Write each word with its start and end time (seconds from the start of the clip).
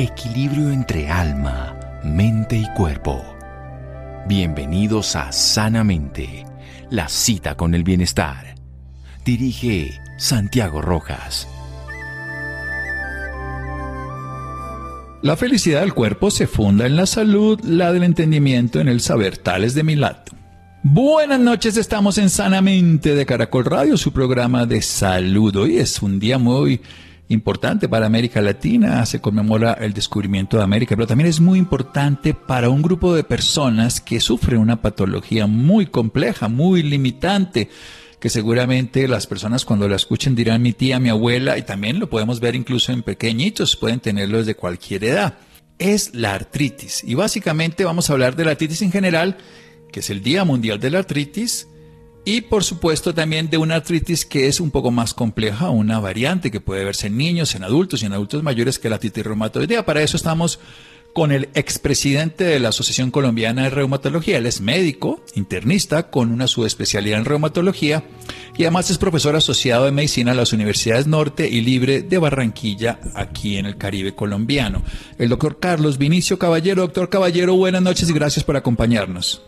equilibrio 0.00 0.70
entre 0.70 1.10
alma, 1.10 1.78
mente 2.02 2.56
y 2.56 2.66
cuerpo. 2.74 3.22
Bienvenidos 4.26 5.14
a 5.14 5.30
Sanamente, 5.30 6.46
la 6.88 7.06
cita 7.10 7.54
con 7.54 7.74
el 7.74 7.84
bienestar. 7.84 8.54
Dirige 9.26 10.00
Santiago 10.16 10.80
Rojas. 10.80 11.46
La 15.20 15.36
felicidad 15.36 15.80
del 15.80 15.92
cuerpo 15.92 16.30
se 16.30 16.46
funda 16.46 16.86
en 16.86 16.96
la 16.96 17.04
salud, 17.04 17.60
la 17.62 17.92
del 17.92 18.04
entendimiento 18.04 18.80
en 18.80 18.88
el 18.88 19.02
saber, 19.02 19.36
tales 19.36 19.74
de 19.74 19.82
Milat. 19.82 20.30
Buenas 20.82 21.40
noches, 21.40 21.76
estamos 21.76 22.16
en 22.16 22.30
Sanamente 22.30 23.14
de 23.14 23.26
Caracol 23.26 23.66
Radio, 23.66 23.98
su 23.98 24.12
programa 24.12 24.64
de 24.64 24.80
salud. 24.80 25.54
Hoy 25.56 25.76
es 25.76 26.00
un 26.00 26.18
día 26.18 26.38
muy 26.38 26.80
importante 27.30 27.88
para 27.88 28.06
América 28.06 28.42
Latina, 28.42 29.06
se 29.06 29.20
conmemora 29.20 29.72
el 29.72 29.94
descubrimiento 29.94 30.58
de 30.58 30.64
América, 30.64 30.94
pero 30.96 31.06
también 31.06 31.30
es 31.30 31.40
muy 31.40 31.58
importante 31.58 32.34
para 32.34 32.68
un 32.68 32.82
grupo 32.82 33.14
de 33.14 33.24
personas 33.24 34.00
que 34.00 34.20
sufren 34.20 34.60
una 34.60 34.82
patología 34.82 35.46
muy 35.46 35.86
compleja, 35.86 36.48
muy 36.48 36.82
limitante 36.82 37.70
que 38.20 38.28
seguramente 38.28 39.08
las 39.08 39.26
personas 39.26 39.64
cuando 39.64 39.88
la 39.88 39.96
escuchen 39.96 40.34
dirán 40.34 40.60
mi 40.60 40.74
tía, 40.74 41.00
mi 41.00 41.08
abuela, 41.08 41.56
y 41.56 41.62
también 41.62 41.98
lo 41.98 42.10
podemos 42.10 42.38
ver 42.38 42.54
incluso 42.54 42.92
en 42.92 43.02
pequeñitos, 43.02 43.76
pueden 43.76 44.00
tenerlo 44.00 44.38
desde 44.38 44.54
cualquier 44.54 45.04
edad. 45.04 45.38
Es 45.78 46.14
la 46.14 46.34
artritis. 46.34 47.02
Y 47.02 47.14
básicamente 47.14 47.84
vamos 47.84 48.10
a 48.10 48.12
hablar 48.12 48.36
de 48.36 48.44
la 48.44 48.50
artritis 48.50 48.82
en 48.82 48.92
general 48.92 49.38
que 49.90 50.00
es 50.00 50.10
el 50.10 50.22
Día 50.22 50.44
Mundial 50.44 50.80
de 50.80 50.90
la 50.90 51.00
Artritis, 51.00 51.68
y 52.24 52.42
por 52.42 52.64
supuesto 52.64 53.14
también 53.14 53.50
de 53.50 53.58
una 53.58 53.76
artritis 53.76 54.24
que 54.24 54.46
es 54.46 54.60
un 54.60 54.70
poco 54.70 54.90
más 54.90 55.14
compleja, 55.14 55.70
una 55.70 55.98
variante 56.00 56.50
que 56.50 56.60
puede 56.60 56.84
verse 56.84 57.06
en 57.06 57.16
niños, 57.16 57.54
en 57.54 57.64
adultos 57.64 58.02
y 58.02 58.06
en 58.06 58.12
adultos 58.12 58.42
mayores 58.42 58.78
que 58.78 58.88
la 58.88 58.96
artritis 58.96 59.24
reumatoidea. 59.24 59.84
Para 59.84 60.02
eso 60.02 60.16
estamos 60.16 60.58
con 61.12 61.32
el 61.32 61.48
expresidente 61.54 62.44
de 62.44 62.60
la 62.60 62.68
Asociación 62.68 63.10
Colombiana 63.10 63.64
de 63.64 63.70
Reumatología. 63.70 64.38
Él 64.38 64.46
es 64.46 64.60
médico, 64.60 65.24
internista, 65.34 66.10
con 66.10 66.30
una 66.30 66.46
subespecialidad 66.46 67.18
en 67.18 67.24
reumatología 67.24 68.04
y 68.56 68.62
además 68.62 68.90
es 68.90 68.98
profesor 68.98 69.34
asociado 69.36 69.86
de 69.86 69.92
medicina 69.92 70.32
a 70.32 70.36
las 70.36 70.52
Universidades 70.52 71.06
Norte 71.06 71.48
y 71.48 71.62
Libre 71.62 72.02
de 72.02 72.18
Barranquilla, 72.18 73.00
aquí 73.14 73.56
en 73.56 73.66
el 73.66 73.76
Caribe 73.76 74.14
colombiano. 74.14 74.82
El 75.18 75.30
doctor 75.30 75.58
Carlos 75.58 75.98
Vinicio 75.98 76.38
Caballero. 76.38 76.82
Doctor 76.82 77.08
Caballero, 77.08 77.54
buenas 77.54 77.82
noches 77.82 78.08
y 78.08 78.12
gracias 78.12 78.44
por 78.44 78.56
acompañarnos. 78.56 79.42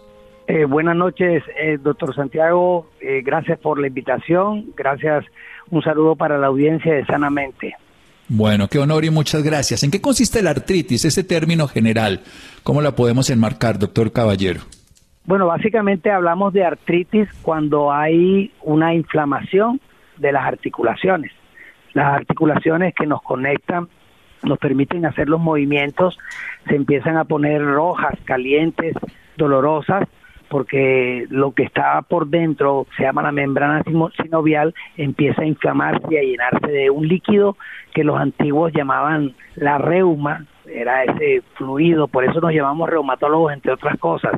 Eh, 0.47 0.65
buenas 0.65 0.97
noches, 0.97 1.43
eh, 1.57 1.79
doctor 1.81 2.15
Santiago. 2.15 2.91
Eh, 3.01 3.23
gracias 3.25 3.59
por 3.59 3.81
la 3.81 3.87
invitación. 3.87 4.73
Gracias. 4.77 5.25
Un 5.71 5.83
saludo 5.83 6.17
para 6.17 6.39
la 6.39 6.49
audiencia 6.49 6.93
de 6.93 7.05
Sanamente. 7.07 7.75
Bueno, 8.29 8.69
qué 8.69 8.79
honor 8.79 9.05
y 9.05 9.11
muchas 9.11 9.43
gracias. 9.43 9.83
¿En 9.83 9.91
qué 9.91 10.01
consiste 10.01 10.43
la 10.43 10.51
artritis, 10.51 11.05
ese 11.05 11.23
término 11.23 11.69
general? 11.69 12.21
¿Cómo 12.63 12.81
la 12.81 12.93
podemos 12.93 13.31
enmarcar, 13.31 13.79
doctor 13.79 14.13
Caballero? 14.13 14.61
Bueno, 15.25 15.47
básicamente 15.47 16.11
hablamos 16.11 16.53
de 16.53 16.65
artritis 16.65 17.29
cuando 17.43 17.93
hay 17.93 18.51
una 18.63 18.95
inflamación 18.95 19.81
de 20.17 20.33
las 20.33 20.45
articulaciones. 20.45 21.31
Las 21.95 22.15
articulaciones 22.15 22.95
que 22.95 23.07
nos 23.07 23.23
conectan, 23.23 23.89
nos 24.43 24.59
permiten 24.59 25.07
hacer 25.07 25.29
los 25.29 25.41
movimientos, 25.41 26.19
se 26.67 26.75
empiezan 26.75 27.17
a 27.17 27.25
poner 27.25 27.63
rojas, 27.63 28.15
calientes, 28.25 28.95
dolorosas 29.37 30.09
porque 30.53 31.25
lo 31.31 31.53
que 31.53 31.63
está 31.63 32.03
por 32.03 32.27
dentro, 32.27 32.87
se 32.99 33.05
llama 33.05 33.23
la 33.23 33.33
membrana 33.33 33.83
sinovial, 34.23 34.75
empieza 34.99 35.41
a 35.41 35.47
inflamarse 35.47 36.07
y 36.11 36.17
a 36.19 36.23
llenarse 36.23 36.71
de 36.71 36.91
un 36.91 37.09
líquido 37.09 37.57
que 37.95 38.05
los 38.05 38.21
antiguos 38.21 38.71
llamaban 38.75 39.35
la 39.55 39.79
reuma, 39.79 40.45
era 40.67 41.05
ese 41.05 41.41
fluido, 41.55 42.07
por 42.07 42.25
eso 42.25 42.39
nos 42.43 42.53
llamamos 42.53 42.91
reumatólogos, 42.91 43.55
entre 43.55 43.73
otras 43.73 43.99
cosas, 43.99 44.33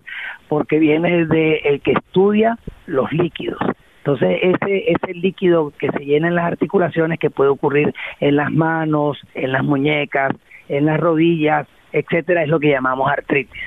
porque 0.48 0.79
viene 0.79 1.27
de 1.27 1.57
el 1.64 1.80
que 1.80 1.95
estudia 1.95 2.58
los 2.86 3.11
líquidos. 3.13 3.58
Entonces, 3.98 4.39
ese, 4.41 4.92
ese 4.92 5.14
líquido 5.14 5.73
que 5.77 5.91
se 5.91 6.05
llena 6.05 6.29
en 6.29 6.36
las 6.36 6.45
articulaciones, 6.45 7.19
que 7.19 7.30
puede 7.30 7.51
ocurrir 7.51 7.92
en 8.20 8.36
las 8.36 8.53
manos, 8.53 9.19
en 9.35 9.51
las 9.51 9.64
muñecas, 9.64 10.33
en 10.69 10.86
las 10.86 11.01
rodillas, 11.01 11.67
etcétera, 11.91 12.45
es 12.45 12.48
lo 12.48 12.61
que 12.61 12.70
llamamos 12.70 13.11
artritis. 13.11 13.61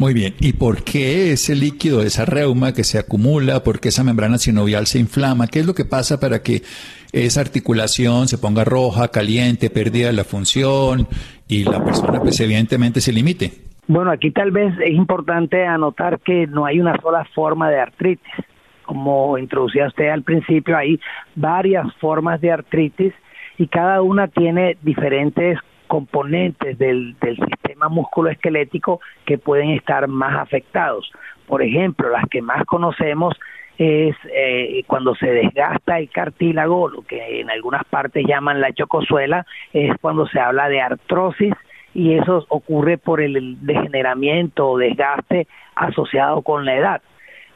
Muy 0.00 0.14
bien. 0.14 0.32
¿Y 0.40 0.54
por 0.54 0.82
qué 0.82 1.30
ese 1.32 1.54
líquido, 1.54 2.00
esa 2.00 2.24
reuma 2.24 2.72
que 2.72 2.84
se 2.84 2.98
acumula, 2.98 3.62
por 3.62 3.80
qué 3.80 3.90
esa 3.90 4.02
membrana 4.02 4.38
sinovial 4.38 4.86
se 4.86 4.98
inflama? 4.98 5.46
¿Qué 5.46 5.60
es 5.60 5.66
lo 5.66 5.74
que 5.74 5.84
pasa 5.84 6.18
para 6.18 6.42
que 6.42 6.62
esa 7.12 7.42
articulación 7.42 8.26
se 8.26 8.38
ponga 8.38 8.64
roja, 8.64 9.08
caliente, 9.08 9.68
pérdida 9.68 10.10
la 10.12 10.24
función 10.24 11.06
y 11.48 11.64
la 11.64 11.84
persona 11.84 12.18
pues 12.18 12.40
evidentemente 12.40 13.02
se 13.02 13.12
limite? 13.12 13.50
Bueno, 13.88 14.10
aquí 14.10 14.30
tal 14.30 14.52
vez 14.52 14.72
es 14.82 14.94
importante 14.94 15.66
anotar 15.66 16.18
que 16.20 16.46
no 16.46 16.64
hay 16.64 16.80
una 16.80 16.98
sola 17.02 17.26
forma 17.34 17.68
de 17.68 17.80
artritis. 17.80 18.32
Como 18.86 19.36
introducía 19.36 19.86
usted 19.86 20.08
al 20.08 20.22
principio, 20.22 20.78
hay 20.78 20.98
varias 21.36 21.86
formas 21.96 22.40
de 22.40 22.50
artritis 22.50 23.12
y 23.58 23.66
cada 23.66 24.00
una 24.00 24.28
tiene 24.28 24.78
diferentes 24.80 25.58
componentes 25.90 26.78
del, 26.78 27.16
del 27.18 27.36
sistema 27.36 27.88
musculoesquelético 27.88 29.00
que 29.26 29.38
pueden 29.38 29.70
estar 29.70 30.06
más 30.06 30.38
afectados. 30.38 31.10
Por 31.48 31.62
ejemplo, 31.62 32.08
las 32.10 32.24
que 32.30 32.42
más 32.42 32.64
conocemos 32.64 33.34
es 33.76 34.14
eh, 34.32 34.84
cuando 34.86 35.16
se 35.16 35.26
desgasta 35.26 35.98
el 35.98 36.08
cartílago, 36.10 36.88
lo 36.88 37.02
que 37.02 37.40
en 37.40 37.50
algunas 37.50 37.84
partes 37.86 38.24
llaman 38.24 38.60
la 38.60 38.72
chocosuela, 38.72 39.44
es 39.72 39.90
cuando 40.00 40.28
se 40.28 40.38
habla 40.38 40.68
de 40.68 40.80
artrosis 40.80 41.54
y 41.92 42.12
eso 42.12 42.46
ocurre 42.50 42.98
por 42.98 43.20
el 43.20 43.56
degeneramiento 43.66 44.68
o 44.68 44.78
desgaste 44.78 45.48
asociado 45.74 46.42
con 46.42 46.64
la 46.64 46.76
edad. 46.76 47.02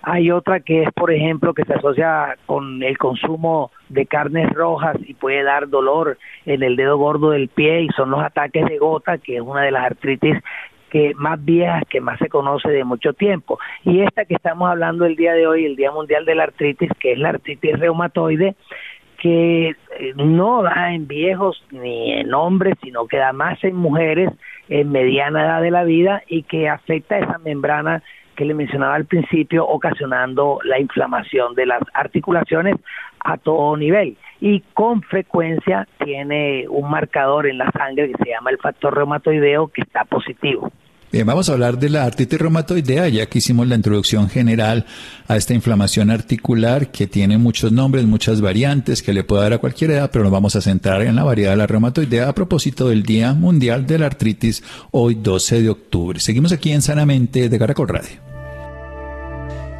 Hay 0.06 0.30
otra 0.30 0.60
que 0.60 0.82
es, 0.82 0.92
por 0.92 1.10
ejemplo, 1.10 1.54
que 1.54 1.64
se 1.64 1.74
asocia 1.74 2.36
con 2.44 2.82
el 2.82 2.98
consumo 2.98 3.70
de 3.88 4.04
carnes 4.04 4.52
rojas 4.52 4.96
y 5.06 5.14
puede 5.14 5.42
dar 5.42 5.68
dolor 5.68 6.18
en 6.44 6.62
el 6.62 6.76
dedo 6.76 6.98
gordo 6.98 7.30
del 7.30 7.48
pie 7.48 7.82
y 7.82 7.88
son 7.88 8.10
los 8.10 8.22
ataques 8.22 8.66
de 8.66 8.78
gota, 8.78 9.16
que 9.16 9.36
es 9.36 9.40
una 9.40 9.62
de 9.62 9.70
las 9.70 9.84
artritis 9.84 10.36
que 10.90 11.12
más 11.16 11.44
viejas 11.44 11.82
que 11.90 12.00
más 12.00 12.18
se 12.18 12.28
conoce 12.28 12.68
de 12.68 12.84
mucho 12.84 13.14
tiempo. 13.14 13.58
Y 13.82 14.02
esta 14.02 14.26
que 14.26 14.34
estamos 14.34 14.70
hablando 14.70 15.06
el 15.06 15.16
día 15.16 15.32
de 15.32 15.46
hoy, 15.46 15.64
el 15.64 15.74
Día 15.74 15.90
Mundial 15.90 16.24
de 16.24 16.34
la 16.36 16.44
Artritis, 16.44 16.90
que 17.00 17.12
es 17.12 17.18
la 17.18 17.30
artritis 17.30 17.76
reumatoide, 17.80 18.54
que 19.18 19.70
eh, 19.70 19.74
no 20.14 20.62
da 20.62 20.94
en 20.94 21.08
viejos 21.08 21.64
ni 21.70 22.12
en 22.12 22.32
hombres, 22.34 22.74
sino 22.82 23.06
que 23.06 23.16
da 23.16 23.32
más 23.32 23.62
en 23.64 23.74
mujeres 23.74 24.30
en 24.68 24.92
mediana 24.92 25.44
edad 25.44 25.62
de 25.62 25.70
la 25.70 25.82
vida 25.82 26.22
y 26.28 26.42
que 26.44 26.68
afecta 26.68 27.18
esa 27.18 27.38
membrana 27.38 28.02
que 28.34 28.44
le 28.44 28.54
mencionaba 28.54 28.94
al 28.94 29.06
principio, 29.06 29.66
ocasionando 29.66 30.58
la 30.64 30.78
inflamación 30.78 31.54
de 31.54 31.66
las 31.66 31.82
articulaciones 31.94 32.76
a 33.20 33.38
todo 33.38 33.76
nivel 33.76 34.16
y 34.40 34.60
con 34.74 35.02
frecuencia 35.02 35.88
tiene 36.04 36.66
un 36.68 36.90
marcador 36.90 37.46
en 37.46 37.58
la 37.58 37.70
sangre 37.70 38.12
que 38.12 38.22
se 38.22 38.30
llama 38.30 38.50
el 38.50 38.58
factor 38.58 38.94
reumatoideo 38.94 39.68
que 39.68 39.82
está 39.82 40.04
positivo. 40.04 40.70
Bien, 41.14 41.28
vamos 41.28 41.48
a 41.48 41.52
hablar 41.52 41.78
de 41.78 41.90
la 41.90 42.02
artritis 42.02 42.40
reumatoidea, 42.40 43.08
ya 43.08 43.26
que 43.26 43.38
hicimos 43.38 43.68
la 43.68 43.76
introducción 43.76 44.28
general 44.28 44.84
a 45.28 45.36
esta 45.36 45.54
inflamación 45.54 46.10
articular 46.10 46.90
que 46.90 47.06
tiene 47.06 47.38
muchos 47.38 47.70
nombres, 47.70 48.04
muchas 48.04 48.40
variantes, 48.40 49.00
que 49.00 49.12
le 49.12 49.22
puede 49.22 49.44
dar 49.44 49.52
a 49.52 49.58
cualquier 49.58 49.92
edad, 49.92 50.10
pero 50.12 50.24
nos 50.24 50.32
vamos 50.32 50.56
a 50.56 50.60
centrar 50.60 51.02
en 51.02 51.14
la 51.14 51.22
variedad 51.22 51.52
de 51.52 51.58
la 51.58 51.68
reumatoidea 51.68 52.28
a 52.28 52.34
propósito 52.34 52.88
del 52.88 53.04
Día 53.04 53.32
Mundial 53.32 53.86
de 53.86 54.00
la 54.00 54.06
Artritis, 54.06 54.64
hoy 54.90 55.14
12 55.14 55.62
de 55.62 55.70
octubre. 55.70 56.18
Seguimos 56.18 56.50
aquí 56.50 56.72
en 56.72 56.82
Sanamente 56.82 57.48
de 57.48 57.58
Caracol 57.60 57.88
Radio. 57.88 58.23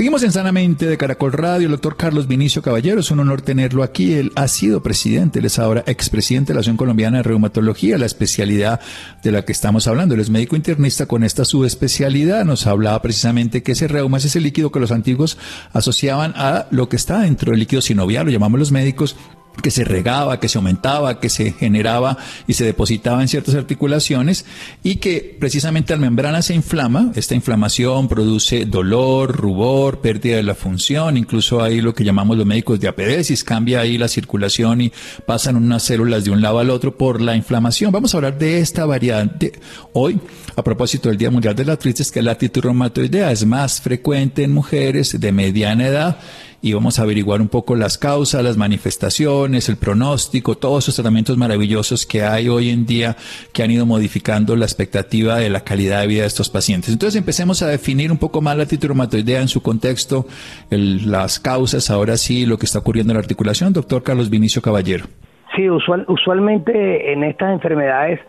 Seguimos 0.00 0.22
en 0.22 0.32
Sanamente 0.32 0.86
de 0.86 0.96
Caracol 0.96 1.30
Radio. 1.30 1.66
El 1.66 1.72
doctor 1.72 1.94
Carlos 1.94 2.26
Vinicio 2.26 2.62
Caballero, 2.62 3.00
es 3.00 3.10
un 3.10 3.20
honor 3.20 3.42
tenerlo 3.42 3.82
aquí. 3.82 4.14
Él 4.14 4.32
ha 4.34 4.48
sido 4.48 4.82
presidente, 4.82 5.40
él 5.40 5.44
es 5.44 5.58
ahora 5.58 5.84
expresidente 5.86 6.46
de 6.46 6.54
la 6.54 6.60
Asociación 6.60 6.78
Colombiana 6.78 7.18
de 7.18 7.22
Reumatología, 7.22 7.98
la 7.98 8.06
especialidad 8.06 8.80
de 9.22 9.30
la 9.30 9.44
que 9.44 9.52
estamos 9.52 9.86
hablando. 9.86 10.14
Él 10.14 10.22
es 10.22 10.30
médico 10.30 10.56
internista 10.56 11.04
con 11.04 11.22
esta 11.22 11.44
subespecialidad. 11.44 12.46
Nos 12.46 12.66
hablaba 12.66 13.02
precisamente 13.02 13.62
que 13.62 13.72
ese 13.72 13.88
reuma 13.88 14.16
es 14.16 14.24
ese 14.24 14.40
líquido 14.40 14.72
que 14.72 14.80
los 14.80 14.90
antiguos 14.90 15.36
asociaban 15.74 16.32
a 16.34 16.66
lo 16.70 16.88
que 16.88 16.96
está 16.96 17.20
dentro 17.20 17.50
del 17.50 17.60
líquido 17.60 17.82
sinovial, 17.82 18.24
lo 18.24 18.32
llamamos 18.32 18.58
los 18.58 18.72
médicos, 18.72 19.16
que 19.62 19.70
se 19.70 19.84
regaba, 19.84 20.40
que 20.40 20.48
se 20.48 20.58
aumentaba, 20.58 21.20
que 21.20 21.28
se 21.28 21.52
generaba 21.52 22.16
y 22.46 22.54
se 22.54 22.64
depositaba 22.64 23.20
en 23.20 23.28
ciertas 23.28 23.54
articulaciones 23.54 24.46
y 24.82 24.96
que 24.96 25.36
precisamente 25.38 25.92
la 25.92 26.00
membrana 26.00 26.42
se 26.42 26.54
inflama, 26.54 27.12
esta 27.14 27.34
inflamación 27.34 28.08
produce 28.08 28.64
dolor, 28.64 29.36
rubor, 29.36 30.00
pérdida 30.00 30.36
de 30.36 30.42
la 30.42 30.54
función, 30.54 31.16
incluso 31.16 31.62
hay 31.62 31.80
lo 31.80 31.94
que 31.94 32.04
llamamos 32.04 32.36
los 32.36 32.46
médicos 32.46 32.80
diapedesis, 32.80 33.44
cambia 33.44 33.80
ahí 33.80 33.98
la 33.98 34.08
circulación 34.08 34.80
y 34.80 34.92
pasan 35.26 35.56
unas 35.56 35.82
células 35.82 36.24
de 36.24 36.30
un 36.30 36.40
lado 36.40 36.58
al 36.58 36.70
otro 36.70 36.96
por 36.96 37.20
la 37.20 37.36
inflamación. 37.36 37.92
Vamos 37.92 38.14
a 38.14 38.18
hablar 38.18 38.38
de 38.38 38.60
esta 38.60 38.86
variante 38.86 39.52
hoy 39.92 40.18
a 40.56 40.64
propósito 40.64 41.08
del 41.08 41.18
Día 41.18 41.30
Mundial 41.30 41.54
de 41.54 41.64
la 41.64 41.72
Artritis, 41.72 42.10
que 42.10 42.22
la 42.22 42.32
artritis 42.32 42.62
reumatoidea 42.62 43.30
es 43.32 43.44
más 43.44 43.80
frecuente 43.80 44.42
en 44.42 44.52
mujeres 44.52 45.18
de 45.18 45.32
mediana 45.32 45.86
edad 45.86 46.18
y 46.62 46.72
vamos 46.72 46.98
a 46.98 47.02
averiguar 47.02 47.40
un 47.40 47.48
poco 47.48 47.74
las 47.74 47.98
causas, 47.98 48.44
las 48.44 48.56
manifestaciones, 48.56 49.68
el 49.68 49.76
pronóstico, 49.76 50.56
todos 50.56 50.84
esos 50.84 50.96
tratamientos 50.96 51.36
maravillosos 51.36 52.06
que 52.06 52.22
hay 52.22 52.48
hoy 52.48 52.70
en 52.70 52.86
día 52.86 53.16
que 53.52 53.62
han 53.62 53.70
ido 53.70 53.86
modificando 53.86 54.56
la 54.56 54.64
expectativa 54.64 55.36
de 55.36 55.50
la 55.50 55.60
calidad 55.60 56.00
de 56.00 56.06
vida 56.06 56.22
de 56.22 56.26
estos 56.26 56.50
pacientes. 56.50 56.90
Entonces 56.92 57.18
empecemos 57.18 57.62
a 57.62 57.68
definir 57.68 58.12
un 58.12 58.18
poco 58.18 58.40
más 58.40 58.56
la 58.56 58.64
reumatoidea 58.64 59.40
en 59.40 59.48
su 59.48 59.62
contexto, 59.62 60.26
las 60.70 61.40
causas, 61.40 61.90
ahora 61.90 62.16
sí, 62.16 62.46
lo 62.46 62.58
que 62.58 62.66
está 62.66 62.78
ocurriendo 62.78 63.12
en 63.12 63.16
la 63.16 63.20
articulación. 63.20 63.72
Doctor 63.72 64.02
Carlos 64.02 64.30
Vinicio 64.30 64.62
Caballero. 64.62 65.06
Sí, 65.56 65.68
usual, 65.68 66.04
usualmente 66.08 67.12
en 67.12 67.24
estas 67.24 67.52
enfermedades 67.52 68.20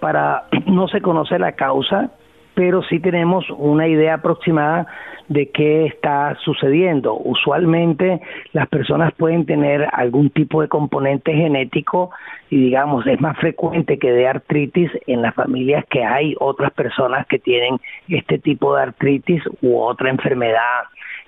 para 0.00 0.44
no 0.66 0.88
se 0.88 1.00
conoce 1.00 1.38
la 1.38 1.52
causa, 1.52 2.10
pero 2.54 2.82
sí 2.82 3.00
tenemos 3.00 3.44
una 3.50 3.86
idea 3.88 4.14
aproximada 4.14 4.86
de 5.28 5.48
qué 5.50 5.86
está 5.86 6.36
sucediendo. 6.44 7.14
Usualmente 7.14 8.20
las 8.52 8.68
personas 8.68 9.12
pueden 9.14 9.46
tener 9.46 9.88
algún 9.92 10.30
tipo 10.30 10.60
de 10.60 10.68
componente 10.68 11.32
genético 11.32 12.10
y 12.50 12.64
digamos 12.64 13.06
es 13.06 13.20
más 13.20 13.36
frecuente 13.38 13.98
que 13.98 14.10
de 14.10 14.26
artritis 14.26 14.90
en 15.06 15.22
las 15.22 15.34
familias 15.34 15.84
que 15.88 16.04
hay 16.04 16.34
otras 16.40 16.72
personas 16.72 17.26
que 17.28 17.38
tienen 17.38 17.78
este 18.08 18.38
tipo 18.38 18.74
de 18.74 18.82
artritis 18.82 19.42
u 19.62 19.78
otra 19.78 20.10
enfermedad 20.10 20.82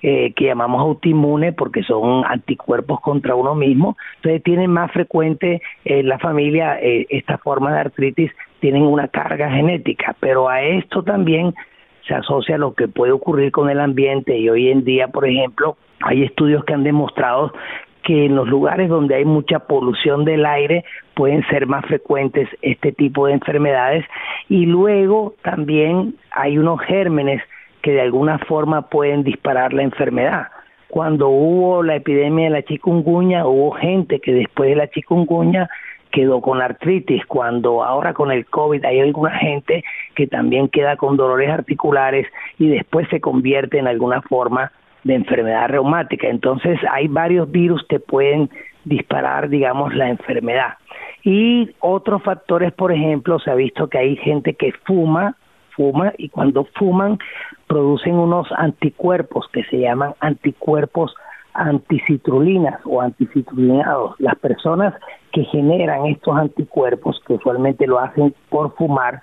eh, 0.05 0.33
que 0.35 0.47
llamamos 0.47 0.81
autoinmune 0.81 1.53
porque 1.53 1.85
son 1.85 2.25
anticuerpos 2.27 3.01
contra 3.01 3.37
uno 3.37 3.55
mismo. 3.55 3.97
Entonces 4.17 4.43
tienen 4.43 4.69
más 4.69 4.91
frecuente 4.91 5.63
en 5.85 6.09
la 6.09 6.19
familia 6.19 6.77
eh, 6.81 7.07
esta 7.09 7.39
forma 7.39 7.73
de 7.73 7.79
artritis, 7.79 8.33
tienen 8.63 8.85
una 8.85 9.09
carga 9.09 9.51
genética, 9.51 10.15
pero 10.21 10.49
a 10.49 10.63
esto 10.63 11.03
también 11.03 11.53
se 12.07 12.15
asocia 12.15 12.57
lo 12.57 12.75
que 12.75 12.87
puede 12.87 13.11
ocurrir 13.11 13.51
con 13.51 13.69
el 13.69 13.81
ambiente 13.81 14.39
y 14.39 14.49
hoy 14.49 14.71
en 14.71 14.85
día, 14.85 15.09
por 15.09 15.27
ejemplo, 15.27 15.77
hay 16.01 16.23
estudios 16.23 16.65
que 16.65 16.73
han 16.73 16.85
demostrado 16.85 17.53
que 18.05 18.27
en 18.27 18.37
los 18.37 18.47
lugares 18.47 18.89
donde 18.89 19.17
hay 19.17 19.25
mucha 19.25 19.59
polución 19.59 20.25
del 20.25 20.47
aire 20.47 20.85
pueden 21.15 21.45
ser 21.49 21.67
más 21.67 21.85
frecuentes 21.87 22.49
este 22.63 22.93
tipo 22.93 23.27
de 23.27 23.33
enfermedades 23.33 24.05
y 24.49 24.67
luego 24.67 25.35
también 25.43 26.15
hay 26.31 26.57
unos 26.57 26.81
gérmenes 26.83 27.43
que 27.83 27.91
de 27.91 28.01
alguna 28.01 28.39
forma 28.39 28.83
pueden 28.83 29.25
disparar 29.25 29.73
la 29.73 29.83
enfermedad. 29.83 30.47
Cuando 30.87 31.31
hubo 31.31 31.83
la 31.83 31.97
epidemia 31.97 32.45
de 32.45 32.51
la 32.51 32.63
chikungunya, 32.63 33.45
hubo 33.45 33.73
gente 33.73 34.21
que 34.21 34.33
después 34.33 34.71
de 34.71 34.77
la 34.77 34.89
chikungunya 34.89 35.69
quedó 36.13 36.41
con 36.41 36.63
artritis, 36.63 37.27
cuando 37.27 37.83
ahora 37.83 38.15
con 38.15 38.31
el 38.31 38.47
COVID 38.47 38.85
hay 38.85 39.01
alguna 39.01 39.37
gente 39.39 39.83
que 40.15 40.29
también 40.29 40.69
queda 40.69 40.97
con 40.97 41.17
dolores 41.17 41.51
articulares 41.51 42.27
y 42.59 42.69
después 42.69 43.09
se 43.09 43.21
convierte 43.21 43.79
en 43.79 43.89
alguna 43.89 44.23
forma 44.23 44.71
de 45.03 45.15
enfermedad 45.15 45.69
reumática. 45.69 46.29
Entonces 46.29 46.79
hay 46.91 47.09
varios 47.09 47.51
virus 47.51 47.85
que 47.89 47.99
pueden 47.99 48.51
disparar, 48.85 49.49
digamos, 49.49 49.95
la 49.95 50.09
enfermedad. 50.09 50.75
Y 51.25 51.71
otros 51.81 52.23
factores, 52.23 52.73
por 52.73 52.93
ejemplo, 52.93 53.39
se 53.39 53.51
ha 53.51 53.55
visto 53.55 53.89
que 53.89 53.99
hay 53.99 54.17
gente 54.17 54.55
que 54.55 54.73
fuma, 54.85 55.37
fuma 55.71 56.13
y 56.19 56.29
cuando 56.29 56.65
fuman 56.75 57.19
producen 57.67 58.15
unos 58.15 58.51
anticuerpos 58.53 59.47
que 59.53 59.65
se 59.65 59.79
llaman 59.79 60.15
anticuerpos 60.21 61.15
anticitrulinas 61.55 62.81
o 62.85 63.01
anticitrulinados. 63.01 64.15
Las 64.19 64.37
personas 64.39 64.95
que 65.33 65.45
generan 65.45 66.07
estos 66.07 66.37
anticuerpos, 66.37 67.21
que 67.27 67.35
usualmente 67.35 67.87
lo 67.87 67.99
hacen 67.99 68.35
por 68.49 68.75
fumar, 68.77 69.23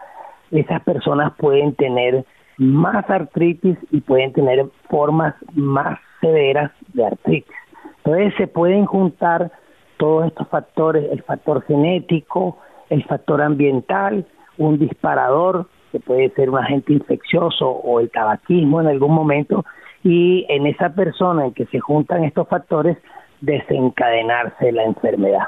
esas 0.52 0.82
personas 0.84 1.34
pueden 1.38 1.76
tener 1.76 2.26
más 2.58 3.10
artritis 3.10 3.78
y 3.92 4.02
pueden 4.02 4.34
tener 4.34 4.66
formas 4.90 5.36
más 5.54 6.00
severas 6.22 6.72
de 6.94 7.06
artritis. 7.06 7.56
Entonces 8.04 8.34
se 8.38 8.48
pueden 8.48 8.86
juntar 8.86 9.52
todos 9.98 10.28
estos 10.28 10.48
factores, 10.48 11.12
el 11.12 11.22
factor 11.24 11.64
genético, 11.64 12.58
el 12.90 13.04
factor 13.04 13.42
ambiental, 13.42 14.26
un 14.58 14.80
disparador, 14.80 15.68
que 15.92 16.00
puede 16.00 16.30
ser 16.32 16.50
un 16.50 16.60
agente 16.60 16.94
infeccioso 16.94 17.68
o 17.68 18.00
el 18.00 18.10
tabaquismo 18.10 18.82
en 18.82 18.88
algún 18.88 19.14
momento, 19.14 19.66
y 20.04 20.46
en 20.50 20.68
esa 20.68 20.90
persona 20.90 21.46
en 21.46 21.54
que 21.54 21.66
se 21.68 21.80
juntan 21.80 22.24
estos 22.24 22.48
factores 22.48 22.98
desencadenarse 23.42 24.72
la 24.72 24.84
enfermedad. 24.84 25.48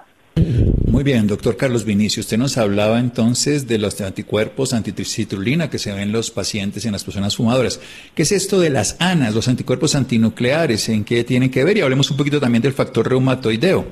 Muy 0.92 1.03
bien, 1.03 1.27
doctor 1.27 1.56
Carlos 1.56 1.86
Vinicio, 1.86 2.21
usted 2.21 2.38
nos 2.38 2.57
hablaba 2.57 3.00
entonces 3.00 3.68
de 3.68 3.77
los 3.77 4.00
anticuerpos 4.01 4.74
antitricitrulina 4.74 5.69
que 5.69 5.77
se 5.77 5.92
ven 5.92 6.01
en 6.01 6.12
los 6.12 6.31
pacientes, 6.31 6.86
en 6.86 6.92
las 6.92 7.03
personas 7.03 7.36
fumadoras. 7.36 7.80
¿Qué 8.15 8.24
es 8.24 8.31
esto 8.31 8.59
de 8.59 8.69
las 8.69 9.00
ANAS, 9.01 9.36
los 9.36 9.48
anticuerpos 9.48 9.95
antinucleares? 9.95 10.89
¿En 10.89 11.06
qué 11.06 11.24
tienen 11.24 11.50
que 11.50 11.63
ver? 11.63 11.77
Y 11.77 11.81
hablemos 11.81 12.12
un 12.12 12.18
poquito 12.18 12.39
también 12.39 12.62
del 12.62 12.74
factor 12.74 13.07
reumatoideo. 13.07 13.86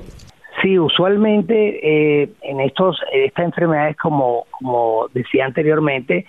Sí, 0.62 0.78
usualmente 0.78 1.80
eh, 2.22 2.28
en 2.42 2.60
estos, 2.60 3.00
estas 3.12 3.46
enfermedades, 3.46 3.96
como, 3.96 4.44
como 4.50 5.08
decía 5.14 5.46
anteriormente, 5.46 6.26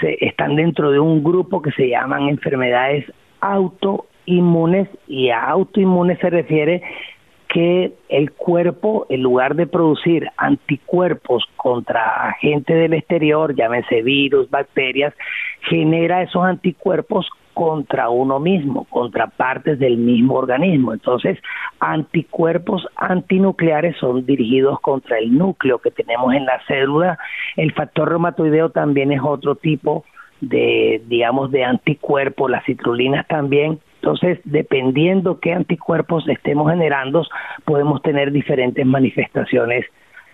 se, 0.00 0.16
están 0.20 0.56
dentro 0.56 0.90
de 0.90 0.98
un 0.98 1.22
grupo 1.22 1.62
que 1.62 1.70
se 1.72 1.88
llaman 1.88 2.28
enfermedades 2.28 3.04
autoinmunes 3.40 4.88
y 5.06 5.30
a 5.30 5.44
autoinmunes 5.44 6.18
se 6.18 6.30
refiere 6.30 6.82
que 7.48 7.94
el 8.10 8.32
cuerpo, 8.32 9.06
en 9.08 9.22
lugar 9.22 9.54
de 9.54 9.66
producir 9.66 10.28
anticuerpos 10.36 11.44
contra 11.56 12.28
agentes 12.28 12.76
del 12.76 12.92
exterior, 12.92 13.54
llámese 13.54 14.02
virus, 14.02 14.50
bacterias, 14.50 15.14
genera 15.62 16.22
esos 16.22 16.44
anticuerpos 16.44 17.26
contra 17.54 18.08
uno 18.08 18.38
mismo, 18.38 18.84
contra 18.84 19.26
partes 19.26 19.80
del 19.80 19.96
mismo 19.96 20.34
organismo. 20.34 20.92
Entonces, 20.92 21.38
anticuerpos 21.80 22.86
antinucleares 22.94 23.96
son 23.96 24.24
dirigidos 24.24 24.78
contra 24.80 25.18
el 25.18 25.36
núcleo 25.36 25.78
que 25.78 25.90
tenemos 25.90 26.32
en 26.34 26.46
la 26.46 26.60
célula. 26.68 27.18
El 27.56 27.72
factor 27.72 28.10
reumatoideo 28.10 28.70
también 28.70 29.10
es 29.10 29.20
otro 29.24 29.56
tipo 29.56 30.04
de, 30.04 30.17
digamos, 30.40 31.50
de 31.50 31.64
anticuerpos, 31.64 32.50
las 32.50 32.64
citrulinas 32.64 33.26
también. 33.26 33.80
Entonces, 34.00 34.38
dependiendo 34.44 35.40
qué 35.40 35.52
anticuerpos 35.52 36.28
estemos 36.28 36.70
generando, 36.70 37.26
podemos 37.64 38.00
tener 38.02 38.30
diferentes 38.30 38.86
manifestaciones 38.86 39.84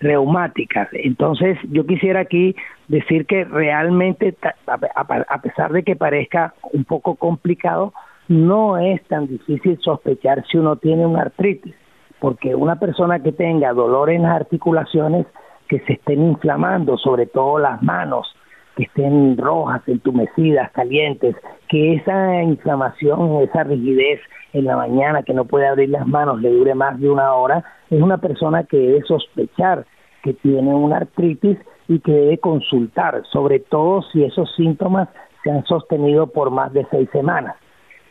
reumáticas. 0.00 0.88
Entonces, 0.92 1.56
yo 1.70 1.86
quisiera 1.86 2.20
aquí 2.20 2.54
decir 2.88 3.24
que 3.24 3.44
realmente, 3.44 4.36
a 4.66 5.40
pesar 5.40 5.72
de 5.72 5.82
que 5.82 5.96
parezca 5.96 6.52
un 6.72 6.84
poco 6.84 7.14
complicado, 7.14 7.94
no 8.28 8.76
es 8.76 9.02
tan 9.04 9.26
difícil 9.26 9.78
sospechar 9.80 10.44
si 10.50 10.58
uno 10.58 10.76
tiene 10.76 11.06
una 11.06 11.22
artritis, 11.22 11.74
porque 12.20 12.54
una 12.54 12.78
persona 12.78 13.22
que 13.22 13.32
tenga 13.32 13.72
dolor 13.72 14.10
en 14.10 14.22
las 14.22 14.36
articulaciones 14.36 15.26
que 15.68 15.80
se 15.80 15.94
estén 15.94 16.22
inflamando, 16.22 16.98
sobre 16.98 17.26
todo 17.26 17.58
las 17.58 17.82
manos, 17.82 18.34
que 18.76 18.84
estén 18.84 19.36
rojas, 19.36 19.82
entumecidas, 19.86 20.70
calientes, 20.72 21.36
que 21.68 21.94
esa 21.94 22.42
inflamación, 22.42 23.42
esa 23.42 23.64
rigidez 23.64 24.20
en 24.52 24.64
la 24.64 24.76
mañana, 24.76 25.22
que 25.22 25.34
no 25.34 25.44
puede 25.44 25.66
abrir 25.66 25.90
las 25.90 26.06
manos, 26.06 26.40
le 26.40 26.50
dure 26.50 26.74
más 26.74 26.98
de 27.00 27.10
una 27.10 27.34
hora, 27.34 27.64
es 27.90 28.00
una 28.00 28.18
persona 28.18 28.64
que 28.64 28.76
debe 28.76 29.02
sospechar 29.02 29.86
que 30.22 30.32
tiene 30.32 30.74
una 30.74 30.96
artritis 30.96 31.58
y 31.86 32.00
que 32.00 32.12
debe 32.12 32.38
consultar, 32.38 33.22
sobre 33.30 33.60
todo 33.60 34.02
si 34.10 34.24
esos 34.24 34.52
síntomas 34.56 35.08
se 35.42 35.50
han 35.50 35.64
sostenido 35.66 36.28
por 36.28 36.50
más 36.50 36.72
de 36.72 36.86
seis 36.90 37.08
semanas. 37.12 37.56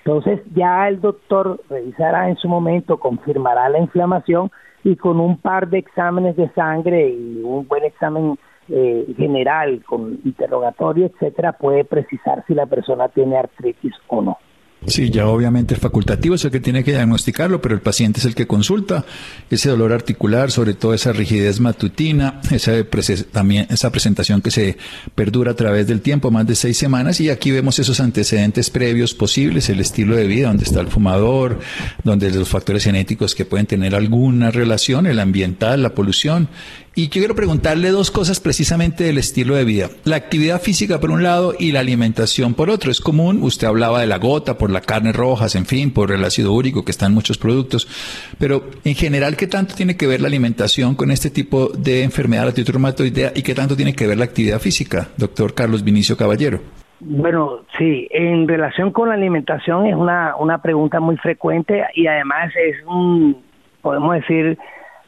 Entonces 0.06 0.42
ya 0.54 0.88
el 0.88 1.02
doctor 1.02 1.60
revisará 1.70 2.30
en 2.30 2.36
su 2.38 2.48
momento, 2.48 3.00
confirmará 3.00 3.68
la 3.70 3.80
inflamación 3.80 4.52
y 4.84 4.96
con 4.96 5.20
un 5.20 5.38
par 5.38 5.70
de 5.70 5.80
exámenes 5.80 6.36
de 6.36 6.50
sangre 6.50 7.10
y 7.10 7.42
un 7.42 7.68
buen 7.68 7.84
examen 7.84 8.38
eh, 8.70 9.06
general 9.18 9.84
con 9.86 10.20
interrogatorio, 10.24 11.08
etcétera, 11.08 11.54
puede 11.54 11.86
precisar 11.86 12.44
si 12.48 12.54
la 12.54 12.66
persona 12.66 13.10
tiene 13.10 13.38
artritis 13.38 13.94
o 14.08 14.22
no. 14.22 14.38
Sí, 14.86 15.10
ya 15.10 15.28
obviamente 15.28 15.74
el 15.74 15.80
facultativo 15.80 16.36
es 16.36 16.44
el 16.44 16.52
que 16.52 16.60
tiene 16.60 16.84
que 16.84 16.92
diagnosticarlo, 16.92 17.62
pero 17.62 17.74
el 17.74 17.82
paciente 17.82 18.20
es 18.20 18.26
el 18.26 18.36
que 18.36 18.48
consulta 18.48 19.06
ese 19.50 19.70
dolor 19.70 19.94
articular, 19.94 20.52
sobre 20.52 20.74
todo 20.74 20.94
esa 20.94 21.14
rigidez 21.14 21.62
matutina, 21.62 22.42
esa, 22.52 22.74
también 23.32 23.68
esa 23.70 23.92
presentación 23.92 24.42
que 24.42 24.52
se 24.52 24.78
perdura 25.16 25.52
a 25.52 25.56
través 25.56 25.88
del 25.88 26.02
tiempo, 26.02 26.32
más 26.32 26.46
de 26.48 26.56
seis 26.56 26.78
semanas, 26.78 27.22
y 27.22 27.30
aquí 27.30 27.52
vemos 27.52 27.80
esos 27.80 28.02
antecedentes 28.02 28.70
previos 28.70 29.14
posibles, 29.14 29.70
el 29.70 29.80
estilo 29.80 30.18
de 30.18 30.28
vida, 30.28 30.48
donde 30.48 30.66
está 30.66 30.82
el 30.82 30.88
fumador, 30.88 31.60
donde 32.04 32.30
los 32.32 32.50
factores 32.50 32.84
genéticos 32.84 33.36
que 33.36 33.46
pueden 33.46 33.68
tener 33.68 33.96
alguna 33.96 34.52
relación, 34.52 35.08
el 35.08 35.20
ambiental, 35.20 35.82
la 35.82 35.94
polución, 35.94 36.50
y 36.96 37.10
quiero 37.10 37.34
preguntarle 37.34 37.90
dos 37.90 38.12
cosas 38.12 38.40
precisamente 38.40 39.04
del 39.04 39.18
estilo 39.18 39.56
de 39.56 39.66
vida. 39.66 39.88
La 40.04 40.16
actividad 40.16 40.62
física 40.62 41.00
por 41.00 41.10
un 41.10 41.24
lado 41.24 41.54
y 41.58 41.72
la 41.72 41.80
alimentación 41.80 42.54
por 42.54 42.70
otro. 42.70 42.92
Es 42.92 43.02
común, 43.02 43.42
usted 43.42 43.68
hablaba 43.68 44.02
de 44.02 44.08
la 44.08 44.20
gota 44.20 44.58
por 44.58 44.70
las 44.70 44.86
carnes 44.86 45.16
rojas, 45.16 45.56
en 45.56 45.66
fin, 45.66 45.92
por 45.92 46.12
el 46.12 46.24
ácido 46.24 46.54
úrico 46.54 46.86
que 46.86 46.92
está 46.92 47.08
en 47.08 47.14
muchos 47.14 47.38
productos. 47.38 47.88
Pero 48.38 48.64
en 48.84 48.96
general, 48.96 49.36
¿qué 49.36 49.48
tanto 49.48 49.74
tiene 49.76 49.98
que 49.98 50.08
ver 50.08 50.22
la 50.22 50.28
alimentación 50.28 50.96
con 50.96 51.10
este 51.10 51.30
tipo 51.30 51.70
de 51.70 52.04
enfermedad, 52.04 52.54
la 52.56 52.64
reumatoidea, 52.64 53.32
y 53.36 53.42
qué 53.42 53.56
tanto 53.56 53.76
tiene 53.76 53.94
que 53.94 54.08
ver 54.08 54.18
la 54.18 54.26
actividad 54.26 54.60
física, 54.60 55.10
doctor 55.18 55.54
Carlos 55.54 55.84
Vinicio 55.84 56.16
Caballero? 56.16 56.60
Bueno, 57.00 57.62
sí, 57.78 58.08
en 58.12 58.48
relación 58.48 58.92
con 58.92 59.10
la 59.10 59.16
alimentación 59.16 59.88
es 59.88 59.96
una, 59.96 60.36
una 60.38 60.62
pregunta 60.62 61.00
muy 61.00 61.18
frecuente 61.18 61.84
y 61.96 62.08
además 62.08 62.54
es 62.56 62.78
un, 62.86 63.44
podemos 63.82 64.16
decir, 64.16 64.58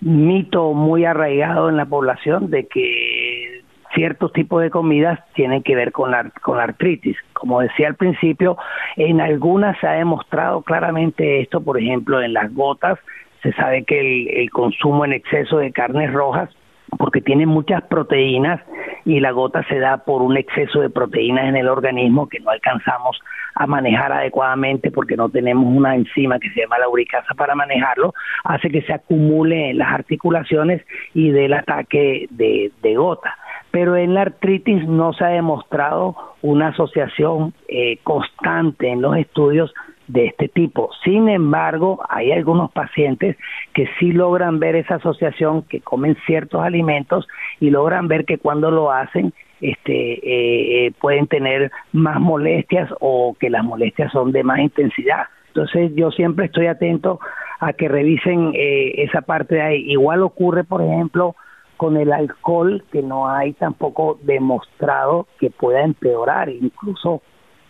mito 0.01 0.73
muy 0.73 1.05
arraigado 1.05 1.69
en 1.69 1.77
la 1.77 1.85
población 1.85 2.49
de 2.49 2.67
que 2.67 3.61
ciertos 3.93 4.33
tipos 4.33 4.61
de 4.61 4.69
comidas 4.69 5.19
tienen 5.33 5.63
que 5.63 5.75
ver 5.75 5.91
con 5.91 6.11
la, 6.11 6.29
con 6.41 6.59
artritis. 6.59 7.17
Como 7.33 7.61
decía 7.61 7.87
al 7.87 7.95
principio, 7.95 8.57
en 8.97 9.21
algunas 9.21 9.79
se 9.79 9.87
ha 9.87 9.93
demostrado 9.93 10.61
claramente 10.61 11.41
esto, 11.41 11.61
por 11.61 11.79
ejemplo, 11.79 12.21
en 12.21 12.33
las 12.33 12.53
gotas, 12.53 12.99
se 13.41 13.53
sabe 13.53 13.83
que 13.85 13.99
el, 13.99 14.27
el 14.37 14.49
consumo 14.49 15.05
en 15.05 15.13
exceso 15.13 15.57
de 15.57 15.71
carnes 15.71 16.11
rojas 16.11 16.49
porque 16.97 17.21
tiene 17.21 17.45
muchas 17.45 17.83
proteínas 17.83 18.61
y 19.05 19.19
la 19.19 19.31
gota 19.31 19.63
se 19.67 19.79
da 19.79 19.97
por 19.97 20.21
un 20.21 20.37
exceso 20.37 20.79
de 20.81 20.89
proteínas 20.89 21.45
en 21.45 21.55
el 21.55 21.67
organismo 21.67 22.27
que 22.27 22.39
no 22.39 22.49
alcanzamos 22.49 23.19
a 23.55 23.67
manejar 23.67 24.11
adecuadamente 24.11 24.91
porque 24.91 25.15
no 25.15 25.29
tenemos 25.29 25.65
una 25.65 25.95
enzima 25.95 26.39
que 26.39 26.49
se 26.49 26.61
llama 26.61 26.77
la 26.77 26.89
uricasa 26.89 27.33
para 27.35 27.55
manejarlo, 27.55 28.13
hace 28.43 28.69
que 28.69 28.81
se 28.81 28.93
acumule 28.93 29.69
en 29.69 29.77
las 29.77 29.93
articulaciones 29.93 30.81
y 31.13 31.29
del 31.29 31.53
ataque 31.53 32.27
de, 32.31 32.71
de 32.81 32.95
gota. 32.95 33.37
Pero 33.71 33.95
en 33.95 34.13
la 34.13 34.21
artritis 34.21 34.87
no 34.87 35.13
se 35.13 35.23
ha 35.23 35.29
demostrado 35.29 36.15
una 36.41 36.69
asociación 36.69 37.53
eh, 37.67 37.97
constante 38.03 38.89
en 38.89 39.01
los 39.01 39.17
estudios 39.17 39.73
de 40.07 40.27
este 40.27 40.47
tipo. 40.47 40.89
Sin 41.03 41.29
embargo, 41.29 42.01
hay 42.09 42.31
algunos 42.31 42.71
pacientes 42.71 43.37
que 43.73 43.87
sí 43.99 44.11
logran 44.11 44.59
ver 44.59 44.75
esa 44.75 44.95
asociación, 44.95 45.63
que 45.63 45.81
comen 45.81 46.17
ciertos 46.25 46.61
alimentos 46.61 47.27
y 47.59 47.69
logran 47.69 48.07
ver 48.07 48.25
que 48.25 48.37
cuando 48.37 48.71
lo 48.71 48.91
hacen 48.91 49.33
este, 49.61 50.13
eh, 50.13 50.87
eh, 50.87 50.91
pueden 50.99 51.27
tener 51.27 51.71
más 51.91 52.19
molestias 52.19 52.89
o 52.99 53.35
que 53.39 53.49
las 53.49 53.63
molestias 53.63 54.11
son 54.11 54.31
de 54.31 54.43
más 54.43 54.59
intensidad. 54.59 55.25
Entonces 55.47 55.91
yo 55.95 56.11
siempre 56.11 56.45
estoy 56.45 56.67
atento 56.67 57.19
a 57.59 57.73
que 57.73 57.87
revisen 57.87 58.51
eh, 58.53 59.03
esa 59.03 59.21
parte 59.21 59.55
de 59.55 59.61
ahí. 59.61 59.91
Igual 59.91 60.21
ocurre, 60.21 60.63
por 60.65 60.81
ejemplo, 60.81 61.35
con 61.77 61.97
el 61.97 62.11
alcohol, 62.11 62.83
que 62.91 63.01
no 63.01 63.29
hay 63.29 63.53
tampoco 63.53 64.19
demostrado 64.23 65.27
que 65.39 65.49
pueda 65.49 65.83
empeorar, 65.83 66.49
incluso 66.49 67.21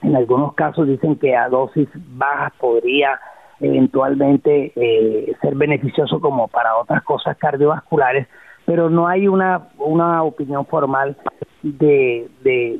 en 0.05 0.15
algunos 0.15 0.53
casos 0.53 0.87
dicen 0.87 1.15
que 1.15 1.35
a 1.35 1.49
dosis 1.49 1.89
bajas 2.15 2.53
podría 2.59 3.19
eventualmente 3.59 4.71
eh, 4.75 5.33
ser 5.41 5.55
beneficioso 5.55 6.19
como 6.19 6.47
para 6.47 6.77
otras 6.77 7.03
cosas 7.03 7.37
cardiovasculares, 7.37 8.27
pero 8.65 8.89
no 8.89 9.07
hay 9.07 9.27
una, 9.27 9.69
una 9.77 10.23
opinión 10.23 10.65
formal 10.65 11.17
de, 11.63 12.27
de, 12.43 12.79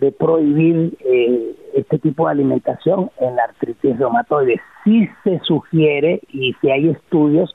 de, 0.00 0.12
prohibir 0.12 0.96
eh, 1.00 1.54
este 1.74 1.98
tipo 1.98 2.26
de 2.26 2.32
alimentación 2.32 3.10
en 3.18 3.36
la 3.36 3.44
artritis 3.44 3.98
reumatoide. 3.98 4.60
Sí 4.84 5.08
se 5.24 5.38
sugiere 5.40 6.20
y 6.32 6.54
si 6.60 6.70
hay 6.70 6.90
estudios 6.90 7.54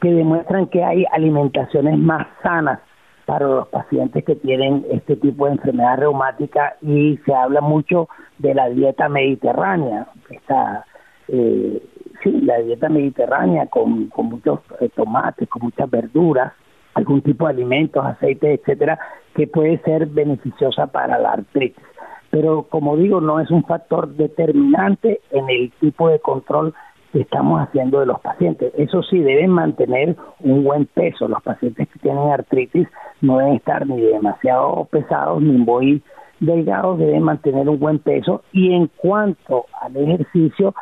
que 0.00 0.10
demuestran 0.12 0.66
que 0.66 0.82
hay 0.82 1.04
alimentaciones 1.12 1.98
más 1.98 2.26
sanas 2.42 2.80
para 3.26 3.46
los 3.46 3.68
pacientes 3.68 4.24
que 4.24 4.36
tienen 4.36 4.84
este 4.90 5.16
tipo 5.16 5.46
de 5.46 5.52
enfermedad 5.52 5.98
reumática 5.98 6.76
y 6.82 7.18
se 7.24 7.34
habla 7.34 7.60
mucho 7.60 8.08
de 8.38 8.54
la 8.54 8.68
dieta 8.68 9.08
mediterránea, 9.08 10.08
esta, 10.30 10.84
eh, 11.28 11.82
sí, 12.22 12.40
la 12.42 12.58
dieta 12.58 12.88
mediterránea 12.88 13.66
con, 13.66 14.08
con 14.08 14.26
muchos 14.26 14.60
eh, 14.80 14.88
tomates, 14.94 15.48
con 15.48 15.62
muchas 15.62 15.88
verduras, 15.88 16.52
algún 16.94 17.22
tipo 17.22 17.46
de 17.46 17.52
alimentos, 17.52 18.04
aceites, 18.04 18.60
etcétera, 18.60 18.98
que 19.34 19.46
puede 19.46 19.78
ser 19.78 20.06
beneficiosa 20.06 20.88
para 20.88 21.18
la 21.18 21.32
artritis. 21.32 21.84
Pero 22.30 22.64
como 22.64 22.96
digo, 22.96 23.20
no 23.20 23.40
es 23.40 23.50
un 23.50 23.64
factor 23.64 24.08
determinante 24.14 25.20
en 25.30 25.48
el 25.50 25.70
tipo 25.80 26.08
de 26.08 26.18
control 26.18 26.74
estamos 27.20 27.60
haciendo 27.60 28.00
de 28.00 28.06
los 28.06 28.20
pacientes. 28.20 28.72
Eso 28.76 29.02
sí, 29.02 29.18
deben 29.18 29.50
mantener 29.50 30.16
un 30.40 30.64
buen 30.64 30.86
peso. 30.86 31.28
Los 31.28 31.42
pacientes 31.42 31.88
que 31.88 31.98
tienen 31.98 32.30
artritis 32.30 32.88
no 33.20 33.38
deben 33.38 33.54
estar 33.54 33.86
ni 33.86 34.00
demasiado 34.00 34.86
pesados 34.90 35.42
ni 35.42 35.58
muy 35.58 36.02
delgados, 36.40 36.98
deben 36.98 37.22
mantener 37.22 37.68
un 37.68 37.78
buen 37.78 37.98
peso. 37.98 38.42
Y 38.52 38.72
en 38.72 38.88
cuanto 38.96 39.66
al 39.80 39.96
ejercicio, 39.96 40.74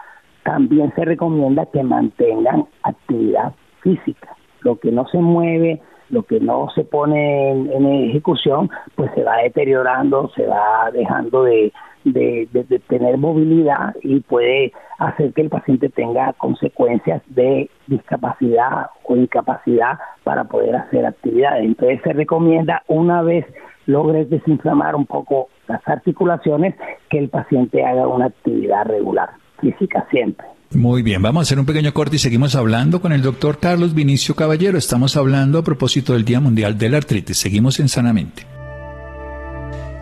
también 0.43 0.93
se 0.95 1.05
recomienda 1.05 1.67
que 1.67 1.83
mantengan 1.83 2.67
actividad 2.83 3.53
física. 3.81 4.37
Lo 4.61 4.79
que 4.79 4.91
no 4.91 5.07
se 5.09 5.19
mueve, 5.19 5.81
lo 6.11 6.23
que 6.25 6.41
no 6.41 6.69
se 6.75 6.85
pone 6.85 7.51
en, 7.51 7.87
ejecución, 8.09 8.71
pues 8.95 9.11
se 9.15 9.23
va 9.23 9.39
deteriorando, 9.39 10.31
se 10.35 10.47
va 10.47 10.91
dejando 10.93 11.45
de, 11.45 11.73
de, 12.05 12.49
tener 12.89 13.19
movilidad 13.19 13.95
y 14.03 14.21
puede 14.21 14.73
hacer 14.99 15.33
que 15.33 15.43
el 15.43 15.49
paciente 15.49 15.89
tenga 15.89 16.33
consecuencias 16.35 17.23
de 17.29 17.71
discapacidad 17.87 18.87
o 19.05 19.17
incapacidad 19.17 19.99
para 20.25 20.45
poder 20.45 20.77
hacer 20.77 21.07
actividades. 21.07 21.65
Entonces 21.65 22.01
se 22.03 22.13
recomienda 22.13 22.83
una 22.89 23.23
vez 23.23 23.47
logres 23.87 24.31
desinflamar 24.31 24.95
un 24.95 25.07
poco 25.07 25.49
las 25.69 25.87
articulaciones 25.87 26.75
que 27.09 27.19
el 27.19 27.29
paciente 27.29 27.85
haga 27.85 28.07
una 28.07 28.27
actividad 28.27 28.85
regular, 28.85 29.31
física 29.61 30.07
siempre. 30.11 30.47
Muy 30.73 31.03
bien, 31.03 31.21
vamos 31.21 31.41
a 31.41 31.43
hacer 31.43 31.59
un 31.59 31.67
pequeño 31.67 31.93
corte 31.93 32.17
y 32.17 32.19
seguimos 32.21 32.55
hablando 32.55 33.01
con 33.01 33.13
el 33.13 33.23
doctor 33.23 33.59
Carlos 33.59 33.93
Vinicio 33.93 34.37
Caballero. 34.37 34.79
Estamos 34.79 35.17
hablando 35.17 35.59
a 35.59 35.65
propósito 35.65 36.13
del 36.13 36.25
Día 36.25 36.39
Mundial 36.39 36.79
de 36.79 36.89
la 36.89 36.99
Artritis. 36.99 37.39
Seguimos 37.39 37.81
en 37.81 37.89
Sanamente. 37.89 38.50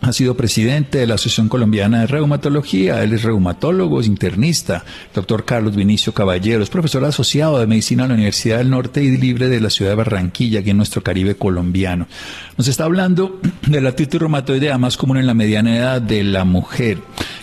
ha 0.00 0.12
sido 0.12 0.36
presidente 0.36 0.98
de 0.98 1.06
la 1.06 1.14
Asociación 1.14 1.48
Colombiana 1.48 2.00
de 2.00 2.06
Reumatología, 2.06 3.02
él 3.02 3.12
es 3.12 3.22
reumatólogo, 3.22 4.00
es 4.00 4.06
internista, 4.06 4.84
doctor 5.14 5.44
Carlos 5.44 5.76
Vinicio 5.76 6.14
Caballero, 6.14 6.62
es 6.62 6.70
profesor 6.70 7.04
asociado 7.04 7.58
de 7.58 7.66
Medicina 7.66 8.04
en 8.04 8.08
la 8.08 8.14
Universidad 8.14 8.58
del 8.58 8.70
Norte 8.70 9.02
y 9.02 9.16
Libre 9.16 9.48
de 9.48 9.60
la 9.60 9.70
ciudad 9.70 9.92
de 9.92 9.96
Barranquilla, 9.96 10.60
aquí 10.60 10.70
en 10.70 10.78
nuestro 10.78 11.02
Caribe 11.02 11.34
colombiano. 11.34 12.06
Nos 12.56 12.68
está 12.68 12.84
hablando 12.84 13.40
de 13.66 13.80
la 13.80 13.90
artritis 13.90 14.20
reumatoidea 14.20 14.78
más 14.78 14.96
común 14.96 15.18
en 15.18 15.26
la 15.26 15.34
mediana 15.34 15.76
edad 15.76 16.02
de 16.02 16.24
la 16.24 16.44
mujer 16.44 16.98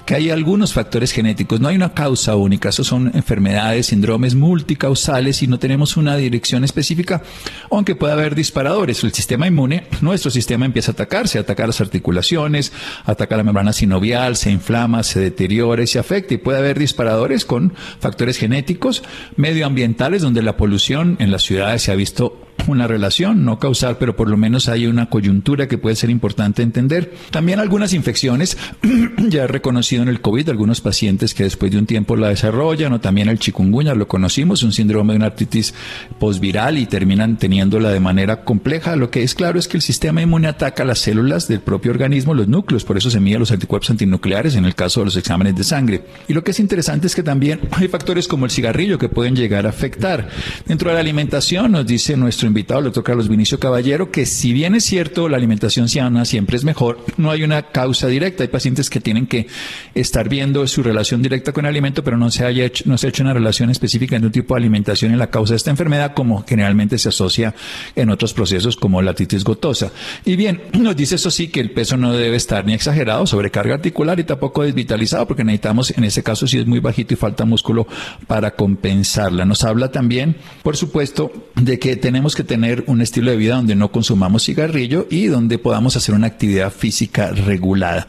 que 0.07 0.15
hay 0.15 0.29
algunos 0.29 0.71
factores 0.71 1.11
genéticos, 1.11 1.59
no 1.59 1.67
hay 1.67 1.75
una 1.75 1.93
causa 1.93 2.37
única, 2.37 2.69
esos 2.69 2.87
son 2.87 3.11
enfermedades, 3.13 3.87
síndromes 3.87 4.35
multicausales 4.35 5.43
y 5.43 5.47
no 5.47 5.59
tenemos 5.59 5.97
una 5.97 6.15
dirección 6.15 6.63
específica, 6.63 7.23
aunque 7.69 7.93
puede 7.93 8.13
haber 8.13 8.33
disparadores. 8.33 9.03
El 9.03 9.11
sistema 9.11 9.47
inmune, 9.47 9.83
nuestro 9.99 10.31
sistema 10.31 10.65
empieza 10.65 10.91
a 10.91 10.93
atacarse, 10.93 11.39
ataca 11.39 11.67
las 11.67 11.81
articulaciones, 11.81 12.71
ataca 13.03 13.35
la 13.35 13.43
membrana 13.43 13.73
sinovial, 13.73 14.37
se 14.37 14.49
inflama, 14.49 15.03
se 15.03 15.19
deteriora 15.19 15.83
y 15.83 15.87
se 15.87 15.99
afecta 15.99 16.35
y 16.35 16.37
puede 16.37 16.59
haber 16.59 16.79
disparadores 16.79 17.43
con 17.43 17.73
factores 17.99 18.37
genéticos, 18.37 19.03
medioambientales, 19.35 20.21
donde 20.21 20.41
la 20.41 20.55
polución 20.55 21.17
en 21.19 21.31
las 21.31 21.43
ciudades 21.43 21.81
se 21.81 21.91
ha 21.91 21.95
visto 21.95 22.46
una 22.67 22.87
relación, 22.87 23.45
no 23.45 23.59
causal, 23.59 23.97
pero 23.97 24.15
por 24.15 24.29
lo 24.29 24.37
menos 24.37 24.67
hay 24.67 24.87
una 24.87 25.09
coyuntura 25.09 25.67
que 25.67 25.77
puede 25.77 25.95
ser 25.95 26.09
importante 26.09 26.61
entender. 26.61 27.13
También 27.31 27.59
algunas 27.59 27.93
infecciones, 27.93 28.57
ya 29.29 29.43
he 29.43 29.47
reconocido 29.47 30.03
en 30.03 30.09
el 30.09 30.21
COVID 30.21 30.49
algunos 30.49 30.81
pacientes 30.81 31.33
que 31.33 31.43
después 31.43 31.71
de 31.71 31.77
un 31.77 31.85
tiempo 31.85 32.15
la 32.15 32.29
desarrollan, 32.29 32.93
o 32.93 32.99
también 32.99 33.29
el 33.29 33.39
chikungunya, 33.39 33.95
lo 33.95 34.07
conocimos, 34.07 34.63
un 34.63 34.73
síndrome 34.73 35.13
de 35.13 35.17
una 35.17 35.27
artritis 35.27 35.73
posviral 36.19 36.77
y 36.77 36.85
terminan 36.85 37.37
teniéndola 37.37 37.89
de 37.89 37.99
manera 37.99 38.43
compleja. 38.43 38.95
Lo 38.95 39.09
que 39.09 39.23
es 39.23 39.35
claro 39.35 39.59
es 39.59 39.67
que 39.67 39.77
el 39.77 39.81
sistema 39.81 40.21
inmune 40.21 40.47
ataca 40.47 40.85
las 40.85 40.99
células 40.99 41.47
del 41.47 41.61
propio 41.61 41.91
organismo, 41.91 42.33
los 42.33 42.47
núcleos, 42.47 42.83
por 42.83 42.97
eso 42.97 43.09
se 43.09 43.19
mide 43.19 43.39
los 43.39 43.51
anticuerpos 43.51 43.89
antinucleares 43.89 44.55
en 44.55 44.65
el 44.65 44.75
caso 44.75 45.01
de 45.01 45.05
los 45.05 45.17
exámenes 45.17 45.55
de 45.55 45.63
sangre. 45.63 46.03
Y 46.27 46.33
lo 46.33 46.43
que 46.43 46.51
es 46.51 46.59
interesante 46.59 47.07
es 47.07 47.15
que 47.15 47.23
también 47.23 47.61
hay 47.71 47.87
factores 47.87 48.27
como 48.27 48.45
el 48.45 48.51
cigarrillo 48.51 48.97
que 48.97 49.09
pueden 49.09 49.35
llegar 49.35 49.65
a 49.65 49.69
afectar. 49.69 50.29
Dentro 50.65 50.89
de 50.89 50.95
la 50.95 51.01
alimentación, 51.01 51.71
nos 51.71 51.85
dice 51.85 52.17
nuestro 52.17 52.46
invitado, 52.47 52.79
el 52.79 52.85
doctor 52.85 53.03
Carlos 53.03 53.29
Vinicio 53.29 53.59
Caballero, 53.59 54.11
que 54.11 54.25
si 54.25 54.53
bien 54.53 54.75
es 54.75 54.85
cierto 54.85 55.29
la 55.29 55.37
alimentación 55.37 55.89
sana 55.89 56.25
siempre 56.25 56.57
es 56.57 56.63
mejor, 56.63 56.99
no 57.17 57.31
hay 57.31 57.43
una 57.43 57.63
causa 57.63 58.07
directa. 58.07 58.43
Hay 58.43 58.49
pacientes 58.49 58.89
que 58.89 58.99
tienen 58.99 59.27
que 59.27 59.47
estar 59.93 60.29
viendo 60.29 60.65
su 60.67 60.83
relación 60.83 61.21
directa 61.21 61.51
con 61.51 61.65
el 61.65 61.69
alimento, 61.69 62.03
pero 62.03 62.17
no 62.17 62.31
se, 62.31 62.45
haya 62.45 62.65
hecho, 62.65 62.83
no 62.87 62.97
se 62.97 63.07
ha 63.07 63.09
hecho 63.09 63.23
una 63.23 63.33
relación 63.33 63.69
específica 63.69 64.15
entre 64.15 64.27
un 64.27 64.31
tipo 64.31 64.53
de 64.53 64.59
alimentación 64.59 65.11
en 65.11 65.19
la 65.19 65.29
causa 65.29 65.53
de 65.53 65.57
esta 65.57 65.71
enfermedad, 65.71 66.13
como 66.13 66.43
generalmente 66.47 66.97
se 66.97 67.09
asocia 67.09 67.53
en 67.95 68.09
otros 68.09 68.33
procesos 68.33 68.75
como 68.75 69.01
la 69.01 69.11
artritis 69.11 69.43
gotosa. 69.43 69.91
Y 70.25 70.35
bien, 70.35 70.61
nos 70.73 70.95
dice 70.95 71.15
eso 71.15 71.31
sí 71.31 71.49
que 71.49 71.59
el 71.59 71.71
peso 71.71 71.97
no 71.97 72.13
debe 72.13 72.37
estar 72.37 72.65
ni 72.65 72.73
exagerado, 72.73 73.25
sobrecarga 73.27 73.75
articular 73.75 74.19
y 74.19 74.23
tampoco 74.23 74.63
desvitalizado, 74.63 75.27
porque 75.27 75.43
necesitamos, 75.43 75.91
en 75.91 76.03
ese 76.03 76.23
caso, 76.23 76.47
si 76.47 76.57
es 76.57 76.65
muy 76.65 76.79
bajito 76.79 77.13
y 77.13 77.17
falta 77.17 77.45
músculo 77.45 77.87
para 78.27 78.51
compensarla. 78.51 79.45
Nos 79.45 79.63
habla 79.63 79.91
también, 79.91 80.37
por 80.63 80.77
supuesto, 80.77 81.31
de 81.55 81.79
que 81.79 81.95
tenemos 81.95 82.35
que 82.37 82.43
tener 82.43 82.83
un 82.85 83.01
estilo 83.01 83.31
de 83.31 83.37
vida 83.37 83.55
donde 83.55 83.75
no 83.75 83.91
consumamos 83.91 84.45
cigarrillo 84.45 85.07
y 85.09 85.25
donde 85.25 85.57
podamos 85.57 85.95
hacer 85.95 86.13
una 86.13 86.27
actividad 86.27 86.71
física 86.71 87.31
regulada. 87.31 88.07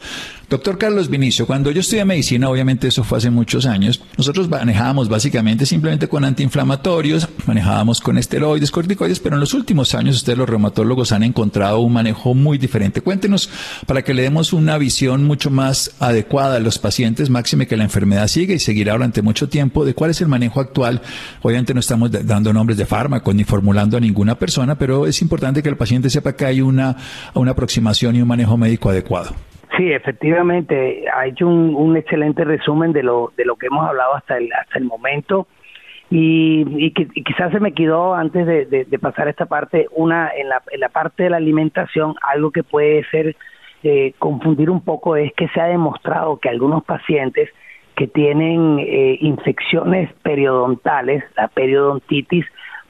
Doctor 0.49 0.79
Carlos 0.79 1.11
Vinicio, 1.11 1.45
cuando 1.45 1.69
yo 1.69 1.81
estudié 1.81 2.03
medicina, 2.05 2.49
obviamente 2.49 2.87
eso 2.87 3.03
fue 3.03 3.19
hace 3.19 3.29
muchos 3.29 3.67
años, 3.67 4.01
nosotros 4.17 4.49
manejábamos 4.49 5.07
básicamente 5.07 5.67
simplemente 5.67 6.07
con 6.07 6.25
antiinflamatorios, 6.25 7.29
manejábamos 7.45 8.01
con 8.01 8.17
esteroides, 8.17 8.71
corticoides, 8.71 9.19
pero 9.19 9.35
en 9.35 9.41
los 9.41 9.53
últimos 9.53 9.93
años 9.93 10.15
ustedes 10.15 10.39
los 10.39 10.49
reumatólogos 10.49 11.11
han 11.11 11.21
encontrado 11.21 11.81
un 11.81 11.93
manejo 11.93 12.33
muy 12.33 12.57
diferente. 12.57 13.01
Cuéntenos 13.01 13.51
para 13.85 14.01
que 14.01 14.15
le 14.15 14.23
demos 14.23 14.51
una 14.51 14.79
visión 14.79 15.23
mucho 15.23 15.51
más 15.51 15.91
adecuada 15.99 16.55
a 16.55 16.59
los 16.59 16.79
pacientes, 16.79 17.29
máxime 17.29 17.67
que 17.67 17.77
la 17.77 17.83
enfermedad 17.83 18.27
sigue 18.27 18.55
y 18.55 18.59
seguirá 18.59 18.93
durante 18.93 19.21
mucho 19.21 19.49
tiempo, 19.49 19.85
de 19.85 19.93
cuál 19.93 20.09
es 20.09 20.21
el 20.21 20.29
manejo 20.29 20.61
actual. 20.61 21.03
Obviamente 21.43 21.75
no 21.75 21.79
estamos 21.79 22.09
dando 22.11 22.51
nombres 22.53 22.79
de 22.79 22.87
fármacos 22.87 23.35
ni 23.35 23.43
formulando 23.43 23.97
a 23.97 23.99
ninguna 23.99 24.33
persona, 24.39 24.79
pero 24.79 25.05
es 25.05 25.21
importante 25.21 25.61
que 25.61 25.69
el 25.69 25.77
paciente 25.77 26.09
sepa 26.09 26.35
que 26.35 26.45
hay 26.45 26.61
una, 26.61 26.97
una 27.35 27.51
aproximación 27.51 28.15
y 28.15 28.21
un 28.23 28.27
manejo 28.27 28.57
médico 28.57 28.89
adecuado. 28.89 29.35
Sí, 29.79 29.93
efectivamente, 29.93 31.05
ha 31.09 31.25
hecho 31.25 31.47
un, 31.47 31.95
excelente 31.95 32.43
resumen 32.43 32.91
de 32.91 33.01
lo, 33.01 33.31
de 33.37 33.45
lo 33.45 33.55
que 33.55 33.67
hemos 33.67 33.87
hablado 33.87 34.13
hasta 34.13 34.35
el, 34.35 34.51
hasta 34.51 34.77
el 34.77 34.83
momento. 34.83 35.47
Y, 36.09 36.65
y, 36.85 36.91
quizás 36.91 37.49
se 37.53 37.61
me 37.61 37.71
quedó 37.71 38.13
antes 38.13 38.45
de, 38.45 38.65
de, 38.65 38.99
pasar 38.99 39.29
esta 39.29 39.45
parte, 39.45 39.87
una 39.95 40.31
en 40.35 40.49
la, 40.49 40.61
en 40.71 40.81
la 40.81 40.89
parte 40.89 41.23
de 41.23 41.29
la 41.29 41.37
alimentación, 41.37 42.15
algo 42.21 42.51
que 42.51 42.63
puede 42.63 43.05
ser 43.05 43.37
eh, 43.83 44.11
confundir 44.19 44.69
un 44.69 44.81
poco 44.81 45.15
es 45.15 45.31
que 45.31 45.47
se 45.47 45.61
ha 45.61 45.67
demostrado 45.67 46.39
que 46.39 46.49
algunos 46.49 46.83
pacientes 46.83 47.49
que 47.95 48.07
tienen 48.07 48.79
eh, 48.79 49.17
infecciones 49.21 50.11
periodontales, 50.23 51.23
la 51.37 51.47
periodontitis, 51.47 52.45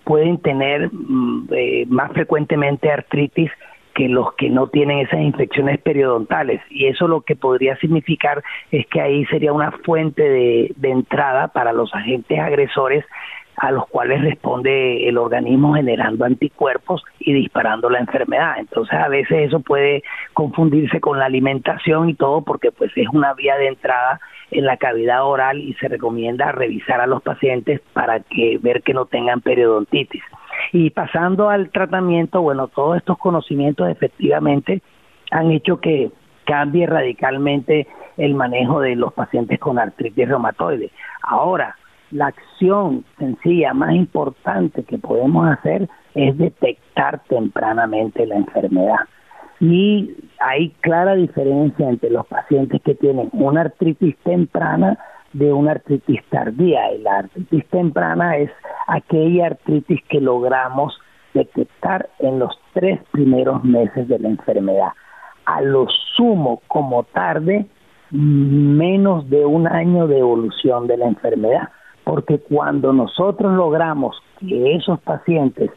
pueden 0.05 0.39
tener 0.39 0.89
mm, 0.91 1.49
eh, 1.51 1.85
más 1.87 2.11
frecuentemente 2.13 2.91
artritis 2.91 3.51
que 3.99 4.07
los 4.07 4.33
que 4.35 4.49
no 4.49 4.67
tienen 4.67 4.99
esas 4.99 5.19
infecciones 5.19 5.77
periodontales. 5.81 6.61
Y 6.69 6.85
eso 6.85 7.05
lo 7.05 7.19
que 7.19 7.35
podría 7.35 7.75
significar 7.79 8.41
es 8.71 8.87
que 8.87 9.01
ahí 9.01 9.25
sería 9.25 9.51
una 9.51 9.73
fuente 9.83 10.23
de, 10.23 10.73
entrada 10.81 11.49
para 11.49 11.73
los 11.73 11.93
agentes 11.93 12.39
agresores 12.39 13.03
a 13.57 13.71
los 13.71 13.85
cuales 13.89 14.21
responde 14.21 15.09
el 15.09 15.17
organismo 15.17 15.73
generando 15.73 16.23
anticuerpos 16.23 17.03
y 17.19 17.33
disparando 17.33 17.89
la 17.89 17.99
enfermedad. 17.99 18.55
Entonces 18.57 18.97
a 18.97 19.09
veces 19.09 19.47
eso 19.47 19.59
puede 19.59 20.01
confundirse 20.31 21.01
con 21.01 21.19
la 21.19 21.25
alimentación 21.25 22.09
y 22.09 22.13
todo 22.13 22.41
porque 22.41 22.71
pues 22.71 22.93
es 22.95 23.07
una 23.11 23.33
vía 23.33 23.57
de 23.57 23.67
entrada 23.67 24.21
en 24.51 24.65
la 24.65 24.77
cavidad 24.77 25.25
oral 25.25 25.59
y 25.59 25.73
se 25.75 25.87
recomienda 25.87 26.51
revisar 26.51 27.01
a 27.01 27.07
los 27.07 27.21
pacientes 27.21 27.81
para 27.93 28.19
que 28.21 28.57
ver 28.61 28.81
que 28.81 28.93
no 28.93 29.05
tengan 29.05 29.41
periodontitis. 29.41 30.23
Y 30.73 30.89
pasando 30.89 31.49
al 31.49 31.69
tratamiento, 31.69 32.41
bueno, 32.41 32.67
todos 32.67 32.97
estos 32.97 33.17
conocimientos 33.17 33.89
efectivamente 33.89 34.81
han 35.31 35.51
hecho 35.51 35.79
que 35.79 36.11
cambie 36.45 36.87
radicalmente 36.87 37.87
el 38.17 38.33
manejo 38.33 38.81
de 38.81 38.95
los 38.95 39.13
pacientes 39.13 39.59
con 39.59 39.79
artritis 39.79 40.27
reumatoide. 40.27 40.91
Ahora, 41.21 41.75
la 42.11 42.27
acción 42.27 43.05
sencilla 43.17 43.73
más 43.73 43.93
importante 43.93 44.83
que 44.83 44.97
podemos 44.97 45.47
hacer 45.47 45.87
es 46.15 46.37
detectar 46.37 47.21
tempranamente 47.25 48.25
la 48.25 48.35
enfermedad. 48.35 49.05
Y 49.59 50.15
hay 50.39 50.69
clara 50.81 51.15
diferencia 51.15 51.89
entre 51.89 52.09
los 52.09 52.25
pacientes 52.27 52.81
que 52.81 52.95
tienen 52.95 53.29
una 53.33 53.61
artritis 53.61 54.15
temprana 54.23 54.97
de 55.33 55.51
una 55.51 55.71
artritis 55.71 56.21
tardía. 56.29 56.93
Y 56.93 56.99
la 56.99 57.17
artritis 57.19 57.65
temprana 57.67 58.37
es 58.37 58.49
aquella 58.87 59.47
artritis 59.47 60.01
que 60.07 60.21
logramos 60.21 60.97
detectar 61.33 62.09
en 62.19 62.39
los 62.39 62.57
tres 62.73 62.99
primeros 63.11 63.63
meses 63.63 64.07
de 64.07 64.19
la 64.19 64.29
enfermedad. 64.29 64.89
A 65.45 65.61
lo 65.61 65.87
sumo, 66.15 66.61
como 66.67 67.03
tarde, 67.03 67.65
menos 68.11 69.29
de 69.29 69.45
un 69.45 69.67
año 69.67 70.07
de 70.07 70.19
evolución 70.19 70.87
de 70.87 70.97
la 70.97 71.07
enfermedad. 71.07 71.69
Porque 72.05 72.39
cuando 72.39 72.93
nosotros 72.93 73.53
logramos 73.53 74.15
que 74.39 74.75
esos 74.75 74.99
pacientes 75.01 75.69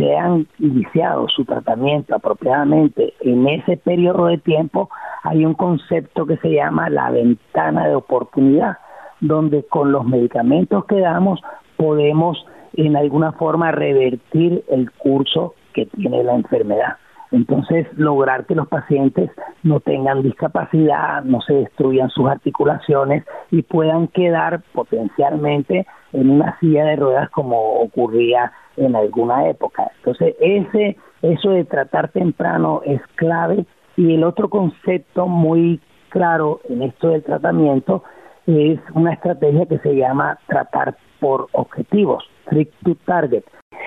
sean 0.00 0.46
iniciado 0.58 1.28
su 1.28 1.44
tratamiento 1.44 2.14
apropiadamente 2.14 3.12
en 3.20 3.46
ese 3.46 3.76
periodo 3.76 4.26
de 4.26 4.38
tiempo, 4.38 4.88
hay 5.22 5.44
un 5.44 5.54
concepto 5.54 6.26
que 6.26 6.38
se 6.38 6.50
llama 6.50 6.88
la 6.88 7.10
ventana 7.10 7.86
de 7.86 7.94
oportunidad 7.94 8.78
donde 9.20 9.66
con 9.66 9.92
los 9.92 10.06
medicamentos 10.06 10.86
que 10.86 10.98
damos 10.98 11.40
podemos 11.76 12.44
en 12.74 12.96
alguna 12.96 13.32
forma 13.32 13.70
revertir 13.70 14.64
el 14.68 14.90
curso 14.92 15.54
que 15.74 15.86
tiene 15.86 16.24
la 16.24 16.34
enfermedad. 16.34 16.96
Entonces, 17.32 17.86
lograr 17.96 18.46
que 18.46 18.54
los 18.54 18.66
pacientes 18.68 19.30
no 19.62 19.80
tengan 19.80 20.22
discapacidad, 20.22 21.22
no 21.22 21.40
se 21.40 21.54
destruyan 21.54 22.10
sus 22.10 22.28
articulaciones 22.28 23.24
y 23.50 23.62
puedan 23.62 24.08
quedar 24.08 24.62
potencialmente 24.72 25.86
en 26.12 26.30
una 26.30 26.58
silla 26.58 26.84
de 26.84 26.96
ruedas 26.96 27.30
como 27.30 27.80
ocurría 27.80 28.52
en 28.76 28.96
alguna 28.96 29.48
época. 29.48 29.90
Entonces, 29.98 30.34
ese 30.40 30.96
eso 31.22 31.50
de 31.50 31.64
tratar 31.64 32.08
temprano 32.08 32.80
es 32.84 33.00
clave 33.16 33.66
y 33.96 34.14
el 34.14 34.24
otro 34.24 34.48
concepto 34.48 35.26
muy 35.26 35.80
claro 36.08 36.60
en 36.68 36.82
esto 36.82 37.08
del 37.08 37.22
tratamiento 37.22 38.02
es 38.46 38.80
una 38.94 39.12
estrategia 39.12 39.66
que 39.66 39.78
se 39.78 39.94
llama 39.94 40.38
tratar 40.46 40.96
por 41.20 41.48
objetivos, 41.52 42.24
trick 42.48 42.70
to 42.84 42.96
target. 43.04 43.44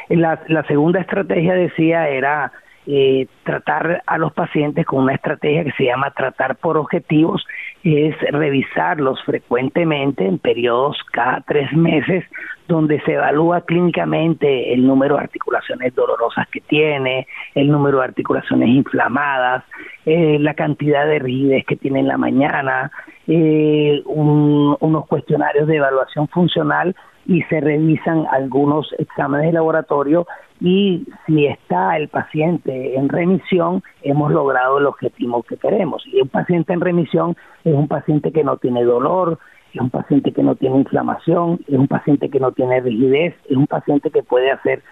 La, 0.09 0.39
la 0.47 0.63
segunda 0.67 0.99
estrategia 0.99 1.55
decía 1.55 2.07
era 2.07 2.51
eh, 2.85 3.27
tratar 3.43 4.03
a 4.05 4.17
los 4.17 4.33
pacientes 4.33 4.85
con 4.85 5.03
una 5.03 5.13
estrategia 5.13 5.63
que 5.63 5.71
se 5.71 5.85
llama 5.85 6.11
tratar 6.11 6.57
por 6.57 6.77
objetivos, 6.77 7.45
es 7.83 8.15
revisarlos 8.31 9.21
frecuentemente 9.23 10.25
en 10.25 10.37
periodos 10.37 10.97
cada 11.11 11.41
tres 11.41 11.71
meses, 11.73 12.25
donde 12.67 13.01
se 13.01 13.13
evalúa 13.13 13.61
clínicamente 13.61 14.73
el 14.73 14.85
número 14.85 15.15
de 15.15 15.23
articulaciones 15.23 15.93
dolorosas 15.95 16.47
que 16.49 16.61
tiene, 16.61 17.27
el 17.55 17.69
número 17.69 17.99
de 17.99 18.05
articulaciones 18.05 18.69
inflamadas, 18.69 19.63
eh, 20.05 20.37
la 20.39 20.53
cantidad 20.53 21.05
de 21.05 21.19
rigidez 21.19 21.65
que 21.65 21.75
tiene 21.75 21.99
en 21.99 22.07
la 22.07 22.17
mañana, 22.17 22.91
eh, 23.27 24.01
unos 24.05 25.07
cuestionarios 25.07 25.67
de 25.67 25.77
evaluación 25.77 26.27
funcional 26.29 26.95
y 27.25 27.41
se 27.43 27.61
revisan 27.61 28.25
algunos 28.31 28.93
exámenes 28.97 29.47
de 29.47 29.53
laboratorio 29.53 30.27
y 30.59 31.05
si 31.25 31.45
está 31.45 31.97
el 31.97 32.07
paciente 32.07 32.95
en 32.95 33.09
remisión, 33.09 33.83
hemos 34.01 34.31
logrado 34.31 34.77
el 34.77 34.85
objetivo 34.85 35.43
que 35.43 35.57
queremos. 35.57 36.03
Y 36.07 36.21
un 36.21 36.29
paciente 36.29 36.73
en 36.73 36.81
remisión 36.81 37.35
es 37.63 37.73
un 37.73 37.87
paciente 37.87 38.31
que 38.31 38.43
no 38.43 38.57
tiene 38.57 38.83
dolor, 38.83 39.39
es 39.73 39.81
un 39.81 39.89
paciente 39.89 40.31
que 40.31 40.43
no 40.43 40.55
tiene 40.55 40.77
inflamación, 40.77 41.59
es 41.67 41.77
un 41.77 41.87
paciente 41.87 42.29
que 42.29 42.39
no 42.39 42.51
tiene 42.51 42.79
rigidez, 42.79 43.35
es 43.49 43.57
un 43.57 43.67
paciente 43.67 44.11
que 44.11 44.23
puede 44.23 44.51
hacer 44.51 44.83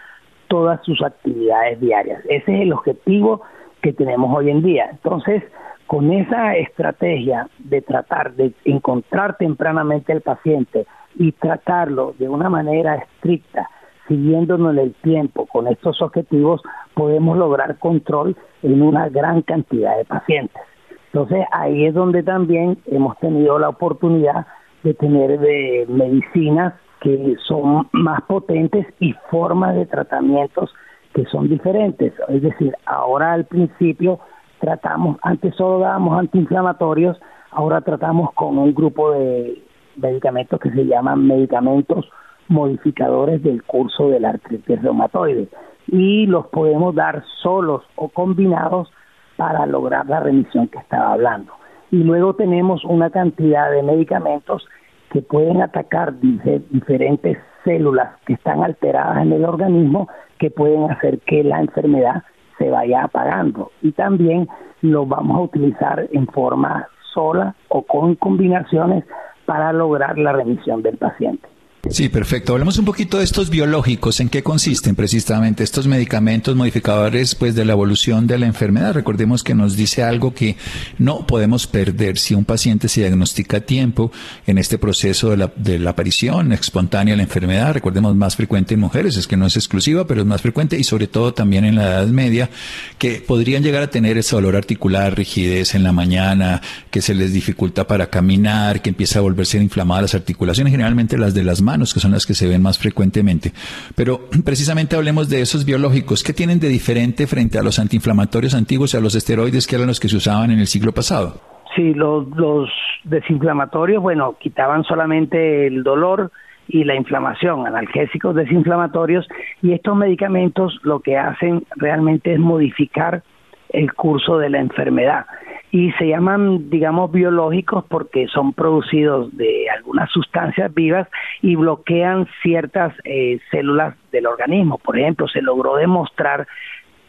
todas 0.48 0.84
sus 0.84 1.02
actividades 1.02 1.80
diarias. 1.80 2.22
Ese 2.26 2.54
es 2.54 2.62
el 2.62 2.74
objetivo 2.74 3.42
que 3.82 3.94
tenemos 3.94 4.36
hoy 4.36 4.50
en 4.50 4.62
día. 4.62 4.90
Entonces, 4.92 5.44
con 5.88 6.12
esa 6.12 6.56
estrategia 6.56 7.50
de 7.60 7.82
tratar 7.82 8.34
de 8.36 8.54
encontrar 8.64 9.38
tempranamente 9.38 10.14
al 10.14 10.22
paciente 10.22 10.86
y 11.16 11.34
tratarlo 11.34 12.14
de 12.18 12.30
una 12.30 12.50
manera 12.50 12.96
estricta, 12.96 13.70
siguiéndonos 14.08 14.74
en 14.74 14.80
el 14.80 14.94
tiempo 14.96 15.46
con 15.48 15.68
estos 15.68 16.02
objetivos, 16.02 16.62
podemos 16.94 17.38
lograr 17.38 17.78
control 17.80 18.36
en 18.64 18.82
una 18.82 19.10
gran 19.10 19.42
cantidad 19.42 19.98
de 19.98 20.06
pacientes. 20.06 20.62
Entonces 21.08 21.46
ahí 21.52 21.86
es 21.86 21.94
donde 21.94 22.24
también 22.24 22.78
hemos 22.86 23.18
tenido 23.20 23.60
la 23.60 23.70
oportunidad 23.70 24.48
de 24.84 24.94
tener 24.94 25.40
de 25.40 25.86
medicinas 25.90 26.74
que 27.02 27.36
son 27.48 27.90
más 27.92 28.22
potentes 28.22 28.86
y 29.00 29.14
formas 29.30 29.76
de 29.76 29.86
tratamientos 29.88 30.74
que 31.14 31.26
son 31.26 31.48
diferentes. 31.50 32.14
Es 32.28 32.42
decir, 32.42 32.76
ahora 32.86 33.34
al 33.34 33.46
principio 33.46 34.20
tratamos, 34.60 35.18
antes 35.24 35.56
solo 35.56 35.80
dábamos 35.80 36.20
antiinflamatorios, 36.20 37.20
ahora 37.52 37.82
tratamos 37.82 38.32
con 38.34 38.58
un 38.58 38.74
grupo 38.74 39.12
de 39.12 39.62
medicamentos 39.98 40.60
que 40.60 40.72
se 40.72 40.86
llaman 40.86 41.28
medicamentos 41.28 42.10
modificadores 42.48 43.42
del 43.44 43.64
curso 43.64 44.10
de 44.10 44.20
la 44.20 44.30
artritis 44.30 44.82
reumatoide 44.82 45.48
y 45.88 46.26
los 46.28 46.48
podemos 46.48 46.96
dar 46.96 47.24
solos 47.42 47.84
o 47.96 48.10
combinados 48.10 48.92
para 49.38 49.66
lograr 49.66 50.06
la 50.08 50.20
remisión 50.20 50.68
que 50.68 50.80
estaba 50.80 51.14
hablando. 51.14 51.54
Y 51.92 52.04
luego 52.04 52.36
tenemos 52.36 52.86
una 52.86 53.10
cantidad 53.10 53.72
de 53.72 53.84
medicamentos 53.84 54.66
que 55.12 55.22
pueden 55.22 55.62
atacar 55.62 56.14
diferentes 56.20 57.38
células 57.64 58.16
que 58.26 58.34
están 58.34 58.64
alteradas 58.64 59.24
en 59.24 59.34
el 59.34 59.44
organismo 59.44 60.08
que 60.42 60.50
pueden 60.50 60.90
hacer 60.90 61.20
que 61.20 61.44
la 61.44 61.60
enfermedad 61.60 62.24
se 62.58 62.72
vaya 62.72 63.04
apagando. 63.04 63.72
Y 63.84 63.92
también 63.92 64.50
lo 64.82 65.06
vamos 65.06 65.38
a 65.38 65.42
utilizar 65.42 66.08
en 66.12 66.26
forma 66.26 66.88
sola 67.14 67.54
o 67.68 67.84
con 67.84 68.16
combinaciones 68.16 69.06
para 69.46 69.72
lograr 69.72 70.18
la 70.18 70.32
remisión 70.32 70.82
del 70.82 70.98
paciente. 70.98 71.48
Sí, 71.90 72.10
perfecto. 72.10 72.54
Hablemos 72.54 72.78
un 72.78 72.86
poquito 72.86 73.18
de 73.18 73.24
estos 73.24 73.50
biológicos. 73.50 74.20
¿En 74.20 74.30
qué 74.30 74.44
consisten 74.44 74.96
precisamente 74.96 75.64
estos 75.64 75.88
medicamentos 75.88 76.56
modificadores 76.56 77.34
pues, 77.34 77.56
de 77.56 77.66
la 77.66 77.74
evolución 77.74 78.28
de 78.28 78.38
la 78.38 78.46
enfermedad? 78.46 78.94
Recordemos 78.94 79.44
que 79.44 79.56
nos 79.56 79.76
dice 79.76 80.04
algo 80.04 80.34
que 80.34 80.58
no 81.00 81.26
podemos 81.26 81.66
perder 81.66 82.20
si 82.20 82.36
un 82.36 82.46
paciente 82.46 82.88
se 82.88 83.02
diagnostica 83.02 83.58
a 83.58 83.62
tiempo 83.62 84.12
en 84.46 84.60
este 84.60 84.78
proceso 84.78 85.32
de 85.32 85.80
la, 85.80 85.90
aparición 85.90 86.54
espontánea 86.54 87.14
de 87.14 87.18
la 87.18 87.24
enfermedad. 87.24 87.74
Recordemos 87.74 88.16
más 88.16 88.36
frecuente 88.36 88.76
en 88.76 88.80
mujeres, 88.80 89.18
es 89.18 89.28
que 89.28 89.36
no 89.36 89.48
es 89.48 89.58
exclusiva, 89.58 90.06
pero 90.06 90.22
es 90.22 90.28
más 90.28 90.42
frecuente 90.42 90.78
y 90.78 90.84
sobre 90.84 91.08
todo 91.08 91.34
también 91.34 91.66
en 91.66 91.76
la 91.76 91.88
edad 91.88 92.08
media, 92.08 92.52
que 93.00 93.24
podrían 93.26 93.64
llegar 93.64 93.82
a 93.82 93.90
tener 93.90 94.20
ese 94.20 94.36
dolor 94.36 94.56
articular, 94.56 95.18
rigidez 95.18 95.74
en 95.74 95.84
la 95.84 95.92
mañana, 95.92 96.62
que 96.92 97.02
se 97.02 97.16
les 97.16 97.34
dificulta 97.34 97.88
para 97.88 98.08
caminar, 98.08 98.84
que 98.84 98.90
empieza 98.90 99.18
a 99.18 99.24
volverse 99.24 99.58
inflamadas 99.58 100.04
las 100.04 100.16
articulaciones, 100.16 100.72
generalmente 100.72 101.18
las 101.18 101.34
de 101.34 101.44
las 101.44 101.62
manos 101.62 101.71
que 101.94 102.00
son 102.00 102.12
las 102.12 102.26
que 102.26 102.34
se 102.34 102.48
ven 102.48 102.62
más 102.62 102.78
frecuentemente. 102.78 103.52
Pero 103.96 104.22
precisamente 104.46 104.96
hablemos 104.96 105.30
de 105.30 105.42
esos 105.42 105.66
biológicos. 105.66 106.24
¿Qué 106.24 106.34
tienen 106.34 106.60
de 106.60 106.68
diferente 106.68 107.28
frente 107.28 107.58
a 107.58 107.64
los 107.64 107.80
antiinflamatorios 107.80 108.54
antiguos 108.54 108.94
y 108.94 108.98
a 108.98 109.02
los 109.02 109.16
esteroides 109.16 109.68
que 109.68 109.76
eran 109.76 109.88
los 109.88 110.00
que 110.00 110.10
se 110.10 110.18
usaban 110.18 110.52
en 110.52 110.60
el 110.60 110.68
siglo 110.68 110.92
pasado? 110.92 111.42
Sí, 111.76 111.94
los, 111.94 112.28
los 112.36 112.70
desinflamatorios, 113.06 114.02
bueno, 114.02 114.36
quitaban 114.40 114.84
solamente 114.84 115.68
el 115.68 115.84
dolor 115.84 116.32
y 116.68 116.84
la 116.84 116.96
inflamación, 116.96 117.66
analgésicos 117.66 118.36
desinflamatorios, 118.36 119.28
y 119.62 119.74
estos 119.74 119.96
medicamentos 119.96 120.80
lo 120.84 121.00
que 121.00 121.18
hacen 121.18 121.66
realmente 121.76 122.34
es 122.34 122.40
modificar 122.40 123.24
el 123.70 123.94
curso 123.94 124.38
de 124.38 124.50
la 124.50 124.60
enfermedad 124.60 125.26
y 125.72 125.92
se 125.94 126.08
llaman, 126.08 126.70
digamos, 126.70 127.12
biológicos 127.12 127.86
porque 127.88 128.28
son 128.28 128.54
producidos 128.54 129.36
de 129.38 129.70
algunas 129.70 130.12
sustancias 130.12 130.74
vivas 130.74 131.08
y 131.42 131.56
bloquean 131.56 132.28
ciertas 132.44 132.94
eh, 133.06 133.40
células 133.52 133.96
del 134.12 134.28
organismo. 134.28 134.78
Por 134.78 135.00
ejemplo, 135.00 135.30
se 135.30 135.42
logró 135.42 135.78
demostrar 135.78 136.46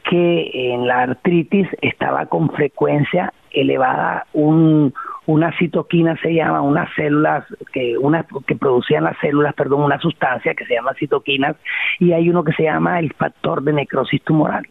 que 0.08 0.72
en 0.72 0.86
la 0.86 1.02
artritis 1.02 1.68
estaba 1.80 2.26
con 2.26 2.50
frecuencia 2.50 3.32
elevada 3.50 4.26
un, 4.32 4.94
una 5.26 5.56
citoquina 5.58 6.16
se 6.22 6.34
llama 6.34 6.62
unas 6.62 6.88
células 6.96 7.44
que 7.72 7.96
una 7.98 8.26
que 8.46 8.56
producían 8.56 9.04
las 9.04 9.16
células 9.20 9.54
perdón 9.54 9.82
una 9.82 10.00
sustancia 10.00 10.54
que 10.54 10.64
se 10.64 10.74
llama 10.74 10.94
citoquinas 10.98 11.56
y 12.00 12.12
hay 12.12 12.30
uno 12.30 12.42
que 12.42 12.52
se 12.52 12.64
llama 12.64 12.98
el 12.98 13.12
factor 13.12 13.62
de 13.62 13.74
necrosis 13.74 14.22
tumoral 14.22 14.66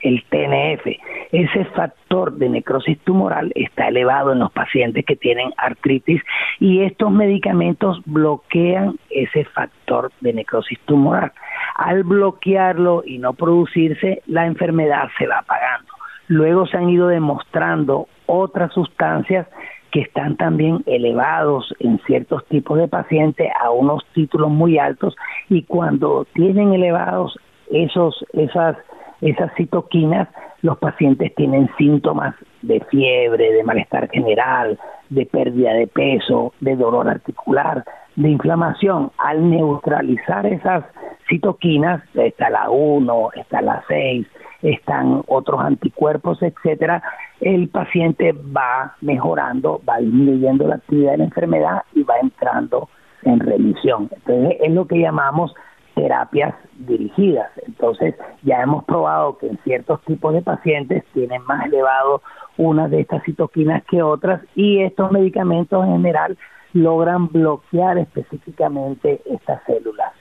el 0.00 0.24
TNF. 0.28 0.86
Ese 1.32 1.64
factor 1.76 2.32
de 2.34 2.48
necrosis 2.48 2.98
tumoral 3.00 3.52
está 3.54 3.88
elevado 3.88 4.32
en 4.32 4.38
los 4.38 4.52
pacientes 4.52 5.04
que 5.04 5.16
tienen 5.16 5.52
artritis 5.56 6.22
y 6.58 6.82
estos 6.82 7.10
medicamentos 7.10 8.00
bloquean 8.06 8.98
ese 9.10 9.44
factor 9.44 10.10
de 10.20 10.32
necrosis 10.32 10.78
tumoral. 10.80 11.32
Al 11.74 12.02
bloquearlo 12.02 13.02
y 13.04 13.18
no 13.18 13.34
producirse, 13.34 14.22
la 14.26 14.46
enfermedad 14.46 15.08
se 15.18 15.26
va 15.26 15.38
apagando. 15.38 15.92
Luego 16.28 16.66
se 16.66 16.76
han 16.76 16.88
ido 16.90 17.08
demostrando 17.08 18.08
otras 18.26 18.72
sustancias 18.72 19.46
que 19.90 20.00
están 20.00 20.36
también 20.36 20.82
elevados 20.86 21.74
en 21.80 21.98
ciertos 22.06 22.44
tipos 22.46 22.78
de 22.78 22.88
pacientes 22.88 23.50
a 23.60 23.70
unos 23.70 24.04
títulos 24.12 24.50
muy 24.50 24.78
altos 24.78 25.16
y 25.48 25.62
cuando 25.62 26.26
tienen 26.34 26.74
elevados 26.74 27.38
esos 27.70 28.24
esas 28.32 28.76
esas 29.20 29.52
citoquinas, 29.56 30.28
los 30.62 30.78
pacientes 30.78 31.34
tienen 31.34 31.70
síntomas 31.76 32.34
de 32.62 32.80
fiebre, 32.90 33.52
de 33.52 33.64
malestar 33.64 34.08
general, 34.10 34.78
de 35.08 35.26
pérdida 35.26 35.72
de 35.72 35.86
peso, 35.86 36.52
de 36.60 36.76
dolor 36.76 37.08
articular, 37.08 37.84
de 38.16 38.28
inflamación. 38.28 39.10
Al 39.18 39.48
neutralizar 39.48 40.46
esas 40.46 40.84
citoquinas, 41.28 42.02
está 42.14 42.50
la 42.50 42.70
1, 42.70 43.30
está 43.36 43.60
la 43.60 43.84
6, 43.88 44.26
están 44.62 45.22
otros 45.26 45.60
anticuerpos, 45.60 46.42
etcétera, 46.42 47.02
el 47.40 47.68
paciente 47.68 48.32
va 48.32 48.96
mejorando, 49.00 49.80
va 49.88 49.98
disminuyendo 49.98 50.66
la 50.66 50.76
actividad 50.76 51.12
de 51.12 51.18
la 51.18 51.24
enfermedad 51.24 51.82
y 51.94 52.02
va 52.02 52.14
entrando 52.20 52.88
en 53.22 53.40
remisión. 53.40 54.08
Entonces, 54.10 54.56
es 54.60 54.72
lo 54.72 54.86
que 54.86 54.98
llamamos 54.98 55.54
terapias 55.98 56.54
dirigidas. 56.76 57.50
Entonces, 57.66 58.14
ya 58.42 58.62
hemos 58.62 58.84
probado 58.84 59.36
que 59.38 59.48
en 59.48 59.58
ciertos 59.64 60.00
tipos 60.02 60.32
de 60.32 60.42
pacientes 60.42 61.04
tienen 61.12 61.42
más 61.42 61.66
elevado 61.66 62.22
una 62.56 62.88
de 62.88 63.00
estas 63.00 63.22
citoquinas 63.24 63.82
que 63.84 64.02
otras 64.02 64.40
y 64.54 64.82
estos 64.82 65.10
medicamentos 65.10 65.84
en 65.84 65.92
general 65.92 66.38
logran 66.72 67.28
bloquear 67.28 67.98
específicamente 67.98 69.20
estas 69.26 69.60
células. 69.64 70.12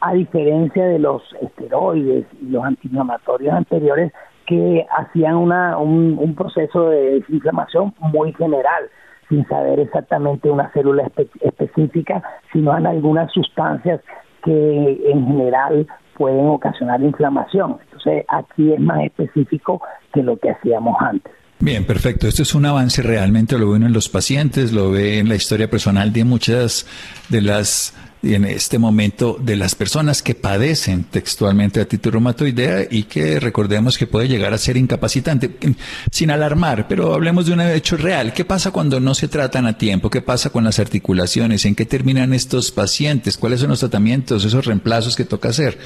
A 0.00 0.12
diferencia 0.12 0.84
de 0.84 0.98
los 0.98 1.22
esteroides 1.40 2.26
y 2.40 2.50
los 2.50 2.64
antiinflamatorios 2.64 3.54
anteriores 3.54 4.12
que 4.46 4.84
hacían 4.98 5.36
una, 5.36 5.78
un, 5.78 6.18
un 6.18 6.34
proceso 6.34 6.90
de 6.90 7.20
desinflamación 7.20 7.94
muy 8.00 8.32
general, 8.34 8.90
sin 9.28 9.46
saber 9.48 9.80
exactamente 9.80 10.50
una 10.50 10.70
célula 10.72 11.10
específica, 11.40 12.22
sino 12.52 12.76
en 12.76 12.86
algunas 12.86 13.32
sustancias 13.32 14.00
que 14.44 15.00
en 15.10 15.26
general 15.26 15.86
pueden 16.16 16.46
ocasionar 16.46 17.02
inflamación. 17.02 17.78
Entonces 17.84 18.24
aquí 18.28 18.72
es 18.72 18.80
más 18.80 19.04
específico 19.04 19.80
que 20.12 20.22
lo 20.22 20.36
que 20.36 20.50
hacíamos 20.50 20.96
antes. 21.00 21.32
Bien, 21.58 21.86
perfecto. 21.86 22.26
Esto 22.26 22.42
es 22.42 22.56
un 22.56 22.66
avance 22.66 23.02
realmente, 23.02 23.56
lo 23.56 23.70
ven 23.70 23.84
en 23.84 23.92
los 23.92 24.08
pacientes, 24.08 24.72
lo 24.72 24.90
ve 24.90 25.20
en 25.20 25.28
la 25.28 25.36
historia 25.36 25.70
personal 25.70 26.12
de 26.12 26.24
muchas 26.24 26.86
de 27.28 27.40
las 27.40 27.94
en 28.22 28.44
este 28.44 28.78
momento 28.78 29.36
de 29.40 29.56
las 29.56 29.74
personas 29.74 30.22
que 30.22 30.34
padecen 30.34 31.04
textualmente 31.04 31.80
artritis 31.80 32.12
reumatoidea 32.12 32.86
y 32.88 33.04
que 33.04 33.40
recordemos 33.40 33.98
que 33.98 34.06
puede 34.06 34.28
llegar 34.28 34.54
a 34.54 34.58
ser 34.58 34.76
incapacitante, 34.76 35.50
sin 36.10 36.30
alarmar, 36.30 36.86
pero 36.86 37.14
hablemos 37.14 37.46
de 37.46 37.52
un 37.52 37.60
hecho 37.60 37.96
real. 37.96 38.32
¿Qué 38.32 38.44
pasa 38.44 38.70
cuando 38.70 39.00
no 39.00 39.14
se 39.14 39.28
tratan 39.28 39.66
a 39.66 39.76
tiempo? 39.76 40.08
¿Qué 40.08 40.22
pasa 40.22 40.50
con 40.50 40.62
las 40.64 40.78
articulaciones? 40.78 41.64
¿En 41.64 41.74
qué 41.74 41.84
terminan 41.84 42.32
estos 42.32 42.70
pacientes? 42.70 43.36
¿Cuáles 43.36 43.60
son 43.60 43.70
los 43.70 43.80
tratamientos, 43.80 44.44
esos 44.44 44.64
reemplazos 44.66 45.16
que 45.16 45.24
toca 45.24 45.48
hacer? 45.48 45.78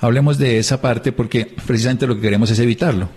Hablemos 0.00 0.38
de 0.38 0.58
esa 0.58 0.80
parte 0.80 1.12
porque 1.12 1.46
precisamente 1.66 2.06
lo 2.06 2.14
que 2.14 2.22
queremos 2.22 2.50
es 2.50 2.58
evitarlo. 2.58 3.08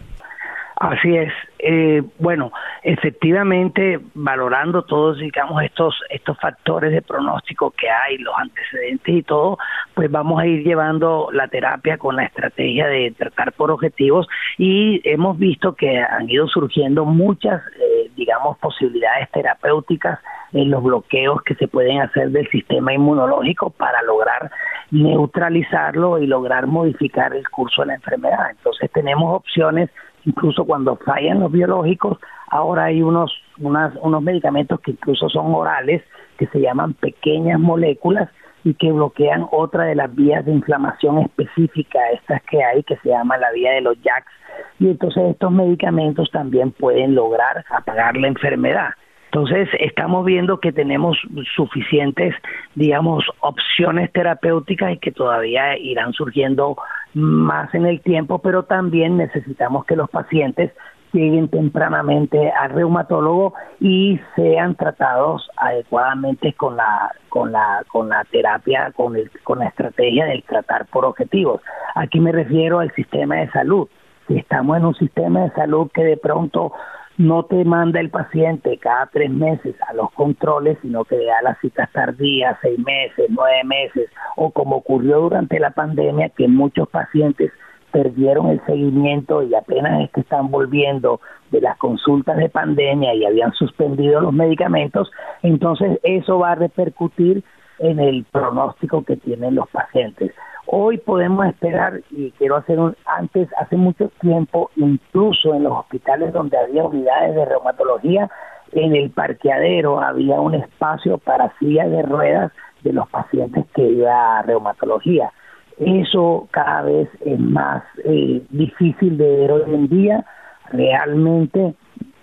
Así 0.84 1.16
es. 1.16 1.32
Eh, 1.60 2.04
bueno, 2.20 2.52
efectivamente, 2.84 4.02
valorando 4.16 4.82
todos, 4.84 5.18
digamos, 5.18 5.64
estos, 5.64 5.96
estos 6.10 6.38
factores 6.38 6.92
de 6.92 7.02
pronóstico 7.02 7.72
que 7.72 7.90
hay, 7.90 8.18
los 8.18 8.36
antecedentes 8.38 9.16
y 9.16 9.24
todo, 9.24 9.58
pues 9.94 10.12
vamos 10.12 10.42
a 10.42 10.46
ir 10.46 10.66
llevando 10.66 11.30
la 11.32 11.48
terapia 11.48 11.98
con 11.98 12.18
la 12.18 12.26
estrategia 12.26 12.88
de 12.88 13.12
tratar 13.18 13.54
por 13.54 13.72
objetivos 13.72 14.28
y 14.58 15.00
hemos 15.06 15.40
visto 15.40 15.74
que 15.74 16.00
han 16.00 16.30
ido 16.30 16.48
surgiendo 16.50 17.06
muchas, 17.06 17.62
eh, 17.80 18.12
digamos, 18.18 18.58
posibilidades 18.58 19.32
terapéuticas 19.32 20.20
en 20.52 20.70
los 20.70 20.84
bloqueos 20.84 21.42
que 21.44 21.56
se 21.56 21.70
pueden 21.70 22.02
hacer 22.02 22.30
del 22.32 22.50
sistema 22.50 22.94
inmunológico 22.94 23.70
para 23.70 24.02
lograr 24.02 24.52
neutralizarlo 24.92 26.20
y 26.20 26.28
lograr 26.28 26.68
modificar 26.68 27.34
el 27.34 27.48
curso 27.50 27.84
de 27.84 27.88
la 27.88 27.96
enfermedad. 27.96 28.52
Entonces 28.52 28.92
tenemos 28.92 29.34
opciones 29.34 29.90
incluso 30.26 30.66
cuando 30.66 30.96
fallan 30.98 31.40
los 31.40 31.52
biológicos, 31.52 32.18
ahora 32.50 32.86
hay 32.86 33.02
unos, 33.02 33.32
unos 33.58 34.22
medicamentos 34.22 34.80
que 34.82 34.92
incluso 34.92 35.30
son 35.30 35.54
orales, 35.54 36.02
que 36.38 36.48
se 36.48 36.60
llaman 36.60 36.94
pequeñas 36.94 37.60
moléculas, 37.60 38.30
y 38.64 38.74
que 38.76 38.92
bloquean 38.92 39.46
otra 39.52 39.86
de 39.86 39.96
las 39.96 40.14
vías 40.16 40.46
de 40.46 40.54
inflamación 40.54 41.20
específica, 41.20 42.00
estas 42.14 42.42
que 42.44 42.64
hay, 42.64 42.84
que 42.84 42.96
se 42.98 43.10
llama 43.10 43.38
la 43.38 43.52
vía 43.52 43.72
de 43.74 43.82
los 43.82 43.98
JAKs. 44.02 44.32
Y 44.80 44.88
entonces 44.88 45.24
estos 45.32 45.52
medicamentos 45.52 46.30
también 46.32 46.72
pueden 46.72 47.16
lograr 47.16 47.66
apagar 47.70 48.16
la 48.16 48.28
enfermedad. 48.28 48.92
Entonces, 49.26 49.68
estamos 49.80 50.26
viendo 50.26 50.60
que 50.60 50.72
tenemos 50.72 51.18
suficientes, 51.56 52.36
digamos, 52.76 53.26
opciones 53.40 54.12
terapéuticas 54.12 54.94
y 54.94 54.98
que 55.00 55.12
todavía 55.12 55.76
irán 55.76 56.14
surgiendo 56.14 56.78
más 57.14 57.74
en 57.74 57.86
el 57.86 58.02
tiempo, 58.02 58.40
pero 58.40 58.64
también 58.64 59.18
necesitamos 59.18 59.86
que 59.86 59.96
los 59.96 60.10
pacientes 60.10 60.72
lleguen 61.14 61.48
tempranamente 61.48 62.52
al 62.52 62.72
reumatólogo 62.72 63.54
y 63.80 64.20
sean 64.36 64.76
tratados 64.76 65.48
adecuadamente 65.58 66.54
con 66.54 66.76
la 66.76 67.12
con 67.30 67.52
la 67.52 67.84
con 67.88 68.10
la 68.10 68.24
terapia 68.26 68.92
con 68.96 69.16
el, 69.16 69.30
con 69.44 69.60
la 69.60 69.68
estrategia 69.68 70.26
del 70.26 70.44
tratar 70.44 70.88
por 70.88 71.06
objetivos. 71.06 71.62
Aquí 71.96 72.20
me 72.20 72.32
refiero 72.32 72.80
al 72.80 72.92
sistema 72.96 73.36
de 73.36 73.52
salud. 73.52 73.88
Si 74.28 74.38
estamos 74.38 74.78
en 74.78 74.86
un 74.86 74.96
sistema 74.96 75.42
de 75.42 75.52
salud 75.52 75.92
que 75.94 76.04
de 76.04 76.18
pronto 76.18 76.74
no 77.18 77.44
te 77.44 77.64
manda 77.64 78.00
el 78.00 78.10
paciente 78.10 78.78
cada 78.78 79.08
tres 79.08 79.30
meses 79.30 79.76
a 79.88 79.94
los 79.94 80.12
controles, 80.12 80.78
sino 80.82 81.04
que 81.06 81.18
da 81.18 81.42
las 81.44 81.60
citas 81.60 81.92
tardías, 81.92 82.58
seis 82.62 82.80
meses, 82.80 83.28
nueve 83.30 83.64
meses, 83.64 84.10
o 84.36 84.52
como 84.52 84.78
ocurrió 84.78 85.22
durante 85.22 85.60
la 85.60 85.72
pandemia, 85.72 86.30
que 86.30 86.48
muchos 86.48 86.90
pacientes 86.90 87.52
perdieron 87.92 88.48
el 88.50 88.60
seguimiento 88.66 89.44
y 89.44 89.54
apenas 89.54 90.02
es 90.02 90.12
que 90.12 90.22
están 90.22 90.50
volviendo 90.50 91.22
de 91.52 91.62
las 91.62 91.78
consultas 91.78 92.38
de 92.38 92.50
pandemia 92.50 93.14
y 93.14 93.24
habían 93.24 93.54
suspendido 93.54 94.20
los 94.20 94.34
medicamentos, 94.34 95.12
entonces 95.44 96.00
eso 96.02 96.40
va 96.40 96.54
a 96.54 96.56
repercutir 96.56 97.44
en 97.78 98.00
el 98.00 98.26
pronóstico 98.32 99.04
que 99.04 99.18
tienen 99.18 99.54
los 99.54 99.70
pacientes. 99.70 100.32
Hoy 100.66 100.98
podemos 100.98 101.46
esperar, 101.46 102.02
y 102.12 102.32
quiero 102.32 102.56
hacer 102.56 102.80
un, 102.80 102.96
antes, 103.06 103.50
hace 103.60 103.76
mucho 103.76 104.10
tiempo, 104.22 104.72
incluso 104.76 105.54
en 105.54 105.64
los 105.64 105.74
hospitales 105.74 106.34
donde 106.34 106.58
había 106.58 106.84
unidades 106.84 107.36
de 107.36 107.46
reumatología, 107.46 108.30
en 108.72 108.96
el 108.96 109.12
parqueadero 109.12 110.02
había 110.02 110.40
un 110.42 110.56
espacio 110.56 111.18
para 111.20 111.54
sillas 111.60 111.92
de 111.92 112.02
ruedas 112.02 112.52
de 112.82 112.94
los 112.94 113.08
pacientes 113.10 113.66
que 113.76 113.84
iba 113.84 114.40
a 114.40 114.42
reumatología 114.42 115.32
eso 115.78 116.48
cada 116.52 116.84
vez 116.84 117.10
es 117.22 117.40
más 117.40 117.84
eh, 118.06 118.42
difícil 118.50 119.18
de 119.18 119.38
ver 119.38 119.52
hoy 119.52 119.64
en 119.68 119.88
día. 119.88 120.26
Realmente 120.70 121.76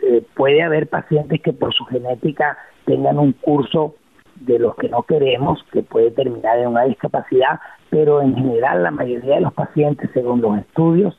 eh, 0.02 0.22
puede 0.34 0.62
haber 0.62 0.88
pacientes 0.88 1.40
que 1.40 1.52
por 1.52 1.74
su 1.74 1.84
genética 1.86 2.56
tengan 2.84 3.18
un 3.18 3.32
curso 3.32 3.96
de 4.40 4.58
los 4.58 4.74
que 4.76 4.88
no 4.88 5.02
queremos, 5.02 5.62
que 5.72 5.82
puede 5.82 6.10
terminar 6.10 6.58
en 6.58 6.68
una 6.68 6.84
discapacidad, 6.84 7.60
pero 7.90 8.22
en 8.22 8.34
general 8.34 8.82
la 8.82 8.90
mayoría 8.90 9.36
de 9.36 9.40
los 9.42 9.52
pacientes, 9.52 10.10
según 10.12 10.40
los 10.40 10.58
estudios, 10.58 11.18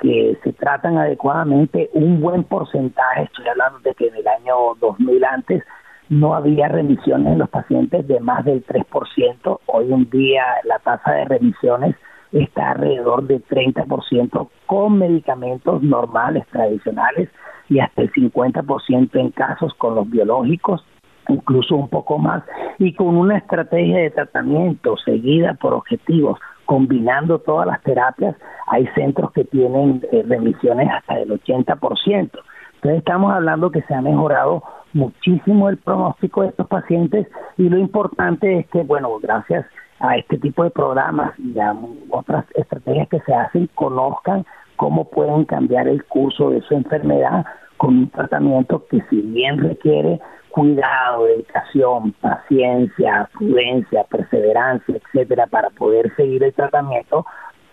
que 0.00 0.36
se 0.42 0.52
tratan 0.52 0.98
adecuadamente, 0.98 1.90
un 1.92 2.20
buen 2.20 2.44
porcentaje, 2.44 3.24
estoy 3.24 3.46
hablando 3.46 3.78
de 3.80 3.94
que 3.94 4.08
en 4.08 4.16
el 4.16 4.26
año 4.26 4.74
2000 4.80 5.24
antes, 5.24 5.62
no 6.08 6.34
había 6.34 6.68
remisiones 6.68 7.32
en 7.32 7.38
los 7.38 7.48
pacientes 7.48 8.06
de 8.06 8.20
más 8.20 8.44
del 8.44 8.66
3%. 8.66 9.60
Hoy 9.66 9.92
en 9.92 10.10
día 10.10 10.44
la 10.64 10.78
tasa 10.80 11.12
de 11.12 11.24
remisiones 11.24 11.96
está 12.32 12.72
alrededor 12.72 13.26
de 13.26 13.40
30% 13.40 14.48
con 14.66 14.98
medicamentos 14.98 15.82
normales, 15.82 16.46
tradicionales, 16.48 17.28
y 17.68 17.80
hasta 17.80 18.02
el 18.02 18.12
50% 18.12 19.10
en 19.14 19.30
casos 19.30 19.72
con 19.74 19.94
los 19.94 20.10
biológicos, 20.10 20.84
incluso 21.32 21.76
un 21.76 21.88
poco 21.88 22.18
más, 22.18 22.44
y 22.78 22.94
con 22.94 23.16
una 23.16 23.38
estrategia 23.38 23.98
de 23.98 24.10
tratamiento 24.10 24.96
seguida 24.98 25.54
por 25.54 25.74
objetivos, 25.74 26.38
combinando 26.64 27.38
todas 27.40 27.66
las 27.66 27.82
terapias, 27.82 28.36
hay 28.66 28.86
centros 28.94 29.32
que 29.32 29.44
tienen 29.44 30.02
eh, 30.12 30.24
remisiones 30.26 30.88
hasta 30.90 31.16
del 31.16 31.30
80%. 31.30 32.30
Entonces 32.74 32.98
estamos 32.98 33.32
hablando 33.32 33.70
que 33.70 33.82
se 33.82 33.94
ha 33.94 34.00
mejorado 34.00 34.62
muchísimo 34.92 35.68
el 35.68 35.76
pronóstico 35.78 36.42
de 36.42 36.48
estos 36.48 36.66
pacientes 36.66 37.28
y 37.56 37.68
lo 37.68 37.78
importante 37.78 38.58
es 38.58 38.66
que, 38.68 38.82
bueno, 38.82 39.10
gracias 39.20 39.66
a 40.00 40.16
este 40.16 40.36
tipo 40.38 40.64
de 40.64 40.70
programas 40.70 41.32
y 41.38 41.58
a 41.60 41.76
otras 42.10 42.44
estrategias 42.54 43.08
que 43.08 43.20
se 43.20 43.34
hacen, 43.34 43.68
conozcan 43.74 44.44
cómo 44.76 45.08
pueden 45.08 45.44
cambiar 45.44 45.86
el 45.86 46.04
curso 46.04 46.50
de 46.50 46.60
su 46.62 46.74
enfermedad 46.74 47.44
con 47.82 47.98
un 47.98 48.10
tratamiento 48.10 48.86
que 48.88 49.02
si 49.10 49.20
bien 49.22 49.58
requiere 49.58 50.20
cuidado, 50.50 51.24
dedicación, 51.24 52.12
paciencia, 52.20 53.28
prudencia, 53.36 54.04
perseverancia, 54.04 54.98
etcétera, 54.98 55.48
para 55.48 55.68
poder 55.70 56.14
seguir 56.14 56.44
el 56.44 56.54
tratamiento, 56.54 57.26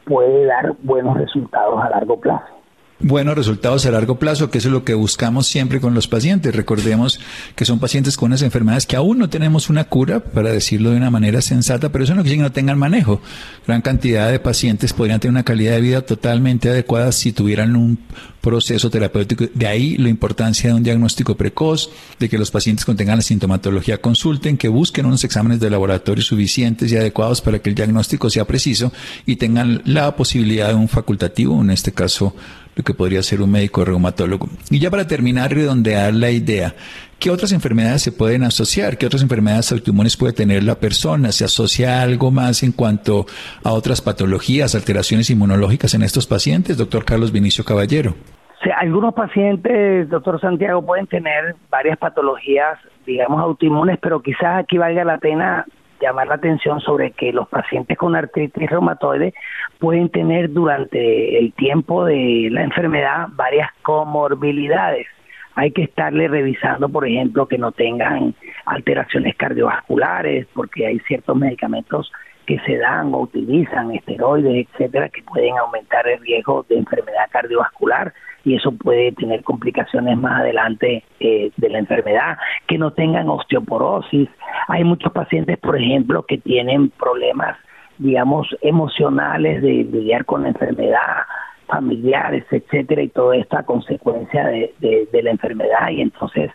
puede 0.05 0.45
dar 0.45 0.73
buenos 0.81 1.15
resultados 1.15 1.79
a 1.79 1.91
largo 1.91 2.19
plazo 2.19 2.58
buenos 2.99 3.35
resultados 3.35 3.85
a 3.85 3.91
largo 3.91 4.19
plazo, 4.19 4.51
que 4.51 4.57
eso 4.57 4.67
es 4.67 4.73
lo 4.73 4.83
que 4.83 4.93
buscamos 4.93 5.47
siempre 5.47 5.79
con 5.79 5.93
los 5.93 6.07
pacientes. 6.07 6.53
Recordemos 6.53 7.19
que 7.55 7.65
son 7.65 7.79
pacientes 7.79 8.17
con 8.17 8.27
unas 8.27 8.41
enfermedades 8.41 8.85
que 8.85 8.95
aún 8.95 9.17
no 9.19 9.29
tenemos 9.29 9.69
una 9.69 9.85
cura, 9.85 10.19
para 10.19 10.51
decirlo 10.51 10.91
de 10.91 10.97
una 10.97 11.09
manera 11.09 11.41
sensata, 11.41 11.91
pero 11.91 12.03
eso 12.03 12.13
no 12.13 12.21
quiere 12.21 12.31
decir 12.31 12.39
que 12.39 12.49
no 12.49 12.51
tengan 12.51 12.77
manejo. 12.77 13.21
Gran 13.65 13.81
cantidad 13.81 14.29
de 14.29 14.39
pacientes 14.39 14.93
podrían 14.93 15.19
tener 15.19 15.31
una 15.31 15.43
calidad 15.43 15.73
de 15.73 15.81
vida 15.81 16.01
totalmente 16.01 16.69
adecuada 16.69 17.11
si 17.11 17.31
tuvieran 17.31 17.75
un 17.75 17.99
proceso 18.41 18.89
terapéutico. 18.89 19.45
De 19.53 19.67
ahí 19.67 19.97
la 19.97 20.09
importancia 20.09 20.69
de 20.69 20.75
un 20.75 20.83
diagnóstico 20.83 21.35
precoz, 21.35 21.89
de 22.19 22.29
que 22.29 22.37
los 22.37 22.51
pacientes 22.51 22.85
que 22.85 22.93
tengan 22.95 23.17
la 23.17 23.21
sintomatología 23.21 23.99
consulten, 23.99 24.57
que 24.57 24.67
busquen 24.67 25.05
unos 25.05 25.23
exámenes 25.23 25.59
de 25.59 25.69
laboratorio 25.69 26.23
suficientes 26.23 26.91
y 26.91 26.97
adecuados 26.97 27.41
para 27.41 27.59
que 27.59 27.69
el 27.69 27.75
diagnóstico 27.75 28.29
sea 28.29 28.45
preciso 28.45 28.91
y 29.25 29.37
tengan 29.37 29.81
la 29.85 30.15
posibilidad 30.15 30.69
de 30.69 30.75
un 30.75 30.89
facultativo, 30.89 31.61
en 31.61 31.69
este 31.69 31.91
caso 31.91 32.35
lo 32.79 32.83
que 32.85 32.93
podría 32.93 33.21
ser 33.21 33.41
un 33.41 33.51
médico 33.51 33.83
reumatólogo. 33.83 34.47
Y 34.71 34.79
ya 34.79 34.89
para 34.89 35.05
terminar, 35.05 35.53
redondear 35.53 36.13
la 36.13 36.31
idea, 36.31 36.73
¿qué 37.19 37.29
otras 37.29 37.51
enfermedades 37.51 38.01
se 38.01 38.13
pueden 38.13 38.45
asociar? 38.45 38.97
¿Qué 38.97 39.05
otras 39.05 39.21
enfermedades 39.21 39.73
autoinmunes 39.73 40.15
puede 40.15 40.31
tener 40.31 40.63
la 40.63 40.75
persona? 40.75 41.33
¿Se 41.33 41.43
asocia 41.43 42.01
algo 42.01 42.31
más 42.31 42.63
en 42.63 42.71
cuanto 42.71 43.25
a 43.65 43.73
otras 43.73 43.99
patologías, 44.01 44.75
alteraciones 44.75 45.29
inmunológicas 45.29 45.93
en 45.93 46.03
estos 46.03 46.25
pacientes, 46.25 46.77
doctor 46.77 47.03
Carlos 47.03 47.33
Vinicio 47.33 47.65
Caballero? 47.65 48.15
Sí, 48.63 48.69
algunos 48.77 49.13
pacientes, 49.13 50.09
doctor 50.09 50.39
Santiago, 50.39 50.81
pueden 50.85 51.07
tener 51.07 51.57
varias 51.69 51.97
patologías, 51.97 52.77
digamos, 53.05 53.41
autoinmunes, 53.41 53.99
pero 54.01 54.21
quizás 54.21 54.63
aquí 54.63 54.77
valga 54.77 55.03
la 55.03 55.17
pena 55.17 55.65
llamar 56.01 56.27
la 56.27 56.35
atención 56.35 56.79
sobre 56.79 57.11
que 57.11 57.33
los 57.33 57.47
pacientes 57.47 57.97
con 57.97 58.15
artritis 58.15 58.69
reumatoide 58.69 59.33
pueden 59.79 60.09
tener 60.09 60.51
durante 60.51 61.39
el 61.39 61.53
tiempo 61.53 62.05
de 62.05 62.49
la 62.51 62.63
enfermedad 62.63 63.27
varias 63.31 63.69
comorbilidades. 63.81 65.07
Hay 65.55 65.71
que 65.71 65.83
estarle 65.83 66.27
revisando, 66.27 66.87
por 66.89 67.05
ejemplo, 67.07 67.47
que 67.47 67.57
no 67.57 67.71
tengan 67.71 68.33
alteraciones 68.65 69.35
cardiovasculares, 69.35 70.47
porque 70.53 70.87
hay 70.87 70.99
ciertos 70.99 71.35
medicamentos 71.35 72.11
que 72.45 72.59
se 72.59 72.77
dan 72.77 73.13
o 73.13 73.19
utilizan, 73.21 73.93
esteroides, 73.93 74.67
etcétera, 74.67 75.09
que 75.09 75.21
pueden 75.23 75.57
aumentar 75.57 76.07
el 76.07 76.19
riesgo 76.21 76.65
de 76.69 76.77
enfermedad 76.77 77.29
cardiovascular 77.29 78.13
y 78.49 78.55
eso 78.55 78.71
puede 78.71 79.11
tener 79.11 79.43
complicaciones 79.43 80.17
más 80.17 80.41
adelante 80.41 81.03
eh, 81.19 81.51
de 81.55 81.69
la 81.69 81.77
enfermedad, 81.77 82.35
que 82.67 82.79
no 82.79 82.91
tengan 82.91 83.29
osteoporosis. 83.29 84.27
Hay 84.67 84.83
muchos 84.83 85.11
pacientes, 85.11 85.59
por 85.59 85.77
ejemplo, 85.79 86.23
que 86.23 86.39
tienen 86.39 86.89
problemas, 86.89 87.57
digamos, 87.99 88.47
emocionales 88.61 89.61
de, 89.61 89.83
lidiar 89.83 90.25
con 90.25 90.41
la 90.41 90.49
enfermedad, 90.49 91.27
familiares, 91.67 92.43
etcétera, 92.49 93.03
y 93.03 93.09
todo 93.09 93.33
esto 93.33 93.55
a 93.55 93.63
consecuencia 93.63 94.47
de, 94.47 94.73
de 95.11 95.23
la 95.23 95.29
enfermedad 95.29 95.89
y 95.91 96.01
entonces 96.01 96.49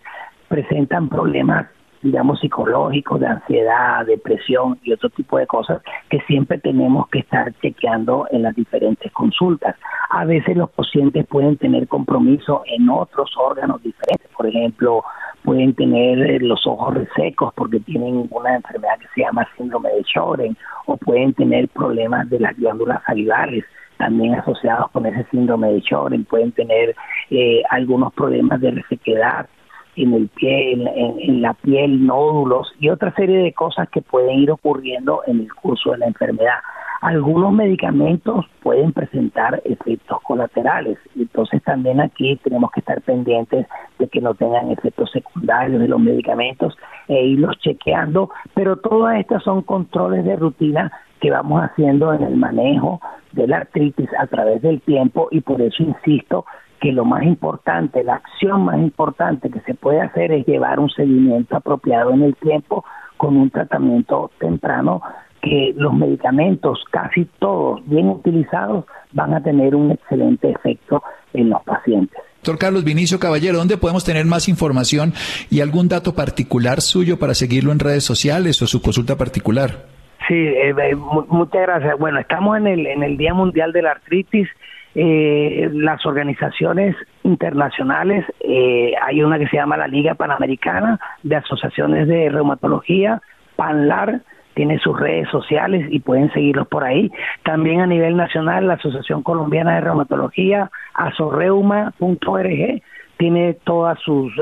presentan 0.48 1.08
problemas 1.08 1.68
digamos, 2.04 2.38
psicológicos, 2.38 3.18
de 3.18 3.26
ansiedad, 3.26 4.04
depresión 4.04 4.78
y 4.82 4.92
otro 4.92 5.08
tipo 5.08 5.38
de 5.38 5.46
cosas 5.46 5.80
que 6.10 6.20
siempre 6.28 6.58
tenemos 6.58 7.08
que 7.08 7.20
estar 7.20 7.50
chequeando 7.62 8.28
en 8.30 8.42
las 8.42 8.54
diferentes 8.54 9.10
consultas. 9.12 9.74
A 10.10 10.26
veces 10.26 10.54
los 10.54 10.70
pacientes 10.70 11.26
pueden 11.26 11.56
tener 11.56 11.88
compromiso 11.88 12.62
en 12.66 12.90
otros 12.90 13.30
órganos 13.38 13.82
diferentes, 13.82 14.28
por 14.36 14.46
ejemplo, 14.46 15.02
pueden 15.42 15.74
tener 15.74 16.18
eh, 16.20 16.40
los 16.40 16.66
ojos 16.66 16.94
resecos 16.94 17.54
porque 17.54 17.80
tienen 17.80 18.28
una 18.30 18.56
enfermedad 18.56 18.98
que 19.00 19.08
se 19.14 19.22
llama 19.22 19.48
síndrome 19.56 19.88
de 19.90 20.04
Sjögren 20.04 20.56
o 20.86 20.98
pueden 20.98 21.32
tener 21.32 21.68
problemas 21.68 22.28
de 22.28 22.40
las 22.40 22.54
glándulas 22.56 23.02
salivares 23.04 23.64
también 23.96 24.34
asociados 24.34 24.90
con 24.90 25.06
ese 25.06 25.24
síndrome 25.30 25.72
de 25.72 25.80
Sjögren, 25.80 26.24
pueden 26.24 26.52
tener 26.52 26.94
eh, 27.30 27.62
algunos 27.70 28.12
problemas 28.12 28.60
de 28.60 28.72
resequedad 28.72 29.46
en 29.96 30.14
el 30.14 30.28
pie, 30.28 30.72
en, 30.72 31.42
la 31.42 31.54
piel, 31.54 32.06
nódulos 32.06 32.72
y 32.80 32.88
otra 32.88 33.14
serie 33.14 33.38
de 33.38 33.52
cosas 33.52 33.88
que 33.90 34.02
pueden 34.02 34.38
ir 34.38 34.50
ocurriendo 34.50 35.22
en 35.26 35.40
el 35.40 35.52
curso 35.54 35.92
de 35.92 35.98
la 35.98 36.06
enfermedad. 36.06 36.58
Algunos 37.00 37.52
medicamentos 37.52 38.46
pueden 38.62 38.92
presentar 38.92 39.60
efectos 39.64 40.22
colaterales, 40.22 40.98
entonces 41.14 41.62
también 41.62 42.00
aquí 42.00 42.36
tenemos 42.42 42.70
que 42.70 42.80
estar 42.80 43.02
pendientes 43.02 43.66
de 43.98 44.08
que 44.08 44.22
no 44.22 44.34
tengan 44.34 44.70
efectos 44.70 45.10
secundarios 45.12 45.80
de 45.80 45.88
los 45.88 46.00
medicamentos 46.00 46.74
e 47.08 47.26
irlos 47.26 47.58
chequeando, 47.58 48.30
pero 48.54 48.76
todas 48.76 49.18
estas 49.18 49.42
son 49.42 49.62
controles 49.62 50.24
de 50.24 50.36
rutina 50.36 50.90
que 51.20 51.30
vamos 51.30 51.62
haciendo 51.62 52.12
en 52.14 52.22
el 52.22 52.36
manejo 52.36 53.00
de 53.32 53.48
la 53.48 53.58
artritis 53.58 54.08
a 54.18 54.26
través 54.26 54.62
del 54.62 54.80
tiempo 54.80 55.28
y 55.30 55.40
por 55.40 55.60
eso 55.60 55.82
insisto 55.82 56.46
que 56.84 56.92
lo 56.92 57.06
más 57.06 57.22
importante, 57.22 58.04
la 58.04 58.16
acción 58.16 58.66
más 58.66 58.76
importante 58.76 59.48
que 59.48 59.60
se 59.60 59.72
puede 59.72 60.02
hacer 60.02 60.32
es 60.32 60.44
llevar 60.44 60.78
un 60.78 60.90
seguimiento 60.90 61.56
apropiado 61.56 62.12
en 62.12 62.20
el 62.20 62.36
tiempo 62.36 62.84
con 63.16 63.38
un 63.38 63.48
tratamiento 63.48 64.30
temprano 64.38 65.00
que 65.40 65.72
los 65.78 65.94
medicamentos, 65.94 66.84
casi 66.90 67.24
todos 67.38 67.80
bien 67.88 68.10
utilizados, 68.10 68.84
van 69.12 69.32
a 69.32 69.42
tener 69.42 69.74
un 69.74 69.92
excelente 69.92 70.50
efecto 70.50 71.02
en 71.32 71.48
los 71.48 71.62
pacientes. 71.62 72.18
Doctor 72.42 72.58
Carlos 72.58 72.84
Vinicio 72.84 73.18
Caballero, 73.18 73.56
¿dónde 73.56 73.78
podemos 73.78 74.04
tener 74.04 74.26
más 74.26 74.46
información 74.50 75.14
y 75.48 75.62
algún 75.62 75.88
dato 75.88 76.14
particular 76.14 76.82
suyo 76.82 77.18
para 77.18 77.32
seguirlo 77.32 77.72
en 77.72 77.78
redes 77.78 78.04
sociales 78.04 78.60
o 78.60 78.66
su 78.66 78.82
consulta 78.82 79.16
particular? 79.16 79.86
Sí, 80.28 80.34
eh, 80.34 80.74
eh, 80.78 80.94
muchas 80.96 81.62
gracias. 81.62 81.98
Bueno, 81.98 82.20
estamos 82.20 82.58
en 82.58 82.66
el, 82.66 82.86
en 82.86 83.02
el 83.02 83.16
Día 83.16 83.32
Mundial 83.32 83.72
de 83.72 83.80
la 83.80 83.92
Artritis. 83.92 84.50
Eh, 84.94 85.70
las 85.72 86.06
organizaciones 86.06 86.94
internacionales, 87.24 88.24
hay 89.02 89.22
una 89.22 89.38
que 89.38 89.48
se 89.48 89.56
llama 89.56 89.76
la 89.76 89.88
Liga 89.88 90.14
Panamericana 90.14 91.00
de 91.22 91.36
Asociaciones 91.36 92.06
de 92.06 92.28
Reumatología, 92.28 93.20
PANLAR, 93.56 94.20
tiene 94.54 94.78
sus 94.78 94.98
redes 94.98 95.28
sociales 95.28 95.86
y 95.90 96.00
pueden 96.00 96.32
seguirlos 96.32 96.68
por 96.68 96.84
ahí. 96.84 97.10
También 97.44 97.80
a 97.80 97.86
nivel 97.86 98.16
nacional, 98.16 98.66
la 98.68 98.74
Asociación 98.74 99.22
Colombiana 99.22 99.74
de 99.74 99.80
Reumatología, 99.82 100.70
asorreuma.org, 100.94 102.82
tiene 103.16 103.54
todas 103.64 103.98
sus 104.00 104.32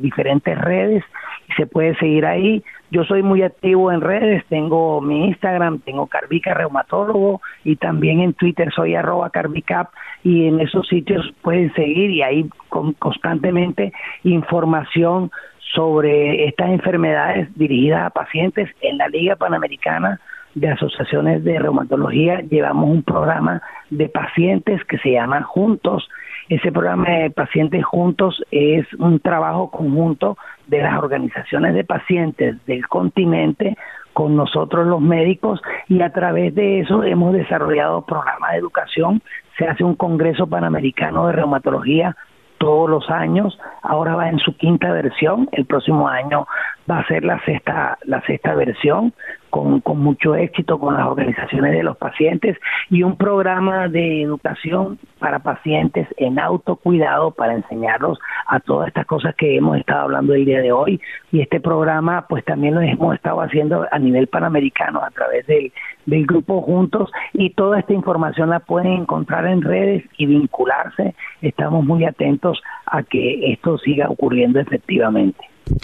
diferentes 0.00 0.58
redes 0.58 1.04
y 1.48 1.52
se 1.54 1.66
puede 1.66 1.94
seguir 1.96 2.26
ahí. 2.26 2.62
Yo 2.90 3.04
soy 3.04 3.22
muy 3.22 3.42
activo 3.42 3.90
en 3.90 4.00
redes, 4.00 4.44
tengo 4.48 5.00
mi 5.00 5.26
Instagram, 5.26 5.80
tengo 5.80 6.06
Carvica 6.06 6.54
Reumatólogo 6.54 7.40
y 7.64 7.76
también 7.76 8.20
en 8.20 8.34
Twitter 8.34 8.72
soy 8.74 8.94
arroba 8.94 9.30
Carvicap 9.30 9.88
y 10.22 10.46
en 10.46 10.60
esos 10.60 10.86
sitios 10.86 11.32
pueden 11.42 11.72
seguir 11.74 12.10
y 12.10 12.22
ahí 12.22 12.48
con, 12.68 12.92
constantemente 12.92 13.92
información 14.22 15.30
sobre 15.74 16.46
estas 16.46 16.70
enfermedades 16.70 17.48
dirigidas 17.56 18.06
a 18.06 18.10
pacientes 18.10 18.70
en 18.80 18.98
la 18.98 19.08
Liga 19.08 19.36
Panamericana 19.36 20.20
de 20.54 20.68
Asociaciones 20.68 21.44
de 21.44 21.58
Reumatología 21.58 22.40
llevamos 22.40 22.90
un 22.90 23.02
programa 23.02 23.62
de 23.90 24.08
pacientes 24.08 24.84
que 24.84 24.98
se 24.98 25.12
llama 25.12 25.42
Juntos. 25.42 26.08
Ese 26.48 26.70
programa 26.70 27.08
de 27.08 27.30
Pacientes 27.30 27.84
Juntos 27.84 28.42
es 28.50 28.86
un 28.94 29.18
trabajo 29.20 29.70
conjunto 29.70 30.36
de 30.66 30.82
las 30.82 30.98
organizaciones 30.98 31.74
de 31.74 31.84
pacientes 31.84 32.64
del 32.66 32.86
continente 32.86 33.76
con 34.12 34.36
nosotros 34.36 34.86
los 34.86 35.00
médicos 35.00 35.60
y 35.88 36.00
a 36.00 36.10
través 36.10 36.54
de 36.54 36.80
eso 36.80 37.02
hemos 37.02 37.32
desarrollado 37.32 38.06
programas 38.06 38.52
de 38.52 38.58
educación. 38.58 39.22
Se 39.58 39.66
hace 39.66 39.82
un 39.82 39.96
Congreso 39.96 40.46
Panamericano 40.46 41.26
de 41.26 41.32
Reumatología 41.32 42.16
todos 42.58 42.88
los 42.88 43.10
años, 43.10 43.58
ahora 43.82 44.14
va 44.14 44.30
en 44.30 44.38
su 44.38 44.56
quinta 44.56 44.90
versión, 44.90 45.48
el 45.52 45.66
próximo 45.66 46.08
año 46.08 46.46
va 46.90 47.00
a 47.00 47.06
ser 47.06 47.24
la 47.24 47.38
sexta, 47.44 47.98
la 48.04 48.22
sexta 48.22 48.54
versión, 48.54 49.12
con, 49.54 49.98
mucho 49.98 50.34
éxito 50.34 50.80
con 50.80 50.94
las 50.94 51.06
organizaciones 51.06 51.74
de 51.74 51.84
los 51.84 51.96
pacientes 51.96 52.58
y 52.90 53.04
un 53.04 53.16
programa 53.16 53.86
de 53.86 54.22
educación 54.22 54.98
para 55.20 55.38
pacientes 55.38 56.08
en 56.16 56.40
autocuidado 56.40 57.30
para 57.30 57.54
enseñarlos 57.54 58.18
a 58.48 58.58
todas 58.58 58.88
estas 58.88 59.06
cosas 59.06 59.32
que 59.36 59.56
hemos 59.56 59.78
estado 59.78 60.02
hablando 60.02 60.34
el 60.34 60.44
día 60.44 60.60
de 60.60 60.72
hoy 60.72 61.00
y 61.30 61.40
este 61.40 61.60
programa 61.60 62.26
pues 62.28 62.44
también 62.44 62.74
lo 62.74 62.80
hemos 62.80 63.14
estado 63.14 63.40
haciendo 63.42 63.86
a 63.88 63.98
nivel 64.00 64.26
panamericano 64.26 65.00
a 65.04 65.10
través 65.10 65.46
del, 65.46 65.72
del 66.04 66.26
grupo 66.26 66.60
Juntos 66.60 67.12
y 67.32 67.50
toda 67.50 67.78
esta 67.78 67.92
información 67.92 68.50
la 68.50 68.58
pueden 68.58 68.92
encontrar 68.92 69.46
en 69.46 69.62
redes 69.62 70.02
y 70.18 70.26
vincularse. 70.26 71.14
Estamos 71.42 71.84
muy 71.84 72.04
atentos 72.04 72.60
a 72.86 73.04
que 73.04 73.52
esto 73.52 73.78
siga 73.78 74.08
ocurriendo 74.08 74.58
efectivamente. 74.58 75.38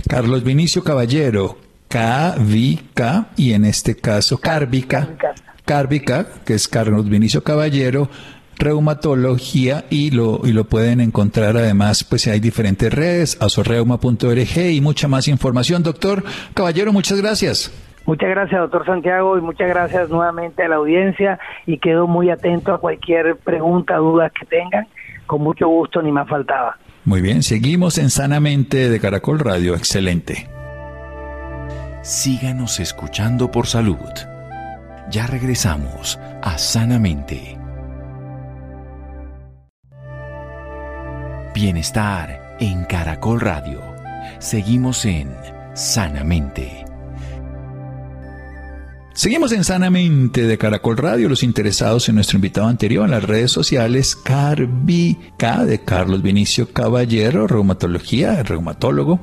Carlos 0.08 0.42
Vinicio 0.42 0.82
Caballero, 0.82 1.69
K-V-K, 1.90 3.30
y 3.36 3.52
en 3.52 3.64
este 3.64 3.96
caso 3.96 4.38
Cárvica, 4.38 5.08
Cárvica, 5.64 6.26
que 6.46 6.54
es 6.54 6.68
Carlos 6.68 7.08
Vinicio 7.08 7.42
Caballero, 7.42 8.08
reumatología 8.56 9.86
y 9.90 10.12
lo, 10.12 10.40
y 10.44 10.52
lo 10.52 10.64
pueden 10.64 11.00
encontrar 11.00 11.56
además, 11.56 12.04
pues 12.04 12.28
hay 12.28 12.38
diferentes 12.38 12.94
redes, 12.94 13.36
asorreuma.org 13.42 14.56
y 14.70 14.80
mucha 14.80 15.08
más 15.08 15.26
información. 15.26 15.82
Doctor 15.82 16.22
Caballero, 16.54 16.92
muchas 16.92 17.20
gracias. 17.20 17.72
Muchas 18.06 18.30
gracias, 18.30 18.60
doctor 18.60 18.86
Santiago, 18.86 19.36
y 19.36 19.40
muchas 19.40 19.68
gracias 19.68 20.10
nuevamente 20.10 20.62
a 20.62 20.68
la 20.68 20.76
audiencia 20.76 21.40
y 21.66 21.78
quedo 21.78 22.06
muy 22.06 22.30
atento 22.30 22.72
a 22.72 22.78
cualquier 22.78 23.36
pregunta, 23.36 23.96
duda 23.96 24.30
que 24.30 24.46
tengan. 24.46 24.86
Con 25.26 25.42
mucho 25.42 25.66
gusto, 25.66 26.00
ni 26.02 26.12
más 26.12 26.28
faltaba. 26.28 26.76
Muy 27.04 27.20
bien, 27.20 27.42
seguimos 27.42 27.98
en 27.98 28.10
Sanamente 28.10 28.88
de 28.88 29.00
Caracol 29.00 29.40
Radio. 29.40 29.74
Excelente. 29.74 30.59
Síganos 32.10 32.80
escuchando 32.80 33.52
por 33.52 33.68
salud. 33.68 34.10
Ya 35.12 35.28
regresamos 35.28 36.18
a 36.42 36.58
Sanamente. 36.58 37.56
Bienestar 41.54 42.56
en 42.58 42.82
Caracol 42.86 43.40
Radio. 43.40 43.80
Seguimos 44.40 45.04
en 45.04 45.32
Sanamente. 45.74 46.84
Seguimos 49.14 49.52
en 49.52 49.62
Sanamente 49.62 50.48
de 50.48 50.58
Caracol 50.58 50.96
Radio. 50.96 51.28
Los 51.28 51.44
interesados 51.44 52.08
en 52.08 52.16
nuestro 52.16 52.38
invitado 52.38 52.66
anterior 52.66 53.04
en 53.04 53.12
las 53.12 53.22
redes 53.22 53.52
sociales, 53.52 54.16
Carvica 54.16 55.64
de 55.64 55.84
Carlos 55.84 56.22
Vinicio 56.22 56.72
Caballero, 56.72 57.46
reumatología, 57.46 58.42
reumatólogo. 58.42 59.20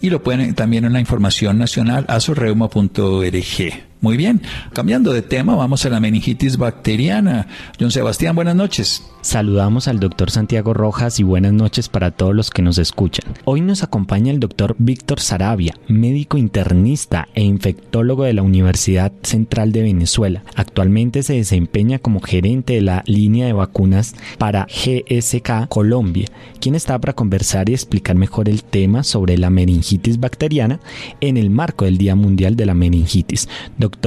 Y 0.00 0.10
lo 0.10 0.22
pueden 0.22 0.54
también 0.54 0.84
en 0.84 0.92
la 0.92 1.00
información 1.00 1.58
nacional 1.58 2.04
asoreuma.org. 2.08 3.89
Muy 4.02 4.16
bien, 4.16 4.40
cambiando 4.72 5.12
de 5.12 5.20
tema, 5.20 5.54
vamos 5.54 5.84
a 5.84 5.90
la 5.90 6.00
meningitis 6.00 6.56
bacteriana. 6.56 7.46
John 7.78 7.90
Sebastián, 7.90 8.34
buenas 8.34 8.56
noches. 8.56 9.04
Saludamos 9.20 9.88
al 9.88 10.00
doctor 10.00 10.30
Santiago 10.30 10.72
Rojas 10.72 11.20
y 11.20 11.22
buenas 11.22 11.52
noches 11.52 11.90
para 11.90 12.10
todos 12.10 12.34
los 12.34 12.50
que 12.50 12.62
nos 12.62 12.78
escuchan. 12.78 13.34
Hoy 13.44 13.60
nos 13.60 13.82
acompaña 13.82 14.32
el 14.32 14.40
doctor 14.40 14.74
Víctor 14.78 15.20
Sarabia, 15.20 15.74
médico 15.88 16.38
internista 16.38 17.28
e 17.34 17.42
infectólogo 17.42 18.24
de 18.24 18.32
la 18.32 18.40
Universidad 18.40 19.12
Central 19.22 19.72
de 19.72 19.82
Venezuela. 19.82 20.44
Actualmente 20.56 21.22
se 21.22 21.34
desempeña 21.34 21.98
como 21.98 22.22
gerente 22.22 22.72
de 22.72 22.80
la 22.80 23.02
línea 23.04 23.44
de 23.44 23.52
vacunas 23.52 24.14
para 24.38 24.66
GSK 24.66 25.68
Colombia, 25.68 26.28
quien 26.58 26.74
está 26.74 26.98
para 26.98 27.12
conversar 27.12 27.68
y 27.68 27.74
explicar 27.74 28.16
mejor 28.16 28.48
el 28.48 28.64
tema 28.64 29.02
sobre 29.02 29.36
la 29.36 29.50
meningitis 29.50 30.18
bacteriana 30.18 30.80
en 31.20 31.36
el 31.36 31.50
marco 31.50 31.84
del 31.84 31.98
Día 31.98 32.14
Mundial 32.14 32.56
de 32.56 32.64
la 32.64 32.72
Meningitis. 32.72 33.46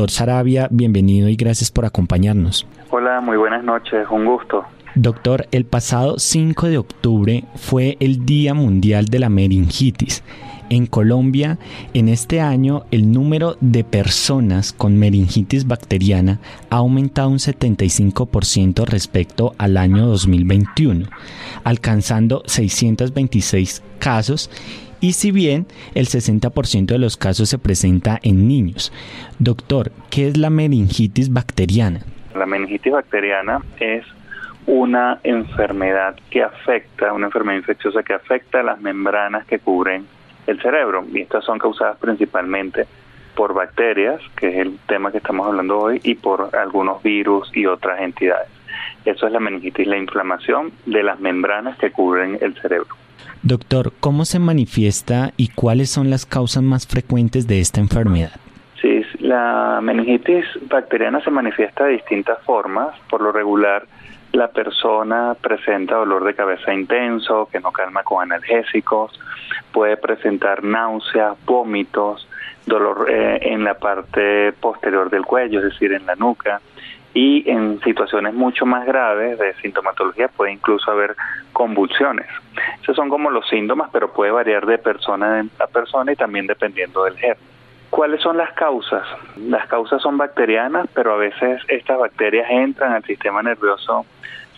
Sarabia, 0.07 0.67
bienvenido 0.71 1.29
y 1.29 1.35
gracias 1.35 1.71
por 1.71 1.85
acompañarnos. 1.85 2.67
Hola, 2.89 3.21
muy 3.21 3.37
buenas 3.37 3.63
noches, 3.63 4.07
un 4.09 4.25
gusto. 4.25 4.65
Doctor, 4.95 5.47
el 5.51 5.65
pasado 5.65 6.19
5 6.19 6.67
de 6.67 6.77
octubre 6.77 7.43
fue 7.55 7.97
el 7.99 8.25
Día 8.25 8.53
Mundial 8.53 9.05
de 9.05 9.19
la 9.19 9.29
Meningitis. 9.29 10.23
En 10.69 10.85
Colombia, 10.85 11.57
en 11.93 12.09
este 12.09 12.41
año, 12.41 12.83
el 12.91 13.11
número 13.11 13.57
de 13.59 13.83
personas 13.83 14.71
con 14.71 14.97
meningitis 14.97 15.67
bacteriana 15.67 16.39
ha 16.69 16.77
aumentado 16.77 17.29
un 17.29 17.37
75% 17.37 18.85
respecto 18.85 19.53
al 19.57 19.77
año 19.77 20.07
2021, 20.07 21.07
alcanzando 21.63 22.43
626 22.45 23.83
casos 23.99 24.49
y 25.03 25.11
si 25.11 25.33
bien 25.33 25.67
el 25.95 26.05
60% 26.05 26.85
de 26.85 26.97
los 26.97 27.17
casos 27.17 27.49
se 27.49 27.57
presenta 27.57 28.19
en 28.23 28.47
niños. 28.47 28.93
Doctor, 29.37 29.91
¿qué 30.09 30.29
es 30.29 30.37
la 30.37 30.49
meningitis 30.49 31.33
bacteriana? 31.33 32.05
La 32.33 32.45
meningitis 32.45 32.93
bacteriana 32.93 33.59
es 33.81 34.05
una 34.65 35.19
enfermedad 35.23 36.15
que 36.29 36.41
afecta, 36.41 37.11
una 37.11 37.25
enfermedad 37.25 37.57
infecciosa 37.57 38.01
que 38.01 38.13
afecta 38.13 38.63
las 38.63 38.79
membranas 38.79 39.45
que 39.45 39.59
cubren 39.59 40.07
el 40.47 40.61
cerebro 40.61 41.05
y 41.13 41.19
estas 41.19 41.43
son 41.43 41.59
causadas 41.59 41.97
principalmente 41.97 42.87
por 43.35 43.53
bacterias, 43.53 44.21
que 44.37 44.47
es 44.47 44.55
el 44.55 44.79
tema 44.87 45.11
que 45.11 45.17
estamos 45.17 45.45
hablando 45.45 45.79
hoy, 45.79 45.99
y 46.01 46.15
por 46.15 46.55
algunos 46.55 47.03
virus 47.03 47.51
y 47.53 47.65
otras 47.65 47.99
entidades. 47.99 48.52
Eso 49.05 49.27
es 49.27 49.33
la 49.33 49.39
meningitis, 49.39 49.87
la 49.87 49.97
inflamación 49.97 50.71
de 50.85 51.03
las 51.03 51.19
membranas 51.19 51.77
que 51.77 51.91
cubren 51.91 52.37
el 52.41 52.55
cerebro. 52.55 52.95
Doctor, 53.41 53.91
¿cómo 53.99 54.23
se 54.23 54.39
manifiesta 54.39 55.33
y 55.35 55.49
cuáles 55.49 55.89
son 55.89 56.09
las 56.09 56.25
causas 56.25 56.63
más 56.63 56.87
frecuentes 56.87 57.47
de 57.47 57.59
esta 57.59 57.81
enfermedad? 57.81 58.31
Sí, 58.81 59.01
La 59.19 59.79
meningitis 59.81 60.45
bacteriana 60.69 61.21
se 61.21 61.31
manifiesta 61.31 61.85
de 61.85 61.93
distintas 61.93 62.41
formas. 62.43 62.97
Por 63.09 63.21
lo 63.21 63.31
regular, 63.31 63.85
la 64.31 64.47
persona 64.47 65.35
presenta 65.39 65.95
dolor 65.95 66.23
de 66.23 66.33
cabeza 66.33 66.73
intenso, 66.73 67.47
que 67.51 67.59
no 67.59 67.71
calma 67.71 68.03
con 68.03 68.23
analgésicos, 68.23 69.19
puede 69.71 69.97
presentar 69.97 70.63
náuseas, 70.63 71.37
vómitos, 71.45 72.27
dolor 72.65 73.07
eh, 73.09 73.39
en 73.41 73.63
la 73.63 73.75
parte 73.75 74.53
posterior 74.53 75.09
del 75.09 75.25
cuello, 75.25 75.59
es 75.59 75.65
decir, 75.65 75.93
en 75.93 76.05
la 76.05 76.15
nuca, 76.15 76.61
y 77.13 77.49
en 77.49 77.79
situaciones 77.81 78.33
mucho 78.33 78.65
más 78.65 78.85
graves 78.85 79.37
de 79.37 79.53
sintomatología 79.55 80.27
puede 80.29 80.53
incluso 80.53 80.89
haber 80.89 81.15
convulsiones. 81.51 82.27
Esos 82.81 82.95
son 82.95 83.09
como 83.09 83.29
los 83.29 83.47
síntomas, 83.47 83.89
pero 83.91 84.11
puede 84.11 84.31
variar 84.31 84.65
de 84.65 84.79
persona 84.79 85.45
a 85.59 85.67
persona 85.67 86.11
y 86.11 86.15
también 86.15 86.47
dependiendo 86.47 87.03
del 87.03 87.17
germen. 87.17 87.53
¿Cuáles 87.89 88.21
son 88.21 88.37
las 88.37 88.51
causas? 88.53 89.05
Las 89.37 89.67
causas 89.67 90.01
son 90.01 90.17
bacterianas, 90.17 90.87
pero 90.95 91.13
a 91.13 91.17
veces 91.17 91.61
estas 91.67 91.99
bacterias 91.99 92.49
entran 92.49 92.93
al 92.93 93.03
sistema 93.03 93.43
nervioso 93.43 94.07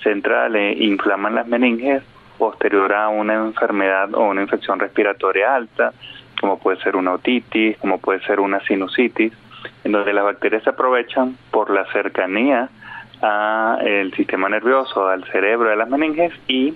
central 0.02 0.56
e 0.56 0.72
inflaman 0.86 1.36
las 1.36 1.48
meninges 1.48 2.04
posterior 2.38 2.94
a 2.94 3.10
una 3.10 3.34
enfermedad 3.34 4.14
o 4.14 4.30
una 4.30 4.42
infección 4.42 4.80
respiratoria 4.80 5.54
alta, 5.54 5.92
como 6.40 6.60
puede 6.60 6.80
ser 6.82 6.96
una 6.96 7.14
otitis, 7.14 7.78
como 7.78 7.98
puede 7.98 8.22
ser 8.22 8.40
una 8.40 8.62
sinusitis 8.62 9.34
en 9.84 9.92
donde 9.92 10.14
las 10.14 10.24
bacterias 10.24 10.64
se 10.64 10.70
aprovechan 10.70 11.38
por 11.52 11.70
la 11.70 11.86
cercanía 11.92 12.70
al 13.22 14.14
sistema 14.14 14.50
nervioso, 14.50 15.08
al 15.08 15.24
cerebro 15.26 15.70
de 15.70 15.76
las 15.76 15.90
meninges 15.90 16.34
y 16.48 16.74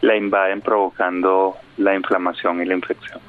la 0.00 0.16
invaden 0.16 0.60
provocando 0.60 1.56
la 1.76 1.94
inflamación 1.94 2.62
y 2.62 2.66
la 2.66 2.74
infección. 2.74 3.20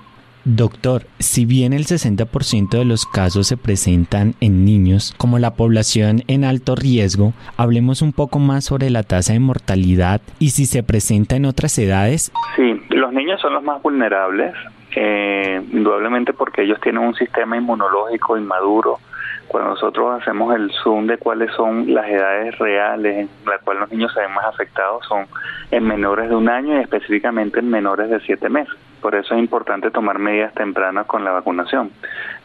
Doctor, 0.45 1.03
si 1.19 1.45
bien 1.45 1.73
el 1.73 1.85
60% 1.85 2.69
de 2.69 2.85
los 2.85 3.05
casos 3.05 3.47
se 3.47 3.57
presentan 3.57 4.35
en 4.39 4.65
niños, 4.65 5.13
como 5.17 5.37
la 5.37 5.53
población 5.53 6.23
en 6.27 6.43
alto 6.43 6.75
riesgo, 6.75 7.33
hablemos 7.57 8.01
un 8.01 8.13
poco 8.13 8.39
más 8.39 8.65
sobre 8.65 8.89
la 8.89 9.03
tasa 9.03 9.33
de 9.33 9.39
mortalidad 9.39 10.21
y 10.39 10.51
si 10.51 10.65
se 10.65 10.81
presenta 10.81 11.35
en 11.35 11.45
otras 11.45 11.77
edades. 11.77 12.31
Sí, 12.55 12.81
los 12.89 13.13
niños 13.13 13.41
son 13.41 13.53
los 13.53 13.63
más 13.63 13.81
vulnerables, 13.83 14.53
eh, 15.01 15.61
indudablemente 15.71 16.33
porque 16.33 16.63
ellos 16.63 16.77
tienen 16.81 17.01
un 17.01 17.15
sistema 17.15 17.55
inmunológico 17.55 18.37
inmaduro 18.37 18.99
cuando 19.47 19.69
nosotros 19.69 20.21
hacemos 20.21 20.53
el 20.53 20.69
zoom 20.83 21.07
de 21.07 21.17
cuáles 21.17 21.53
son 21.53 21.93
las 21.93 22.05
edades 22.09 22.57
reales 22.59 23.17
en 23.19 23.29
las 23.45 23.61
cuales 23.61 23.79
los 23.79 23.91
niños 23.93 24.13
se 24.13 24.19
ven 24.19 24.33
más 24.33 24.43
afectados, 24.43 25.05
son 25.07 25.25
en 25.71 25.87
menores 25.87 26.27
de 26.27 26.35
un 26.35 26.49
año 26.49 26.75
y 26.77 26.81
específicamente 26.81 27.59
en 27.59 27.69
menores 27.69 28.09
de 28.09 28.19
siete 28.19 28.49
meses. 28.49 28.75
Por 29.01 29.15
eso 29.15 29.35
es 29.35 29.39
importante 29.39 29.89
tomar 29.89 30.19
medidas 30.19 30.53
tempranas 30.53 31.05
con 31.05 31.23
la 31.23 31.31
vacunación. 31.31 31.91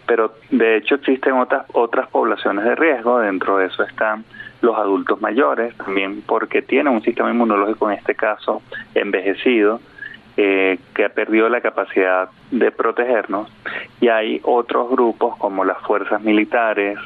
Pero 0.07 0.35
de 0.51 0.77
hecho 0.77 0.95
existen 0.95 1.33
otras, 1.33 1.67
otras 1.73 2.07
poblaciones 2.07 2.65
de 2.65 2.77
riesgo, 2.77 3.19
dentro 3.19 3.59
de 3.59 3.67
eso 3.67 3.83
están 3.83 4.25
los 4.61 4.79
adultos 4.79 5.21
mayores, 5.21 5.75
también 5.77 6.23
porque 6.25 6.63
tienen 6.63 6.93
un 6.93 7.03
sistema 7.03 7.33
inmunológico 7.33 7.91
en 7.91 7.99
este 7.99 8.15
caso 8.15 8.63
envejecido, 8.95 9.81
eh, 10.37 10.79
que 10.95 11.05
ha 11.05 11.11
perdido 11.11 11.49
la 11.49 11.61
capacidad 11.61 12.29
de 12.51 12.73
protegernos 12.73 13.49
y 14.01 14.09
hay 14.09 14.41
otros 14.43 14.91
grupos 14.91 15.37
como 15.37 15.65
las 15.65 15.79
fuerzas 15.83 16.23
militares, 16.23 16.99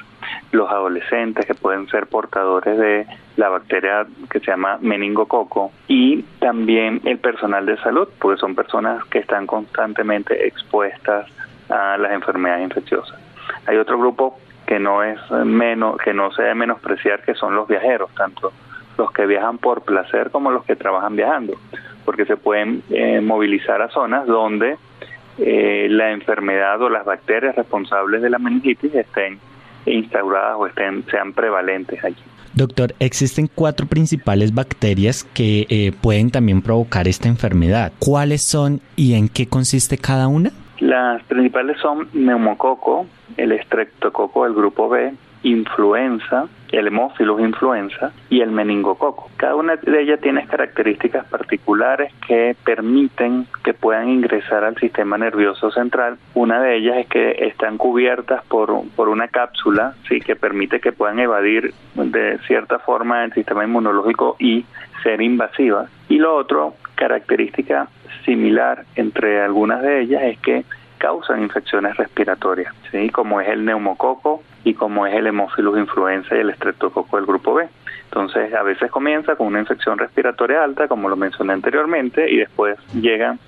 los 0.51 0.70
adolescentes 0.70 1.45
que 1.45 1.55
pueden 1.55 1.89
ser 1.89 2.07
portadores 2.07 2.79
de 2.79 3.07
la 3.37 3.51
bacteria 3.51 4.07
que 4.31 4.41
se 4.41 4.47
llama 4.47 4.79
meningococo 4.81 5.72
y 5.89 6.22
también 6.41 7.03
el 7.05 7.18
personal 7.18 7.66
de 7.66 7.76
salud, 7.79 8.09
porque 8.18 8.41
son 8.41 8.55
personas 8.55 9.05
que 9.07 9.18
están 9.18 9.47
constantemente 9.47 10.47
expuestas 10.47 11.26
a 11.68 11.99
las 11.99 12.12
enfermedades 12.12 12.64
infecciosas. 12.64 13.20
Hay 13.66 13.76
otro 13.76 13.99
grupo 13.99 14.39
que 14.66 14.79
no 14.79 15.03
es 15.03 15.18
menos 15.31 15.99
que 15.99 16.14
no 16.14 16.33
se 16.33 16.43
debe 16.43 16.55
menospreciar 16.55 17.22
que 17.22 17.35
son 17.35 17.55
los 17.55 17.68
viajeros, 17.68 18.11
tanto 18.14 18.53
los 18.97 19.12
que 19.12 19.26
viajan 19.26 19.59
por 19.59 19.83
placer 19.83 20.31
como 20.31 20.51
los 20.51 20.64
que 20.64 20.76
trabajan 20.76 21.14
viajando 21.14 21.55
porque 22.09 22.24
se 22.24 22.38
pueden 22.38 22.82
eh, 22.88 23.20
movilizar 23.20 23.82
a 23.82 23.90
zonas 23.90 24.26
donde 24.26 24.78
eh, 25.36 25.88
la 25.90 26.11
enfermedad 26.12 26.80
o 26.80 26.88
las 26.88 27.04
bacterias 27.04 27.54
responsables 27.54 28.22
de 28.22 28.30
la 28.30 28.38
meningitis 28.38 28.94
estén 28.94 29.38
instauradas 29.84 30.56
o 30.56 30.66
estén 30.66 31.04
sean 31.11 31.34
prevalentes 31.34 32.02
allí. 32.02 32.16
Doctor, 32.54 32.94
existen 32.98 33.46
cuatro 33.54 33.86
principales 33.86 34.54
bacterias 34.54 35.22
que 35.34 35.66
eh, 35.68 35.92
pueden 36.00 36.30
también 36.30 36.62
provocar 36.62 37.06
esta 37.09 37.28
enfermedad. 37.28 37.92
¿Cuáles 37.98 38.40
son 38.40 38.80
y 38.96 39.12
en 39.12 39.28
qué 39.28 39.46
consiste 39.46 39.98
cada 39.98 40.28
una? 40.28 40.50
Las 40.78 41.22
principales 41.24 41.76
son 41.82 42.09
neumococo, 42.14 43.06
el 43.36 43.52
estreptococo 43.52 44.44
del 44.44 44.54
grupo 44.54 44.88
B, 44.88 45.12
influenza, 45.43 46.47
el 46.70 46.89
hemófilus 46.89 47.41
influenza 47.41 48.12
y 48.28 48.41
el 48.41 48.51
meningococo. 48.51 49.30
Cada 49.36 49.55
una 49.55 49.76
de 49.76 50.03
ellas 50.03 50.20
tiene 50.20 50.47
características 50.47 51.26
particulares 51.26 52.12
que 52.26 52.57
permiten 52.64 53.47
que 53.64 53.74
puedan 53.74 54.09
ingresar 54.09 54.64
al 54.64 54.76
sistema 54.76 55.16
nervioso 55.18 55.70
central. 55.70 56.18
Una 56.34 56.61
de 56.61 56.76
ellas 56.76 56.99
es 56.99 57.07
que 57.07 57.47
están 57.47 57.78
cubiertas 57.78 58.45
por, 58.45 58.82
por 58.97 59.09
una 59.09 59.28
cápsula 59.28 59.95
¿sí? 60.09 60.20
que 60.20 60.36
permite 60.36 60.80
que 60.80 60.93
puedan 60.93 61.18
evadir 61.18 61.72
de 61.95 62.39
cierta 62.47 62.78
forma 62.78 63.24
el 63.24 63.32
sistema 63.32 63.64
inmunológico 63.64 64.36
y 64.39 64.64
ser 65.03 65.22
invasivas. 65.22 65.91
Y 66.09 66.18
lo 66.18 66.34
otro, 66.34 66.74
característica 66.95 67.89
similar 68.24 68.84
entre 68.97 69.41
algunas 69.41 69.82
de 69.82 70.01
ellas 70.01 70.22
es 70.24 70.39
que 70.41 70.64
causan 70.99 71.43
infecciones 71.43 71.97
respiratorias, 71.97 72.74
¿sí? 72.91 73.09
como 73.11 73.41
es 73.41 73.49
el 73.49 73.64
neumococo 73.64 74.43
y 74.64 74.74
como 74.74 75.06
es 75.06 75.14
el 75.14 75.26
hemófilus 75.26 75.78
influenza 75.78 76.36
y 76.36 76.40
el 76.40 76.50
estreptococo 76.50 77.16
del 77.16 77.26
grupo 77.26 77.54
B. 77.54 77.68
Entonces, 78.04 78.52
a 78.54 78.62
veces 78.62 78.90
comienza 78.90 79.36
con 79.36 79.48
una 79.48 79.61
infección 79.61 79.98
respiratoria 79.98 80.64
alta, 80.64 80.88
como 80.88 81.09
lo 81.09 81.16
mencioné 81.16 81.52
anteriormente, 81.52 82.30
y 82.30 82.38
después 82.38 82.78
llegan 82.94 83.38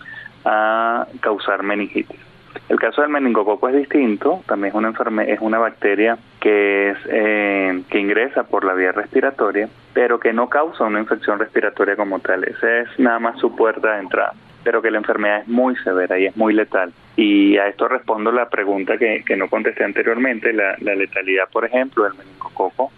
a 0.45 1.07
causar 1.21 1.63
meningitis. 1.63 2.21
El 2.69 2.79
caso 2.79 3.03
del 3.03 3.11
meningococo 3.11 3.69
es 3.69 3.77
distinto, 3.77 4.43
también 4.47 4.71
es 4.71 4.75
una 4.75 4.89
enfermedad, 4.89 5.31
es 5.31 5.41
una 5.41 5.59
bacteria 5.59 6.19
que 6.41 6.91
es 6.91 6.99
eh, 7.07 7.83
que 7.89 7.99
ingresa 7.99 8.45
por 8.45 8.65
la 8.65 8.75
vía 8.75 8.93
respiratoria, 8.93 9.69
pero 9.93 10.21
que 10.21 10.33
no 10.33 10.49
causa 10.49 10.85
una 10.85 11.01
infección 11.01 11.39
respiratoria 11.39 11.97
como 11.97 12.19
tal. 12.21 12.45
Esa 12.45 12.81
es 12.81 12.99
nada 12.99 13.19
más 13.19 13.39
su 13.39 13.55
puerta 13.55 13.95
de 13.95 14.01
entrada 14.01 14.35
pero 14.63 14.83
que 14.83 14.91
la 14.91 14.99
enfermedad 14.99 15.41
es 15.41 15.49
muy 15.49 15.77
severa 15.77 16.19
y 16.19 16.27
es 16.27 16.37
muy 16.37 16.55
letal. 16.55 16.93
Y 17.21 17.59
a 17.59 17.67
esto 17.67 17.87
respondo 17.87 18.33
la 18.33 18.49
pregunta 18.49 18.97
que, 18.97 19.23
que 19.27 19.37
no 19.37 19.49
contesté 19.49 19.85
anteriormente, 19.85 20.55
la, 20.55 20.75
la 20.81 20.95
letalidad, 20.95 21.51
por 21.53 21.67
ejemplo, 21.67 22.05
del 22.05 22.15
meningococo, 22.15 22.93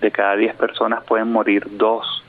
de 0.00 0.12
cada 0.12 0.36
10 0.36 0.54
personas 0.54 1.02
pueden 1.02 1.32
morir 1.32 1.66
dos 1.72 2.24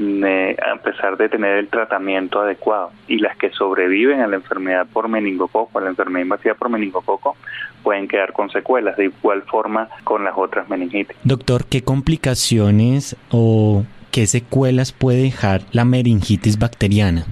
a 0.00 0.76
pesar 0.82 1.16
de 1.16 1.28
tener 1.28 1.56
el 1.56 1.68
tratamiento 1.68 2.40
adecuado. 2.40 2.90
Y 3.06 3.18
las 3.18 3.36
que 3.36 3.50
sobreviven 3.50 4.20
a 4.20 4.26
la 4.26 4.36
enfermedad 4.36 4.86
por 4.92 5.08
meningococo, 5.08 5.78
a 5.78 5.82
la 5.82 5.88
enfermedad 5.88 6.24
invasiva 6.24 6.54
por 6.54 6.68
meningococo, 6.68 7.36
pueden 7.82 8.06
quedar 8.06 8.32
con 8.32 8.50
secuelas, 8.50 8.96
de 8.96 9.06
igual 9.06 9.42
forma 9.42 9.88
con 10.04 10.24
las 10.24 10.34
otras 10.36 10.68
meningitis. 10.68 11.16
Doctor, 11.24 11.64
¿qué 11.64 11.82
complicaciones 11.82 13.16
o 13.30 13.84
qué 14.10 14.26
secuelas 14.26 14.92
puede 14.92 15.22
dejar 15.22 15.62
la 15.72 15.84
meningitis 15.84 16.58
bacteriana? 16.58 17.24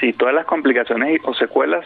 Sí, 0.00 0.12
todas 0.12 0.34
las 0.34 0.46
complicaciones 0.46 1.20
o 1.24 1.34
secuelas 1.34 1.84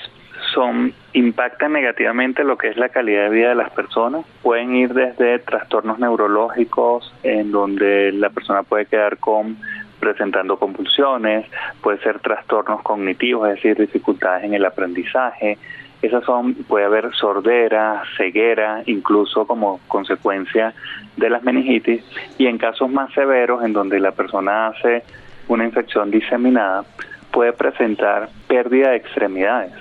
son 0.54 0.92
impactan 1.12 1.72
negativamente 1.72 2.44
lo 2.44 2.56
que 2.56 2.68
es 2.68 2.76
la 2.76 2.88
calidad 2.88 3.24
de 3.24 3.30
vida 3.30 3.48
de 3.50 3.54
las 3.54 3.70
personas. 3.70 4.24
Pueden 4.42 4.74
ir 4.76 4.94
desde 4.94 5.38
trastornos 5.38 5.98
neurológicos 5.98 7.12
en 7.22 7.50
donde 7.50 8.12
la 8.12 8.30
persona 8.30 8.62
puede 8.62 8.86
quedar 8.86 9.18
con 9.18 9.56
presentando 9.98 10.58
convulsiones, 10.58 11.46
puede 11.82 11.98
ser 11.98 12.20
trastornos 12.20 12.82
cognitivos, 12.82 13.48
es 13.48 13.56
decir, 13.56 13.76
dificultades 13.76 14.44
en 14.44 14.54
el 14.54 14.64
aprendizaje. 14.64 15.58
Esas 16.00 16.24
son, 16.24 16.54
puede 16.54 16.86
haber 16.86 17.14
sordera, 17.14 18.02
ceguera, 18.16 18.82
incluso 18.86 19.46
como 19.46 19.80
consecuencia 19.86 20.72
de 21.18 21.28
las 21.28 21.42
meningitis. 21.42 22.02
Y 22.38 22.46
en 22.46 22.56
casos 22.56 22.90
más 22.90 23.12
severos, 23.12 23.62
en 23.62 23.74
donde 23.74 24.00
la 24.00 24.12
persona 24.12 24.68
hace 24.68 25.02
una 25.48 25.64
infección 25.64 26.10
diseminada, 26.10 26.84
puede 27.30 27.52
presentar 27.52 28.30
pérdida 28.48 28.90
de 28.90 28.96
extremidades. 28.96 29.72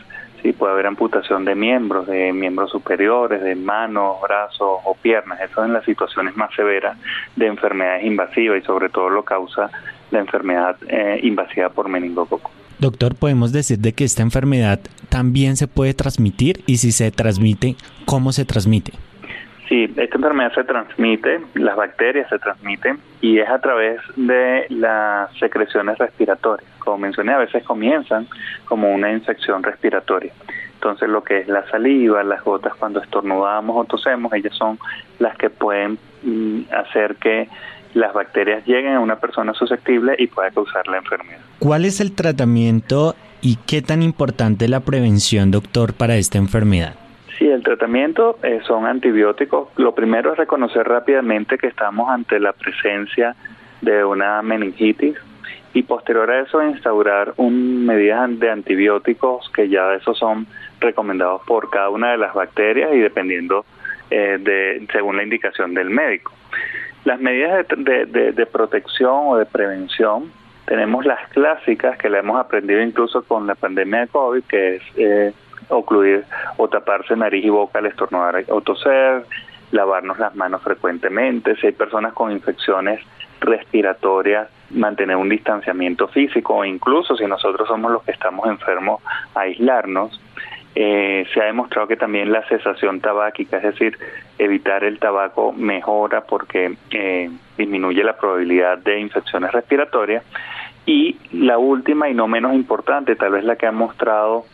Sí, 0.41 0.53
puede 0.53 0.73
haber 0.73 0.87
amputación 0.87 1.43
de 1.43 1.55
miembros, 1.55 2.07
de 2.07 2.31
miembros 2.31 2.71
superiores, 2.71 3.41
de 3.41 3.55
manos, 3.55 4.21
brazos 4.21 4.79
o 4.85 4.95
piernas. 5.01 5.39
Eso 5.41 5.65
en 5.65 5.73
las 5.73 5.83
situaciones 5.83 6.35
más 6.37 6.53
severas 6.55 6.97
de 7.35 7.47
enfermedades 7.47 8.05
invasivas 8.05 8.61
y 8.61 8.65
sobre 8.65 8.89
todo 8.89 9.09
lo 9.09 9.23
causa 9.23 9.69
la 10.11 10.19
enfermedad 10.19 10.77
eh, 10.87 11.19
invasiva 11.23 11.69
por 11.69 11.89
meningococo. 11.89 12.51
Doctor, 12.79 13.15
podemos 13.15 13.51
decir 13.51 13.79
de 13.79 13.91
que 13.91 14.05
esta 14.05 14.21
enfermedad 14.21 14.79
también 15.09 15.57
se 15.57 15.67
puede 15.67 15.93
transmitir 15.93 16.63
y 16.65 16.77
si 16.77 16.93
se 16.93 17.11
transmite, 17.11 17.75
¿cómo 18.05 18.31
se 18.31 18.45
transmite? 18.45 18.93
Sí, 19.69 19.83
esta 19.83 20.15
enfermedad 20.17 20.51
se 20.55 20.63
transmite, 20.63 21.41
las 21.53 21.75
bacterias 21.75 22.27
se 22.27 22.39
transmiten 22.39 22.97
y 23.21 23.37
es 23.37 23.47
a 23.47 23.59
través 23.59 24.01
de 24.15 24.65
las 24.69 25.31
secreciones 25.37 25.95
respiratorias. 25.99 26.67
Como 26.79 26.97
mencioné, 26.97 27.33
a 27.33 27.37
veces 27.37 27.63
comienzan 27.63 28.27
como 28.65 28.91
una 28.91 29.11
infección 29.11 29.61
respiratoria. 29.61 30.33
Entonces 30.73 31.07
lo 31.07 31.23
que 31.23 31.41
es 31.41 31.47
la 31.47 31.69
saliva, 31.69 32.23
las 32.23 32.43
gotas 32.43 32.73
cuando 32.79 32.99
estornudamos 32.99 33.77
o 33.77 33.85
tosemos, 33.85 34.33
ellas 34.33 34.55
son 34.57 34.79
las 35.19 35.37
que 35.37 35.51
pueden 35.51 35.99
mm, 36.23 36.61
hacer 36.73 37.17
que 37.17 37.47
las 37.93 38.11
bacterias 38.11 38.65
lleguen 38.65 38.93
a 38.93 38.99
una 38.99 39.17
persona 39.17 39.53
susceptible 39.53 40.15
y 40.17 40.25
pueda 40.27 40.49
causar 40.49 40.87
la 40.87 40.97
enfermedad. 40.97 41.41
¿Cuál 41.59 41.85
es 41.85 41.99
el 41.99 42.13
tratamiento 42.13 43.15
y 43.41 43.57
qué 43.67 43.83
tan 43.83 44.01
importante 44.01 44.65
es 44.65 44.71
la 44.71 44.79
prevención, 44.79 45.51
doctor, 45.51 45.93
para 45.93 46.15
esta 46.15 46.39
enfermedad? 46.39 46.95
Sí, 47.39 47.47
el 47.47 47.63
tratamiento 47.63 48.37
eh, 48.43 48.59
son 48.67 48.85
antibióticos. 48.85 49.69
Lo 49.77 49.95
primero 49.95 50.33
es 50.33 50.37
reconocer 50.37 50.85
rápidamente 50.85 51.57
que 51.57 51.67
estamos 51.67 52.09
ante 52.09 52.37
la 52.37 52.51
presencia 52.51 53.33
de 53.79 54.03
una 54.03 54.41
meningitis 54.41 55.15
y 55.73 55.83
posterior 55.83 56.29
a 56.29 56.41
eso 56.41 56.61
instaurar 56.61 57.33
un 57.37 57.85
medidas 57.85 58.37
de 58.39 58.51
antibióticos 58.51 59.49
que 59.51 59.69
ya 59.69 59.93
esos 59.93 60.17
son 60.17 60.47
recomendados 60.81 61.41
por 61.47 61.69
cada 61.69 61.89
una 61.89 62.11
de 62.11 62.17
las 62.17 62.33
bacterias 62.33 62.93
y 62.93 62.99
dependiendo 62.99 63.63
eh, 64.09 64.37
de 64.37 64.85
según 64.91 65.15
la 65.15 65.23
indicación 65.23 65.73
del 65.73 65.89
médico. 65.89 66.33
Las 67.05 67.21
medidas 67.21 67.65
de, 67.69 68.47
protección 68.51 69.27
o 69.27 69.37
de 69.37 69.45
prevención 69.45 70.29
tenemos 70.65 71.05
las 71.05 71.25
clásicas 71.29 71.97
que 71.97 72.09
la 72.09 72.19
hemos 72.19 72.37
aprendido 72.37 72.81
incluso 72.81 73.23
con 73.23 73.47
la 73.47 73.55
pandemia 73.55 74.01
de 74.01 74.07
COVID, 74.07 74.43
que 74.43 74.75
es 74.75 74.83
eh, 74.97 75.33
ocluir 75.69 76.25
o 76.57 76.67
taparse 76.67 77.15
nariz 77.15 77.45
y 77.45 77.49
boca 77.49 77.79
al 77.79 77.87
estornudar 77.87 78.43
o 78.49 78.61
toser, 78.61 79.23
lavarnos 79.71 80.19
las 80.19 80.35
manos 80.35 80.61
frecuentemente, 80.61 81.55
si 81.55 81.67
hay 81.67 81.73
personas 81.73 82.13
con 82.13 82.31
infecciones 82.31 83.01
respiratorias, 83.39 84.49
mantener 84.71 85.15
un 85.15 85.29
distanciamiento 85.29 86.07
físico 86.07 86.55
o 86.55 86.65
incluso 86.65 87.15
si 87.15 87.25
nosotros 87.25 87.67
somos 87.67 87.91
los 87.91 88.03
que 88.03 88.11
estamos 88.11 88.47
enfermos, 88.47 89.01
aislarnos. 89.35 90.19
Eh, 90.75 91.25
se 91.33 91.41
ha 91.41 91.45
demostrado 91.45 91.87
que 91.87 91.97
también 91.97 92.31
la 92.31 92.47
cesación 92.47 93.01
tabáquica, 93.01 93.57
es 93.57 93.63
decir, 93.63 93.97
evitar 94.37 94.83
el 94.83 94.99
tabaco 94.99 95.51
mejora 95.51 96.21
porque 96.21 96.75
eh, 96.91 97.29
disminuye 97.57 98.03
la 98.03 98.15
probabilidad 98.17 98.77
de 98.77 98.99
infecciones 98.99 99.51
respiratorias. 99.51 100.23
Y 100.85 101.17
la 101.33 101.57
última 101.57 102.09
y 102.09 102.13
no 102.13 102.27
menos 102.27 102.53
importante, 102.53 103.15
tal 103.15 103.31
vez 103.33 103.43
la 103.43 103.55
que 103.55 103.67
ha 103.67 103.71
mostrado 103.71 104.45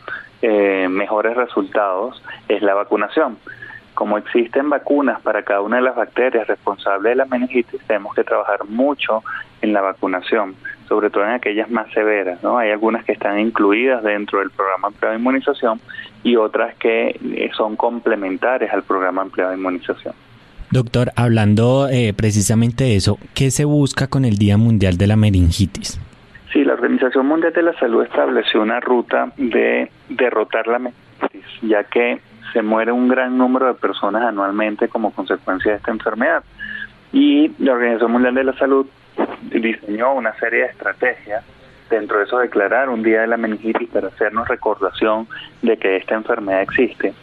eh, 0.42 0.88
mejores 0.88 1.36
resultados, 1.36 2.22
es 2.48 2.62
la 2.62 2.74
vacunación. 2.74 3.38
Como 3.94 4.18
existen 4.18 4.68
vacunas 4.68 5.20
para 5.22 5.42
cada 5.42 5.62
una 5.62 5.76
de 5.76 5.82
las 5.82 5.96
bacterias 5.96 6.46
responsables 6.46 7.10
de 7.10 7.16
la 7.16 7.24
meningitis, 7.24 7.80
tenemos 7.86 8.14
que 8.14 8.24
trabajar 8.24 8.64
mucho 8.68 9.22
en 9.62 9.72
la 9.72 9.80
vacunación, 9.80 10.54
sobre 10.86 11.08
todo 11.08 11.24
en 11.24 11.30
aquellas 11.30 11.70
más 11.70 11.90
severas. 11.92 12.42
¿no? 12.42 12.58
Hay 12.58 12.70
algunas 12.70 13.04
que 13.04 13.12
están 13.12 13.38
incluidas 13.38 14.02
dentro 14.02 14.40
del 14.40 14.50
programa 14.50 14.88
ampliado 14.88 15.14
de 15.14 15.20
inmunización 15.20 15.80
y 16.22 16.36
otras 16.36 16.74
que 16.76 17.18
eh, 17.22 17.50
son 17.56 17.76
complementarias 17.76 18.72
al 18.74 18.82
programa 18.82 19.22
ampliado 19.22 19.52
de 19.52 19.58
inmunización. 19.58 20.14
Doctor, 20.70 21.12
hablando 21.16 21.88
eh, 21.88 22.12
precisamente 22.14 22.84
de 22.84 22.96
eso, 22.96 23.18
¿qué 23.34 23.50
se 23.50 23.64
busca 23.64 24.08
con 24.08 24.24
el 24.24 24.36
Día 24.36 24.56
Mundial 24.56 24.98
de 24.98 25.06
la 25.06 25.16
Meningitis? 25.16 26.00
Organización 26.76 27.26
Mundial 27.26 27.54
de 27.54 27.62
la 27.62 27.72
Salud 27.78 28.02
estableció 28.04 28.60
una 28.60 28.80
ruta 28.80 29.32
de 29.38 29.90
derrotar 30.10 30.66
la 30.66 30.78
meningitis, 30.78 31.46
ya 31.62 31.84
que 31.84 32.20
se 32.52 32.60
muere 32.60 32.92
un 32.92 33.08
gran 33.08 33.38
número 33.38 33.66
de 33.66 33.74
personas 33.74 34.22
anualmente 34.22 34.88
como 34.88 35.10
consecuencia 35.10 35.72
de 35.72 35.78
esta 35.78 35.90
enfermedad. 35.90 36.44
Y 37.12 37.50
la 37.58 37.72
Organización 37.72 38.12
Mundial 38.12 38.34
de 38.34 38.44
la 38.44 38.52
Salud 38.58 38.86
diseñó 39.50 40.12
una 40.12 40.34
serie 40.34 40.64
de 40.64 40.66
estrategias, 40.66 41.44
dentro 41.88 42.18
de 42.18 42.24
eso 42.24 42.38
declarar 42.38 42.90
un 42.90 43.02
día 43.02 43.22
de 43.22 43.26
la 43.26 43.38
meningitis 43.38 43.88
para 43.88 44.08
hacernos 44.08 44.46
recordación 44.46 45.26
de 45.62 45.78
que 45.78 45.96
esta 45.96 46.14
enfermedad 46.14 46.60
existe. 46.60 47.14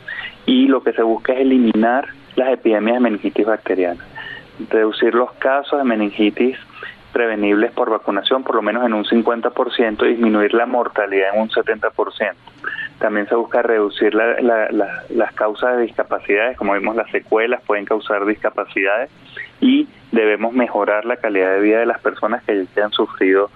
Y 0.47 0.68
lo 0.68 0.82
que 0.82 0.93
se 0.93 1.04
busca 1.04 1.34
es 1.34 1.41
eliminar 1.41 2.08
las 2.36 2.49
epidemias 2.49 2.95
de 2.95 3.01
meningitis 3.01 3.45
bacteriana, 3.45 4.04
reducir 4.72 5.14
los 5.14 5.32
casos 5.34 5.78
de 5.78 5.86
meningitis 5.86 6.58
prevenibles 7.14 7.72
por 7.72 7.89
vacunación 7.89 8.43
por 8.43 8.55
lo 8.55 8.61
menos 8.61 8.86
en 8.86 8.93
un 8.93 9.05
50% 9.05 10.05
y 10.05 10.09
disminuir 10.09 10.53
la 10.53 10.66
mortalidad 10.66 11.36
en 11.36 11.41
un 11.41 11.49
70%. 11.49 12.34
También 12.99 13.28
se 13.28 13.36
busca 13.36 13.61
reducir 13.61 14.14
las 14.16 15.34
causas 15.34 15.78
de 15.78 15.84
discapacidades, 15.84 16.57
como 16.57 16.74
vimos 16.74 16.95
las 16.95 17.09
secuelas 17.11 17.61
pueden 17.66 17.86
causar 17.86 18.26
discapacidades 18.26 19.09
y 19.61 19.88
debemos 20.11 20.53
mejorar 20.53 21.05
la 21.05 21.18
calidad 21.18 21.53
de 21.53 21.61
vida 21.61 21.80
de 21.80 21.86
las 21.86 21.99
personas 22.01 22.43
que 22.43 22.66
ya 22.76 22.86
han 22.86 22.91
sufrido 22.91 23.49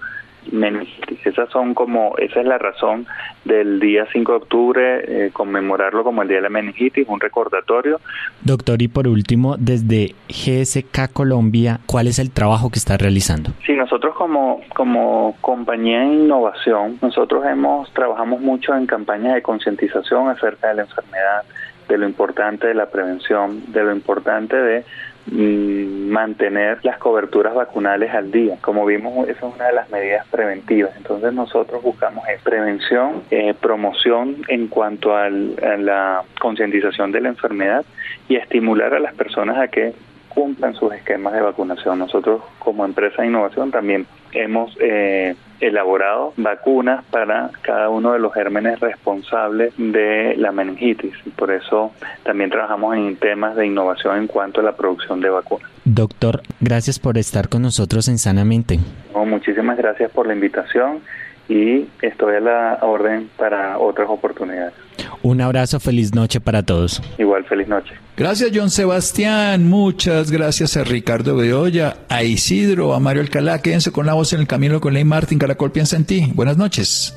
meningitis. 0.52 1.26
Esas 1.26 1.50
son 1.50 1.74
como, 1.74 2.14
esa 2.18 2.40
es 2.40 2.46
la 2.46 2.58
razón 2.58 3.06
del 3.44 3.80
día 3.80 4.06
5 4.12 4.32
de 4.32 4.36
octubre, 4.38 5.26
eh, 5.26 5.30
conmemorarlo 5.32 6.04
como 6.04 6.22
el 6.22 6.28
Día 6.28 6.38
de 6.38 6.42
la 6.42 6.48
Meningitis, 6.48 7.06
un 7.08 7.20
recordatorio. 7.20 8.00
Doctor, 8.42 8.82
y 8.82 8.88
por 8.88 9.08
último, 9.08 9.56
desde 9.58 10.14
GSK 10.28 11.12
Colombia, 11.12 11.80
¿cuál 11.86 12.06
es 12.06 12.18
el 12.18 12.30
trabajo 12.30 12.70
que 12.70 12.78
está 12.78 12.96
realizando? 12.96 13.50
Sí, 13.66 13.72
nosotros 13.74 14.14
como, 14.14 14.60
como 14.74 15.36
compañía 15.40 16.00
de 16.00 16.06
innovación, 16.06 16.98
nosotros 17.00 17.44
hemos, 17.46 17.92
trabajamos 17.92 18.40
mucho 18.40 18.74
en 18.74 18.86
campañas 18.86 19.34
de 19.34 19.42
concientización 19.42 20.28
acerca 20.28 20.68
de 20.68 20.74
la 20.74 20.82
enfermedad, 20.82 21.42
de 21.88 21.98
lo 21.98 22.06
importante 22.06 22.66
de 22.66 22.74
la 22.74 22.86
prevención, 22.86 23.72
de 23.72 23.82
lo 23.82 23.92
importante 23.92 24.56
de 24.56 24.84
mantener 25.30 26.78
las 26.82 26.98
coberturas 26.98 27.54
vacunales 27.54 28.12
al 28.14 28.30
día. 28.30 28.56
Como 28.60 28.86
vimos, 28.86 29.28
esa 29.28 29.46
es 29.46 29.54
una 29.54 29.66
de 29.66 29.72
las 29.74 29.90
medidas 29.90 30.26
preventivas. 30.28 30.96
Entonces 30.96 31.32
nosotros 31.32 31.82
buscamos 31.82 32.24
prevención, 32.48 33.22
eh, 33.30 33.54
promoción 33.60 34.42
en 34.48 34.68
cuanto 34.68 35.14
a 35.16 35.28
la 35.28 36.22
concientización 36.40 37.12
de 37.12 37.20
la 37.20 37.28
enfermedad 37.28 37.84
y 38.28 38.36
estimular 38.36 38.94
a 38.94 38.98
las 38.98 39.14
personas 39.14 39.58
a 39.58 39.68
que 39.68 39.92
cumplan 40.28 40.74
sus 40.74 40.92
esquemas 40.94 41.34
de 41.34 41.42
vacunación. 41.42 41.98
Nosotros 41.98 42.42
como 42.58 42.84
empresa 42.84 43.22
de 43.22 43.28
innovación 43.28 43.70
también 43.70 44.06
hemos 44.32 44.76
eh, 44.80 45.34
elaborado 45.60 46.32
vacunas 46.36 47.04
para 47.10 47.50
cada 47.62 47.88
uno 47.88 48.12
de 48.12 48.18
los 48.18 48.32
gérmenes 48.32 48.80
responsables 48.80 49.72
de 49.76 50.34
la 50.36 50.52
meningitis. 50.52 51.14
Y 51.24 51.30
por 51.30 51.50
eso 51.50 51.92
también 52.22 52.50
trabajamos 52.50 52.96
en 52.96 53.16
temas 53.16 53.56
de 53.56 53.66
innovación 53.66 54.18
en 54.18 54.26
cuanto 54.26 54.60
a 54.60 54.64
la 54.64 54.76
producción 54.76 55.20
de 55.20 55.30
vacunas. 55.30 55.70
Doctor, 55.84 56.42
gracias 56.60 56.98
por 56.98 57.18
estar 57.18 57.48
con 57.48 57.62
nosotros 57.62 58.08
en 58.08 58.18
Sanamente. 58.18 58.78
muchísimas 59.14 59.76
gracias 59.78 60.10
por 60.10 60.26
la 60.26 60.34
invitación 60.34 61.00
y 61.48 61.88
estoy 62.02 62.36
a 62.36 62.40
la 62.40 62.78
orden 62.82 63.30
para 63.36 63.78
otras 63.78 64.08
oportunidades. 64.10 64.74
Un 65.22 65.40
abrazo, 65.40 65.80
feliz 65.80 66.14
noche 66.14 66.40
para 66.40 66.62
todos. 66.62 67.02
Igual, 67.18 67.44
feliz 67.44 67.68
noche. 67.68 67.94
Gracias, 68.16 68.50
John 68.54 68.70
Sebastián. 68.70 69.68
Muchas 69.68 70.30
gracias 70.30 70.76
a 70.76 70.84
Ricardo 70.84 71.36
Beoya, 71.36 71.96
a 72.08 72.22
Isidro, 72.22 72.94
a 72.94 73.00
Mario 73.00 73.22
Alcalá. 73.22 73.60
Quédense 73.60 73.92
con 73.92 74.06
la 74.06 74.14
voz 74.14 74.32
en 74.32 74.40
el 74.40 74.46
camino 74.46 74.80
con 74.80 74.94
Ley 74.94 75.04
Martín. 75.04 75.38
Caracol 75.38 75.72
piensa 75.72 75.96
en 75.96 76.04
ti. 76.04 76.32
Buenas 76.34 76.56
noches. 76.56 77.16